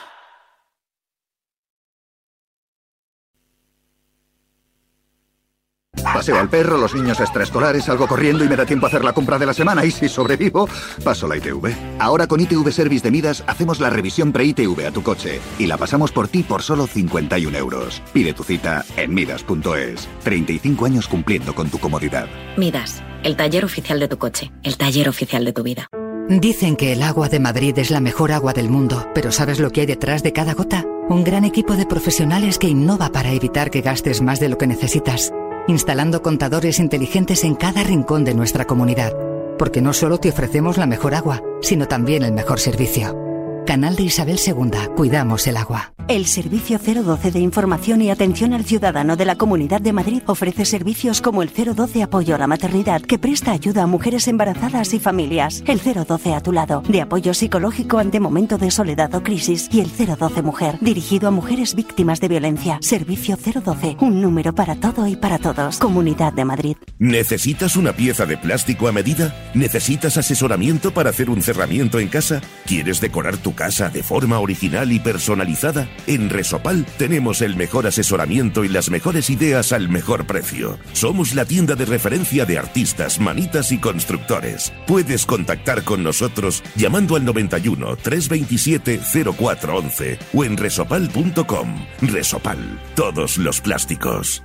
[6.13, 9.13] Paseo al perro, los niños extraescolares, salgo corriendo y me da tiempo a hacer la
[9.13, 10.67] compra de la semana y si sobrevivo,
[11.03, 11.73] paso la ITV.
[11.99, 15.77] Ahora con ITV Service de Midas hacemos la revisión pre-ITV a tu coche y la
[15.77, 18.01] pasamos por ti por solo 51 euros.
[18.13, 20.07] Pide tu cita en midas.es.
[20.23, 22.27] 35 años cumpliendo con tu comodidad.
[22.57, 25.87] Midas, el taller oficial de tu coche, el taller oficial de tu vida.
[26.29, 29.71] Dicen que el agua de Madrid es la mejor agua del mundo, pero ¿sabes lo
[29.71, 30.85] que hay detrás de cada gota?
[31.09, 34.67] Un gran equipo de profesionales que innova para evitar que gastes más de lo que
[34.67, 35.33] necesitas,
[35.67, 39.13] instalando contadores inteligentes en cada rincón de nuestra comunidad,
[39.57, 43.30] porque no solo te ofrecemos la mejor agua, sino también el mejor servicio.
[43.65, 45.93] Canal de Isabel II, cuidamos el agua.
[46.07, 50.65] El Servicio 012 de Información y Atención al Ciudadano de la Comunidad de Madrid ofrece
[50.65, 54.99] servicios como el 012 Apoyo a la Maternidad, que presta ayuda a mujeres embarazadas y
[54.99, 59.69] familias, el 012 a tu lado, de apoyo psicológico ante momento de soledad o crisis,
[59.71, 62.79] y el 012 Mujer, dirigido a mujeres víctimas de violencia.
[62.81, 65.77] Servicio 012, un número para todo y para todos.
[65.77, 66.77] Comunidad de Madrid.
[66.99, 69.33] ¿Necesitas una pieza de plástico a medida?
[69.53, 72.41] ¿Necesitas asesoramiento para hacer un cerramiento en casa?
[72.65, 75.89] ¿Quieres decorar tu casa de forma original y personalizada?
[76.07, 80.77] En Resopal tenemos el mejor asesoramiento y las mejores ideas al mejor precio.
[80.93, 84.73] Somos la tienda de referencia de artistas, manitas y constructores.
[84.87, 88.99] Puedes contactar con nosotros llamando al 91 327
[89.37, 91.85] 0411 o en resopal.com.
[92.01, 94.43] Resopal, todos los plásticos.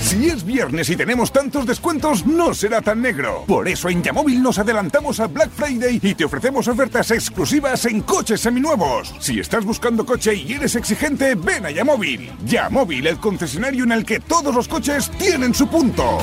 [0.00, 3.44] Si es viernes y tenemos tantos descuentos, no será tan negro.
[3.46, 8.02] Por eso en Yamóvil nos adelantamos a Black Friday y te ofrecemos ofertas exclusivas en
[8.02, 9.14] coches seminuevos.
[9.18, 12.30] Si estás buscando coche y eres exigente, ven a Yamóvil.
[12.44, 16.18] Yamóvil, el concesionario en el que todos los coches tienen su punto.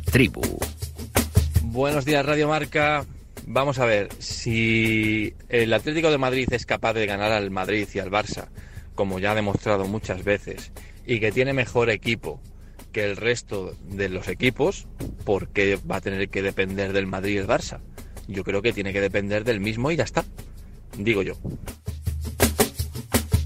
[0.00, 0.40] La tribu.
[1.62, 3.04] Buenos días, Radio Marca.
[3.46, 7.98] Vamos a ver, si el Atlético de Madrid es capaz de ganar al Madrid y
[7.98, 8.48] al Barça,
[8.94, 10.72] como ya ha demostrado muchas veces,
[11.06, 12.40] y que tiene mejor equipo
[12.92, 14.86] que el resto de los equipos,
[15.24, 17.80] ¿por qué va a tener que depender del Madrid y el Barça?
[18.26, 20.24] Yo creo que tiene que depender del mismo y ya está.
[20.96, 21.34] Digo yo.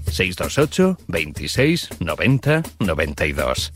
[0.09, 3.73] 628 26 90 92.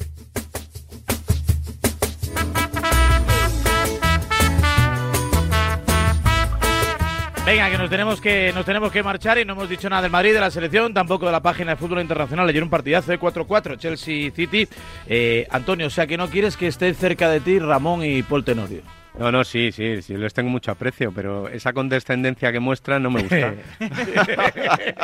[7.50, 10.12] Venga, que nos tenemos que nos tenemos que marchar y no hemos dicho nada del
[10.12, 12.48] Madrid, de la selección, tampoco de la página de fútbol internacional.
[12.48, 14.68] Ayer un partidazo de 4-4, Chelsea City.
[15.08, 18.44] Eh, Antonio, o sea que no quieres que esté cerca de ti Ramón y Paul
[18.44, 18.84] Tenorio.
[19.20, 23.12] No, no, sí, sí, sí, les tengo mucho aprecio, pero esa condescendencia que muestran no
[23.12, 23.54] me gusta.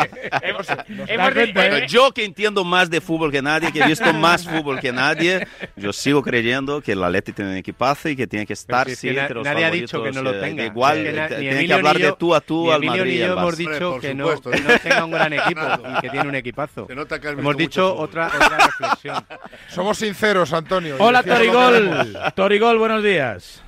[1.54, 4.92] Bueno, yo que entiendo más de fútbol que nadie, que he visto más fútbol que
[4.92, 8.88] nadie, yo sigo creyendo que el Atleti tiene un equipazo y que tiene que estar
[8.88, 10.66] si es sí, que na- entre los nadie ha dicho que no lo eh, tenga.
[10.66, 13.18] Igual, Es que eh, ni tiene que hablar de tú a tú al Madrid y
[13.20, 14.52] yo hemos dicho que no, supuesto.
[14.52, 16.88] que no tenga un gran equipo y que tiene un equipazo.
[16.88, 19.26] Se nota que has Hemos dicho otra, otra reflexión.
[19.68, 20.96] Somos sinceros, Antonio.
[21.00, 22.18] Hola Torigol.
[22.36, 23.62] Torigol, buenos días.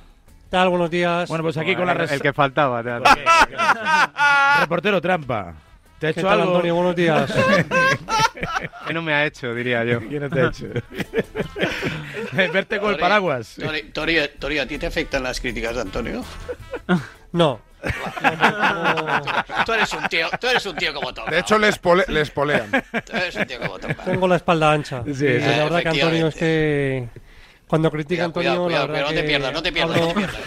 [0.48, 0.68] Tal?
[0.68, 1.28] Buenos días.
[1.28, 2.82] Bueno, pues aquí con la el, res- el que faltaba.
[2.82, 2.90] te-
[4.60, 5.54] reportero trampa.
[5.98, 6.52] ¿Te ha ¿Qué hecho tal, algo?
[6.54, 6.74] Antonio?
[6.76, 7.32] Buenos días.
[8.86, 9.98] que no me ha hecho, diría yo.
[10.00, 10.66] ¿Quién no te ha hecho?
[12.52, 13.56] Verte con el paraguas.
[13.60, 16.24] Tori, Tori, Tori, ¿a ti te afectan las críticas de Antonio?
[17.32, 17.60] No.
[19.66, 21.30] Tú eres un tío, tú eres un tío como toca.
[21.30, 22.70] De hecho, les, pole- les polean.
[22.70, 23.78] Tú eres un tío como.
[23.78, 25.02] Tengo la espalda ancha.
[25.04, 25.26] Sí, Y sí.
[25.40, 27.08] la verdad que Antonio es que
[27.68, 30.00] cuando critica Cuidado, Antonio, cuidado, la cuidado, verdad pero no te pierdas, no te pierdas,
[30.00, 30.38] no te pierdas.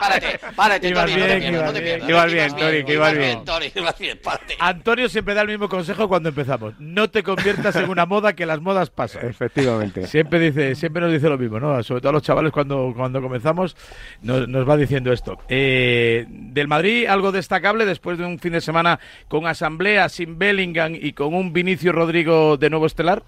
[0.00, 2.08] Párate, párate, párate, no te pierdas, no te ibas pierdas.
[2.08, 3.44] Ibas bien, que ibas bien.
[3.44, 4.56] Tori, ibas bien, párate.
[4.58, 6.74] Antonio siempre da el mismo consejo cuando empezamos.
[6.78, 9.26] No te conviertas en una moda que las modas pasan.
[9.26, 10.06] Efectivamente.
[10.06, 11.82] Siempre dice, siempre nos dice lo mismo, ¿no?
[11.82, 13.76] Sobre todo a los chavales cuando, cuando comenzamos
[14.22, 15.38] nos, nos va diciendo esto.
[15.48, 20.94] Eh, del Madrid, algo destacable después de un fin de semana con asamblea, sin Bellingham
[20.94, 23.22] y con un Vinicio Rodrigo de nuevo estelar.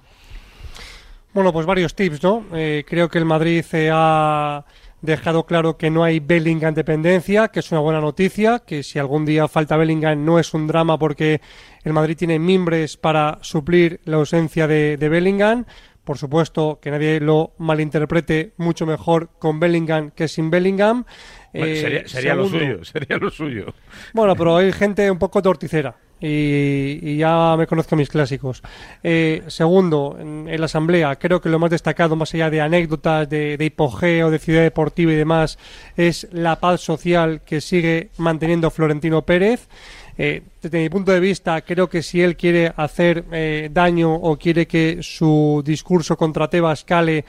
[1.35, 2.45] Bueno, pues varios tips, ¿no?
[2.53, 4.64] Eh, creo que el Madrid eh, ha
[5.01, 9.24] dejado claro que no hay Bellingham dependencia, que es una buena noticia, que si algún
[9.24, 11.41] día falta Bellingham no es un drama porque
[11.85, 15.64] el Madrid tiene mimbres para suplir la ausencia de, de Bellingham.
[16.05, 21.05] Por supuesto, que nadie lo malinterprete mucho mejor con Bellingham que sin Bellingham.
[21.53, 23.66] Bueno, Eh, sería sería lo suyo, sería lo suyo.
[24.12, 28.62] bueno, pero hay gente un poco torticera y, ya me conozco mis clásicos.
[29.03, 33.29] Eh, segundo, en, en la asamblea, creo que lo más destacado, más allá de anécdotas,
[33.29, 35.59] de, de hipogeo, de ciudad deportiva y demás,
[35.97, 39.68] es la paz social que sigue manteniendo Florentino Pérez.
[40.18, 44.37] Eh, desde mi punto de vista, creo que si él quiere hacer eh, daño o
[44.37, 47.25] quiere que su discurso contra Tebas cale,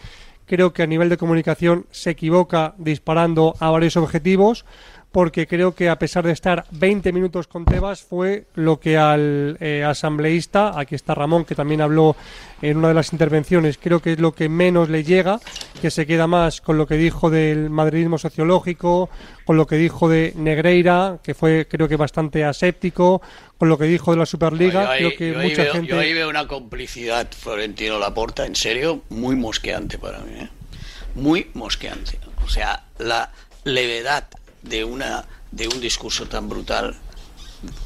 [0.45, 4.65] creo que a nivel de comunicación se equivoca disparando a varios objetivos
[5.13, 9.57] porque creo que a pesar de estar 20 minutos con Tebas fue lo que al
[9.61, 12.15] eh, asambleísta, aquí está Ramón que también habló
[12.63, 15.39] en una de las intervenciones, creo que es lo que menos le llega,
[15.79, 19.11] que se queda más con lo que dijo del madridismo sociológico,
[19.45, 23.21] con lo que dijo de Negreira, que fue creo que bastante aséptico,
[23.59, 25.89] con lo que dijo de la Superliga, Yo ahí, creo que yo mucha veo, gente...
[25.89, 30.39] yo ahí veo una complicidad Florentino Laporta, en serio, muy mosqueante para mí.
[30.39, 30.49] ¿eh?
[31.13, 32.17] Muy mosqueante.
[32.43, 33.31] O sea, la
[33.63, 34.27] levedad
[34.63, 36.95] de, una, de un discurso tan brutal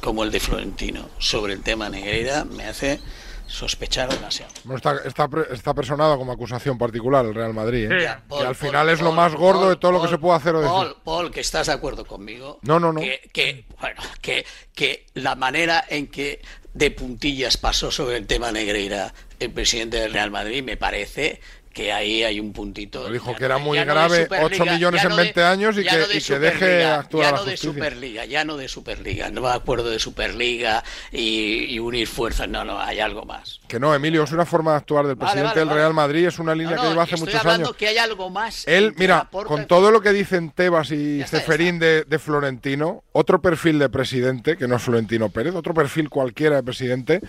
[0.00, 3.00] como el de Florentino sobre el tema Negreira me hace
[3.46, 4.52] sospechar demasiado.
[4.64, 7.90] Bueno, está, está, está personado como acusación particular el Real Madrid.
[7.90, 8.02] ¿eh?
[8.02, 9.98] Ya, Paul, que al Paul, final es lo Paul, más gordo Paul, de todo lo
[9.98, 10.74] que Paul, se puede hacer o decir.
[10.74, 12.58] Paul, Paul, que estás de acuerdo conmigo.
[12.62, 13.00] No, no, no.
[13.00, 16.42] Que, que, bueno, que, que la manera en que
[16.74, 21.40] de puntillas pasó sobre el tema Negreira el presidente del Real Madrid me parece
[21.78, 23.08] que ahí hay un puntito.
[23.08, 25.42] Dijo ya que era no- muy no grave, Superliga, 8 millones en no de- 20
[25.44, 27.56] años y que, no y que deje actuar ya a la no de.
[27.56, 30.82] Superliga, ya no de Superliga, no me acuerdo de Superliga
[31.12, 33.60] y, y unir fuerzas, no, no, hay algo más.
[33.68, 35.80] Que no, Emilio, es una forma de actuar del Vale, presidente vale, del vale.
[35.80, 37.76] Real Madrid, es una línea No, que no, lleva hace estoy muchos años.
[37.76, 38.66] que hay algo más.
[38.66, 43.40] Él, mira, con todo lo que dicen Tebas y está, Ceferín de, de Florentino, otro
[43.40, 47.20] perfil de presidente, que no es Florentino Pérez, otro perfil cualquiera de presidente,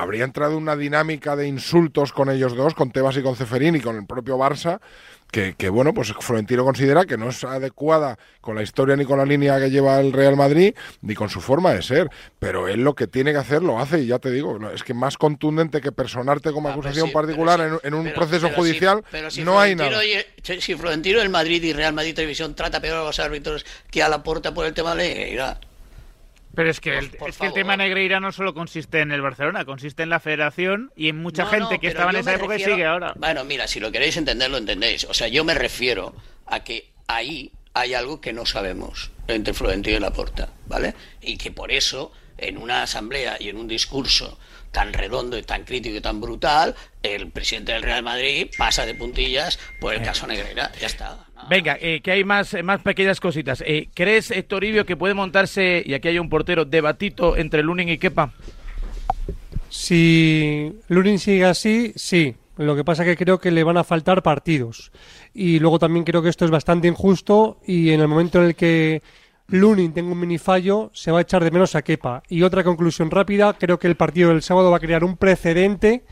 [0.00, 3.76] habría entrado en una dinámica de insultos con ellos dos, con Tebas y con Ceferín
[3.76, 4.80] y con el propio Barça,
[5.30, 9.18] que, que, bueno, pues Florentino considera que no es adecuada con la historia ni con
[9.18, 12.10] la línea que lleva el Real Madrid, ni con su forma de ser.
[12.40, 14.92] Pero él lo que tiene que hacer lo hace, y ya te digo, es que
[14.92, 18.46] más contundente que personarte como acusación sí, pero particular sí, en, en un pero- proceso
[18.48, 20.02] pero judicial, si no hay nada.
[20.04, 24.02] y- si Florentino el Madrid y Real Madrid Televisión trata peor a los árbitros que
[24.02, 25.60] a la porta por el tema de Negreira.
[26.54, 27.54] Pero es que, el, por es que el favor.
[27.54, 31.44] tema Negreira no solo consiste en el Barcelona, consiste en la federación y en mucha
[31.44, 33.12] No, gente no, que estaba en esa época refiero- y sigue ahora.
[33.16, 35.04] Bueno, mira, si lo queréis entender, lo entendéis.
[35.04, 36.14] O sea, yo me refiero
[36.46, 40.94] a que ahí hay algo que no sabemos entre Florentino y Laporta, ¿vale?
[41.22, 44.38] Y que por eso, en una asamblea y en un discurso
[44.72, 46.74] tan redondo y tan crítico y tan brutal,
[47.04, 50.72] el presidente del Real Madrid pasa de puntillas por el caso Negreira.
[50.80, 51.26] Ya está.
[51.48, 53.62] Venga, eh, que hay más, eh, más pequeñas cositas.
[53.66, 57.88] Eh, ¿Crees, eh, Toribio, que puede montarse, y aquí hay un portero, debatito entre Lunin
[57.88, 58.32] y Kepa?
[59.68, 62.36] Si Lunin sigue así, sí.
[62.56, 64.92] Lo que pasa que creo que le van a faltar partidos.
[65.32, 68.54] Y luego también creo que esto es bastante injusto y en el momento en el
[68.54, 69.02] que
[69.46, 72.22] Lunin tenga un minifallo, se va a echar de menos a Kepa.
[72.28, 76.04] Y otra conclusión rápida, creo que el partido del sábado va a crear un precedente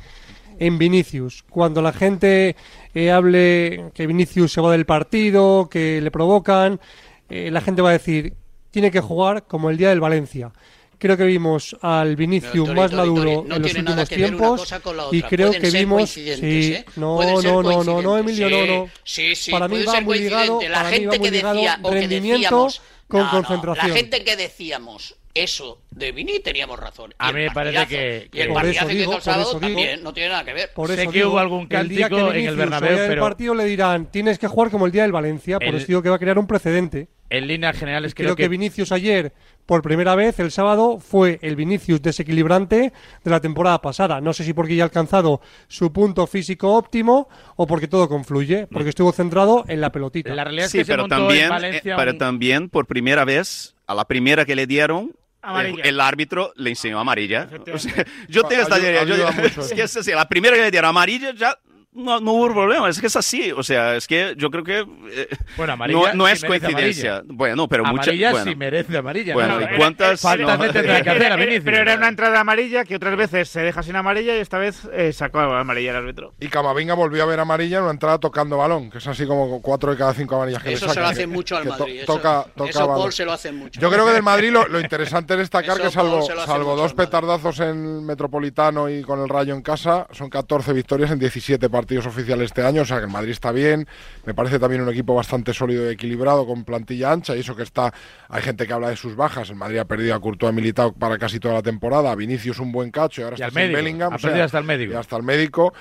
[0.59, 1.45] en Vinicius.
[1.49, 2.57] Cuando la gente
[2.99, 6.81] eh, hable que Vinicius se va del partido, que le provocan,
[7.29, 8.35] eh, la gente va a decir,
[8.73, 10.53] tiene que jugar como el día del Valencia.
[10.99, 14.03] Creo que vimos al Vinicius Tori, más Tori, maduro Tori, no en los tiene nada
[14.03, 14.75] últimos tiempos
[15.12, 16.85] y creo que vimos sí, ¿eh?
[16.97, 18.19] no, no, no, no, no.
[18.19, 19.37] Emilio, no, Sí, no.
[19.37, 20.61] sí, para mí va muy ligado.
[20.69, 23.26] La para mí va gente muy que ligado decía o que rendimiento decíamos con no,
[23.26, 23.89] no, concentración.
[23.89, 27.14] la gente que decíamos eso de Vini teníamos razón.
[27.18, 29.48] A mí el me parece que- y el que- partidazo que digo, hizo el sábado
[29.51, 29.60] digo.
[29.60, 30.72] también no tiene nada que ver.
[30.74, 33.55] Por Sé eso que digo, hubo algún el que cántico en el Bernabéu, pero- partido
[33.55, 36.09] le dirán, tienes que jugar como el día del Valencia, por El- eso digo que
[36.10, 37.09] va a crear un precedente.
[37.31, 38.49] En líneas generales Creo creo, que...
[38.49, 39.33] Vinicius ayer,
[39.67, 42.93] por primera vez, el sábado, fue el Vinicius desequilibrante
[43.25, 44.21] de la temporada pasada.
[44.21, 48.67] No sé si porque ya ha alcanzado su punto físico óptimo o porque todo confluye,
[48.67, 50.35] porque estuvo centrado en la pelotita.
[50.35, 54.57] La realidad Sí, pero también, eh, pero también por primera vez, a la primera que
[54.57, 55.15] le dieron,
[55.61, 57.49] el, el árbitro le enseñó amarilla.
[57.73, 59.05] O sea, yo tengo esta teoría.
[59.05, 59.75] yo- ayuda mucho es eso.
[59.77, 61.57] que es así, la primera que le dieron amarilla ya
[61.99, 62.89] no, no hubo problema.
[62.89, 63.53] Es que es así.
[63.53, 64.79] O sea, es que yo creo que
[65.11, 67.16] eh, Bueno, amarilla no, no sí es coincidencia.
[67.16, 67.35] amarilla.
[67.37, 68.45] Bueno, pero mucha, Amarilla bueno.
[68.51, 69.35] sí merece amarilla.
[69.35, 69.75] Bueno, ¿no?
[69.75, 70.20] ¿y cuántas?
[70.20, 70.70] Faltas no?
[70.73, 71.62] tendrá que hacer a Vinicius.
[71.65, 74.89] pero era una entrada amarilla que otras veces se deja sin amarilla y esta vez
[74.93, 76.35] eh, sacó amarilla el árbitro.
[76.41, 79.61] Y Camavinga volvió a ver amarilla en una entrada tocando balón, que es así como
[79.61, 81.11] cuatro de cada cinco amarillas que Eso le se lo sacan.
[81.12, 81.97] hace mucho al Que to- Madrid.
[82.03, 82.97] Eso, toca, toca eso balón.
[83.03, 83.81] Paul se lo hace mucho.
[83.81, 86.93] Yo creo que del Madrid lo, lo interesante es destacar Eso que salvo, salvo dos
[86.95, 86.97] Madrid.
[86.97, 91.88] petardazos en Metropolitano y con el Rayo en casa, son 14 victorias en 17 partidos
[91.97, 93.86] oficiales este año, o sea que el Madrid está bien,
[94.27, 97.62] me parece también un equipo bastante sólido y equilibrado con plantilla ancha y eso que
[97.62, 97.93] está,
[98.28, 101.19] hay gente que habla de sus bajas, el Madrid ha perdido a Courtois Militao para
[101.19, 104.12] casi toda la temporada, a Vinicius un buen cacho y ahora Y está sin Bellingham,
[104.12, 104.93] ha o sea, perdido hasta el médico.
[104.93, 105.73] y hasta el médico.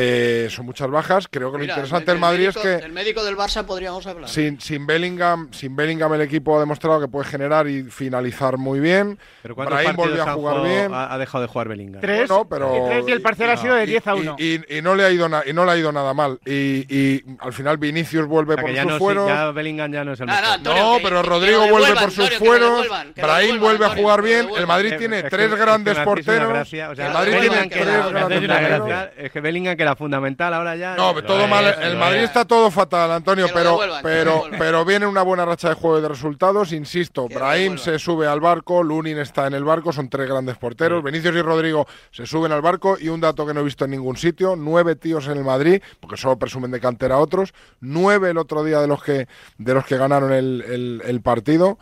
[0.00, 2.92] Eh, son muchas bajas, creo que Mira, lo interesante del Madrid médico- es que del
[2.92, 4.28] médico del Barça podríamos hablar.
[4.28, 8.78] sin, sin Bellingham, sin Bellingham el equipo ha demostrado que puede generar y finalizar muy
[8.78, 9.18] bien.
[9.42, 10.92] Pero ¿cuántos Brahim volvió a jugar jugado- bien.
[10.94, 12.00] Ha, dejado de jugar Bellingham.
[12.00, 14.36] Tres, Bueno, pero- y tres y el parcial ha sido de 10 a 1.
[14.38, 16.38] Y, y- y no le ha ido na- y no le ha ido nada mal.
[16.46, 19.28] Y, y al final Vinicius vuelve O sea, por sus no, fueros.
[19.28, 20.54] ya Bellingham ya no es el No, no, mejor.
[20.54, 22.86] Antonio, No, que- pero Rodrigo vuelve por sus Antonio, fueros.
[23.16, 24.48] Brahim vuelve a jugar bien.
[24.56, 24.66] El.
[24.68, 26.72] Madrid tiene tres grandes porteros.
[26.72, 30.94] el Madrid tiene tres grandes Es que Bellingham, la fundamental ahora ya.
[30.96, 31.64] No, todo mal.
[31.82, 35.68] El Madrid está todo fatal, Antonio, Que pero, devuelvan, pero, pero viene una buena racha
[35.70, 36.72] de juego y de resultados.
[36.72, 40.56] Insisto, Que Brahim se sube al barco, Lunin está en el barco, son tres grandes
[40.56, 41.02] porteros.
[41.02, 43.90] Vinicius y Rodrigo se suben al barco y un dato que no he visto en
[43.92, 47.54] ningún sitio: nueve tíos en el Madrid, porque solo presumen de cantera a otros.
[47.80, 49.26] Nueve el otro día de los que,
[49.58, 51.78] de los que ganaron el, el- el partido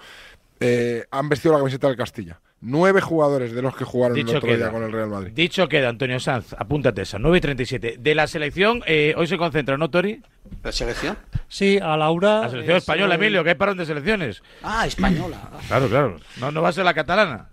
[0.61, 2.41] eh, han vestido la camiseta del Castilla.
[2.62, 4.57] Nueve jugadores de los que jugaron el Dicho otro queda.
[4.66, 5.31] día con el Real Madrid.
[5.35, 7.97] Dicho queda, Antonio Sanz, apúntate esa, 9 y 37.
[7.99, 10.23] De la selección, eh, hoy se concentra, ¿no, Tori?
[10.65, 11.19] ¿La selección?
[11.49, 12.41] Sí, a Laura.
[12.41, 14.43] La selección es, española, eh, Emilio, que hay parón de selecciones.
[14.62, 15.51] Ah, española.
[15.69, 16.16] Claro, claro.
[16.41, 17.49] No, no va a ser la catalana.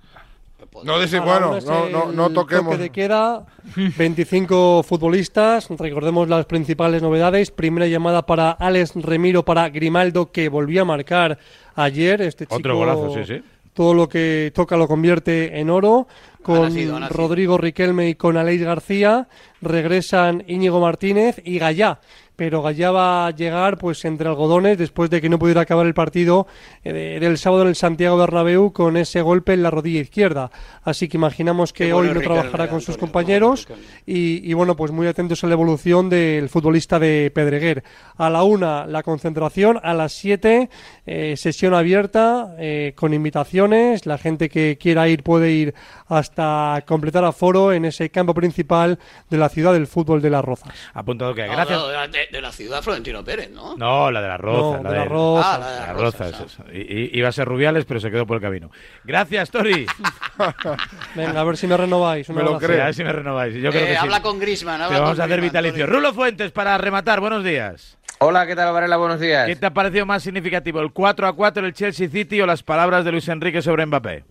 [0.86, 2.72] No, desi- A la bueno, no, no, el no toquemos.
[2.72, 3.46] toque de queda,
[3.98, 7.52] 25 futbolistas, recordemos las principales novedades.
[7.52, 11.38] Primera llamada para Alex Remiro, para Grimaldo, que volvió a marcar
[11.76, 12.22] ayer.
[12.22, 13.44] Este chico, Otro golazo, sí, sí.
[13.74, 16.08] Todo lo que toca lo convierte en oro.
[16.42, 16.74] Con.
[17.10, 19.28] Rodrigo Riquelme y con Aleix García
[19.62, 22.00] regresan Íñigo Martínez y Gallá.
[22.36, 25.94] Pero Gallá va a llegar pues entre algodones después de que no pudiera acabar el
[25.94, 26.48] partido
[26.84, 30.50] eh, de- del sábado en el Santiago Bernabéu con ese golpe en la rodilla izquierda.
[30.84, 33.68] Así que imaginamos que hoy no trabajará con sus Antonio, compañeros
[34.06, 37.84] y, y, bueno, pues muy atentos a la evolución del futbolista de Pedreguer.
[38.18, 40.70] A la una la concentración, a las siete
[41.06, 44.06] eh, sesión abierta eh, con invitaciones.
[44.06, 45.74] La gente que quiera ir puede ir
[46.08, 49.00] hasta completar aforo en ese campo principal
[49.30, 50.74] de la ciudad del fútbol de Las Rozas.
[50.94, 51.80] Apuntado que gracias.
[51.80, 51.88] no,
[52.32, 53.76] de- de la ciudad Florentino Pérez, ¿no?
[53.78, 54.82] No, la de la Roza.
[54.82, 55.56] No, de la Roza.
[55.56, 56.76] Ah, la de la Roza, Roza, es.
[56.76, 58.70] I- Iba a ser Rubiales, pero se quedó por el camino.
[59.04, 59.86] Gracias, Tori.
[61.16, 62.30] Venga, a ver si me renováis.
[62.30, 62.82] Me lo creo.
[62.82, 63.54] A ver si me renováis.
[63.56, 64.00] Yo creo Eh, que sí.
[64.00, 65.86] habla con Griezmann, Te habla vamos con a hacer Griezmann, vitalicio.
[65.88, 67.98] Rulo Fuentes, para rematar, buenos días.
[68.20, 68.96] Hola, ¿qué tal, Varela?
[68.98, 69.48] Buenos días.
[69.48, 72.64] ¿Qué te ha parecido más significativo, el 4 a 4 del Chelsea City o las
[72.64, 74.24] palabras de Luis Enrique sobre Mbappé?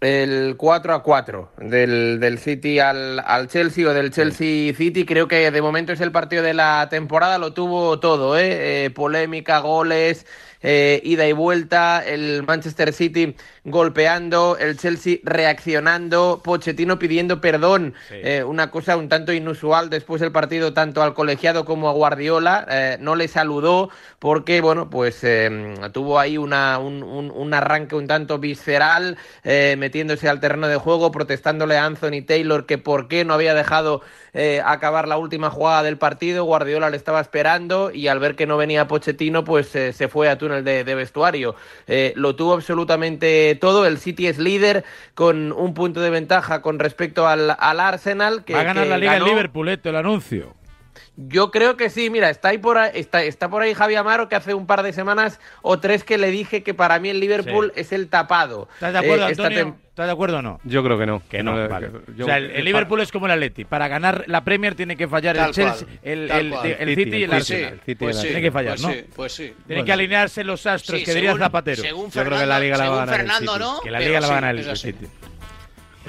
[0.00, 5.28] El 4 a 4 del, del City al, al Chelsea o del Chelsea City, creo
[5.28, 8.86] que de momento es el partido de la temporada, lo tuvo todo, ¿eh?
[8.86, 10.24] Eh, polémica, goles,
[10.62, 18.42] eh, ida y vuelta, el Manchester City golpeando, el Chelsea reaccionando, Pochettino pidiendo perdón, eh,
[18.42, 23.16] una cosa un tanto inusual después del partido tanto al colegiado como a Guardiola, no
[23.16, 23.90] le saludó
[24.20, 29.74] porque, bueno, pues eh, tuvo ahí una, un, un- un arranque un tanto visceral, eh,
[29.78, 34.02] metiéndose al terreno de juego, protestándole a Anthony Taylor que por qué no había dejado
[34.34, 38.46] eh, acabar la última jugada del partido, Guardiola le estaba esperando y al ver que
[38.46, 41.56] no venía Pochettino, pues eh, se fue a túnel de, de vestuario.
[41.88, 44.84] Eh, lo tuvo absolutamente todo, el City es líder
[45.14, 48.44] con un punto de ventaja con respecto al, al Arsenal.
[48.44, 50.54] Que, Va a ganar que la Liga ganó- el Liverpool, esto, el anuncio.
[51.28, 54.28] Yo creo que sí, mira, está, ahí por ahí, está, está por ahí Javi Amaro
[54.28, 57.20] que hace un par de semanas o tres que le dije que para mí el
[57.20, 58.68] Liverpool es el tapado.
[58.74, 59.76] ¿Estás de acuerdo, Eh, Antonio?
[59.90, 60.60] ¿Estás de acuerdo o no?
[60.64, 61.22] Yo creo que no.
[61.28, 61.90] Que no, le- vale.
[62.16, 63.64] yo- o sea, el, el Liverpool es como el Atleti.
[63.66, 67.28] Para ganar la Premier tiene que fallar Tal el Chelsea, cual, el, City, y el
[67.30, 67.80] Pues Arsenal.
[67.84, 68.92] sí, pues sí, Tiene que fallar, pues ¿no?
[68.92, 69.54] sí, pues sí.
[69.66, 71.82] Tienen que alinearse los astros, Sí, que diría según- Zapatero.
[71.82, 73.64] según Yo creo que la Liga la va a ganar el Fernando, City.
[73.64, 73.80] ¿no?
[73.82, 74.76] Que la Pero Liga la va a ganar el.
[74.76, 75.06] City.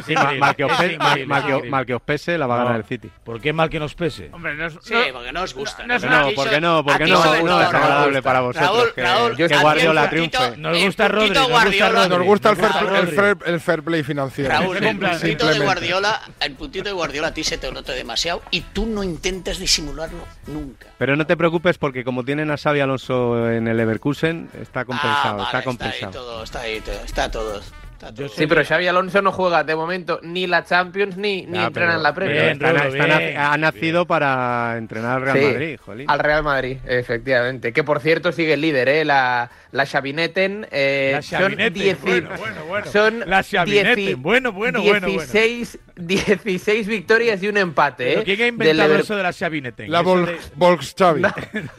[0.06, 2.48] Sí, mal, mal que os Es pese, mal, mal que, mal que os pese, la
[2.48, 2.64] va a No.
[2.66, 3.10] ganar el City.
[3.24, 4.30] ¿Por qué mal que nos pese?
[4.32, 5.86] Hombre, no es, Sí, no- porque no os gusta.
[5.88, 6.84] no es No, una- ¿por qué no?
[6.84, 10.58] Porque no, no es agradable para vosotros Raúl, que, Raúl, que Guardiola puntito- triunfe.
[10.58, 12.18] Nos el gusta Rodri, nos gusta Guardiola- Rodri.
[12.18, 13.00] Nos gusta el fair, Rodri.
[13.00, 14.50] el fair- el fair play financiero.
[14.52, 15.66] Raúl, el puntito de Simplemente.
[15.66, 19.60] Guardiola, el puntito de Guardiola a ti se te nota demasiado y tú no intentas
[19.60, 20.88] disimularlo nunca.
[20.98, 25.12] Pero no te preocupes porque como tienen a Xavi Alonso en el Leverkusen, está compensado,
[25.24, 26.08] Ah, vale, está Está compensado.
[26.08, 27.62] ahí todo, está ahí todo, está todo.
[28.02, 28.28] Todo.
[28.30, 31.92] Sí, pero Xavi Alonso no juega de momento ni la Champions ni, ni entrena pero-
[31.94, 32.42] en la Premier.
[32.42, 33.38] Bien, está- Rulo, está- bien.
[33.38, 36.10] ha nacido para entrenar al Real Sí, Madrid, jolín.
[36.10, 37.74] Al Real Madrid, efectivamente.
[37.74, 39.06] Que por cierto sigue el líder, ¿eh?
[39.06, 40.68] La, la Xavineten.
[40.72, 42.86] eh, La son Xavineten, dieci- bueno, bueno, bueno.
[42.88, 45.08] Son La Xavineten, dieci- bueno, bueno, bueno, bueno.
[45.08, 48.24] 16, 16 victorias y un empate, ¿Pero ¿eh?
[48.24, 49.92] ¿Quién ha inventado Lever- eso de la Xavineten?
[49.92, 51.22] La Vol- de- Volks Xavi.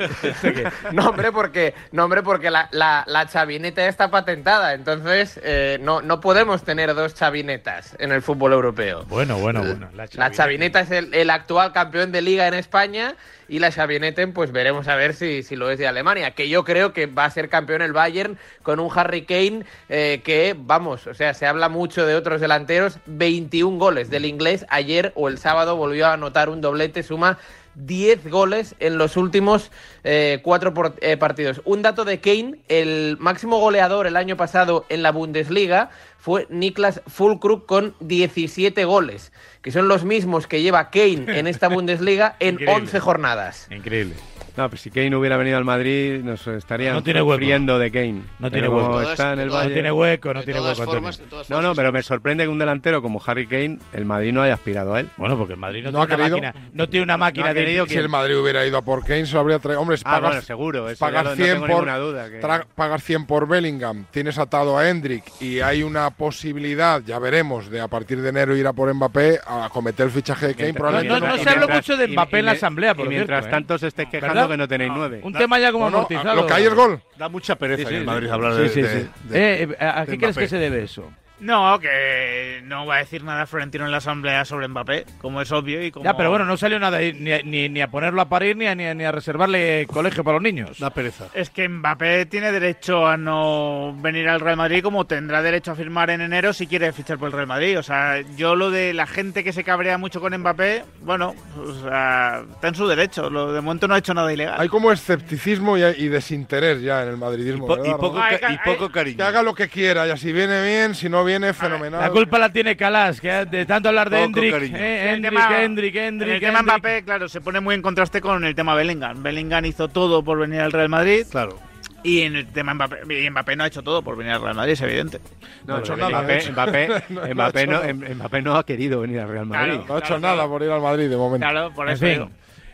[0.92, 4.74] No, hombre, porque, no, hombre, porque la, la, la chavineta está patentada.
[4.74, 9.04] Entonces, eh, no, no podemos tener dos chavinetas en el fútbol europeo.
[9.06, 9.88] Bueno, bueno, bueno.
[9.94, 13.14] La La Chavineta es el, el actual campeón de liga en España
[13.48, 16.64] y la Chavineten, pues veremos a ver si, si lo es de Alemania, que yo
[16.64, 21.06] creo que va a ser campeón el Bayern con un Harry Kane eh, que, vamos,
[21.06, 25.36] o sea, se habla mucho de otros delanteros, 21 goles del inglés, ayer o el
[25.36, 27.38] sábado volvió a anotar un doblete, suma
[27.74, 29.70] 10 goles en los últimos
[30.04, 31.60] eh, cuatro por- eh, partidos.
[31.64, 37.00] Un dato de Kane, el máximo goleador el año pasado en la Bundesliga fue Niklas
[37.06, 39.32] Fulkrug con 17 goles,
[39.62, 42.74] que son los mismos que lleva Kane en esta Bundesliga en Increíble.
[42.82, 43.66] 11 jornadas.
[43.70, 44.14] Increíble.
[44.56, 47.78] No, pues si Kane hubiera venido al Madrid, nos estarían No tiene hueco.
[47.78, 48.12] de Kane.
[48.38, 49.02] No Pero tiene hueco.
[49.02, 51.00] está en el No Bayern- tiene hueco, no tiene hueco.
[51.48, 54.54] No, no, pero me sorprende que un delantero como Harry Kane, el Madrid no haya
[54.54, 55.08] aspirado a él.
[55.16, 56.38] Bueno, porque el Madrid No ha querido.
[56.72, 59.04] no tiene una máquina No ha de querido Si el Madrid hubiera ido a por
[59.04, 59.80] Kane, se lo habría traído.
[59.80, 62.66] Hombre, es Ah, pagar, bueno, seguro, eso pagar lo- no 100 tengo por, duda que-
[62.74, 67.80] pagar 100 por Bellingham, tienes atado a Hendrik y hay una posibilidad, ya veremos, de
[67.80, 70.74] a partir de enero ir a por Mbappé a cometer el fichaje de Kane.
[70.74, 71.76] probablemente no, no no se habló cambie.
[71.76, 73.50] mucho de Mbappé en la y- asamblea, por y mientras ¿eh?
[73.50, 74.52] tanto se esté quejando ¿Verdad?
[74.54, 75.20] que no tenéis nueve.
[75.22, 76.34] Un tema ya como amortizado.
[76.34, 77.00] lo que hay es gol.
[77.16, 78.32] Da mucha pereza Sí, sí, en el Madrid sí.
[78.32, 79.08] hablar Sí, de, sí, de- sí.
[79.28, 81.10] de- Eh, eh, ¿A de qué crees que se debe eso?
[81.42, 85.50] No, que no va a decir nada Florentino en la asamblea sobre Mbappé, como es
[85.52, 86.04] obvio y como...
[86.04, 88.56] Ya, pero bueno, no salió nada ahí, ni, a- ni, ni a ponerlo a parir
[88.56, 90.78] ni a, ni a- ni a reservarle colegio para los niños.
[90.80, 91.26] La pereza.
[91.34, 95.74] Es que Mbappé tiene derecho a no venir al Real Madrid como tendrá derecho a
[95.74, 97.78] firmar en enero si quiere fichar por el Real Madrid.
[97.78, 101.74] O sea, yo lo de la gente que se cabrea mucho con Mbappé, bueno, o
[101.82, 103.28] sea, está en su derecho.
[103.30, 104.60] Lo, de momento no ha hecho nada ilegal.
[104.60, 107.64] Hay como escepticismo y, y desinterés ya en el madridismo.
[107.64, 108.38] Y po- ¿verdad, y poco Raúl?
[108.40, 109.16] ca- y poco cariño.
[109.16, 112.00] Que haga lo que quiera, y así viene bien, si no viene, fenomenal.
[112.00, 115.94] La culpa la tiene Calas, que de tanto hablar de Hendrik, eh, Hendrik, tema- Hendrik,
[115.96, 116.74] Hendrik, en el tema Hendrik.
[116.78, 119.22] Mbappé, claro, se pone muy en contraste con el tema Bellingham.
[119.22, 121.24] Bellingham hizo todo por venir al Real Madrid.
[121.30, 121.58] Claro.
[122.04, 124.72] Y en el tema Mbappé, Mbappé no ha hecho todo por venir al Real Madrid,
[124.72, 125.20] es evidente.
[125.66, 126.52] No, hecho pero nada, Mbappé, hecho.
[127.10, 128.14] No, no ha Mbappé hecho no, nada.
[128.14, 129.80] Mbappé no ha querido venir al Real Madrid.
[129.86, 131.46] no ha hecho nada por ir al Madrid de momento.
[131.48, 132.14] Claro, por En eso fin.
[132.14, 132.30] digo.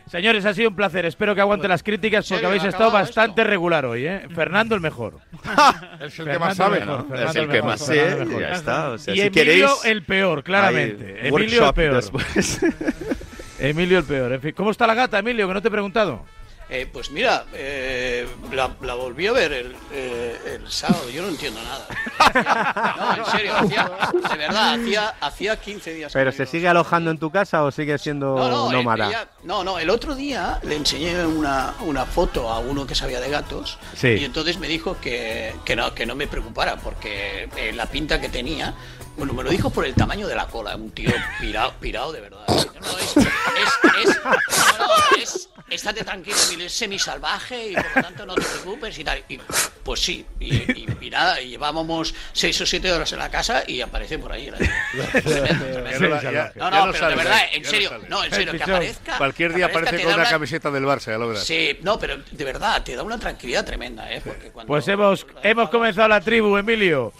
[0.09, 1.05] Señores, ha sido un placer.
[1.05, 4.27] Espero que aguante las críticas porque habéis ha estado bastante regular hoy, ¿eh?
[4.33, 5.19] Fernando el mejor.
[5.99, 6.79] Es el que más sabe.
[6.79, 8.89] mejor, Es el que mejor, más sé, ya está.
[8.91, 11.27] O sea, y si Emilio queréis, el peor, claramente.
[11.27, 12.03] Emilio el peor.
[13.59, 14.33] Emilio el peor.
[14.33, 15.47] En fin, ¿cómo está la gata, Emilio?
[15.47, 16.25] Que no te he preguntado.
[16.71, 21.29] Eh, pues mira, eh, la, la volví a ver el, eh, el sábado, yo no
[21.29, 21.87] entiendo nada.
[22.29, 23.91] No, en serio, hacía,
[24.29, 26.13] de verdad, hacía, hacía 15 días.
[26.13, 29.07] ¿Pero no se sigue alojando en tu casa o sigue siendo No, no, nómada?
[29.07, 33.19] ella- no, no, el otro día le enseñé una, una foto a uno que sabía
[33.19, 34.09] de gatos Sí.
[34.09, 38.21] y entonces me dijo que, que, no, que no me preocupara porque eh, la pinta
[38.21, 38.75] que tenía,
[39.19, 42.21] bueno, me lo dijo por el tamaño de la cola, un tío pirado, pirado de
[42.21, 42.39] verdad.
[42.79, 48.01] No, es, es, es, no, no, es- estate tranquilo, Emilio, es semisalvaje y por lo
[48.03, 49.21] tanto no te preocupes y tal.
[49.27, 49.37] Y,
[49.83, 53.63] pues sí, y, y- y nada, y llevábamos seis o siete horas en la casa
[53.67, 54.47] y aparece por ahí.
[54.47, 54.69] el año.
[55.11, 56.09] Tremendo, tremendo.
[56.09, 58.63] No- ya- No, no no, pero sale, de verdad, en serio, no, en serio, que
[58.63, 59.17] aparezca.
[59.17, 61.43] Cualquier día aparece con una una- camiseta del Barça, ya lo verás.
[61.43, 64.21] Sí, no, pero de verdad, te da una tranquilidad tremenda, ¿eh?
[64.23, 64.67] Porque cuando...
[64.69, 67.11] Pues hemos, hemos comenzado la tribu, Emilio.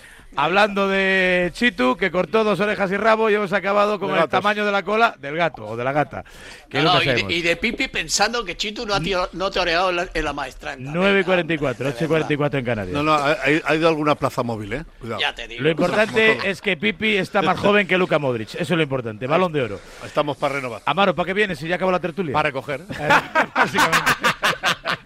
[0.44, 4.30] Hablando de Chitu, que cortó dos orejas y rabo, y hemos acabado con De el
[4.30, 6.24] tamaño de la cola del gato o de la gata.
[6.70, 9.48] Que No, no, y, de, y de Pipi pensando que Chitu no ha, tiro- no
[9.48, 10.92] ha toreado en la, maestranga.
[10.94, 12.94] 9 y 44, 8 y 44 en Canarias.
[12.94, 13.36] No, no, ha,
[13.66, 14.86] ha ido a alguna plaza móvil, ¿eh?
[15.00, 15.20] Cuidado.
[15.20, 15.62] Ya te digo.
[15.62, 18.50] Lo importante es que Pipi está más joven que Luka Modric.
[18.56, 19.28] Eso es lo importante.
[19.28, 19.80] Balón de oro.
[20.06, 20.82] Estamos para renovar.
[20.86, 22.34] Amaro, ¿para qué vienes si ya acabó la tertulia?
[22.34, 22.82] Para recoger.
[23.56, 24.12] Básicamente.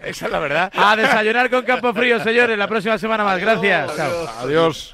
[0.04, 0.72] Esa es la verdad.
[0.76, 2.56] A desayunar con Campo Frío, señores.
[2.58, 3.40] La próxima semana más.
[3.40, 3.96] Gracias.
[3.96, 4.28] Chao.
[4.40, 4.93] Adiós.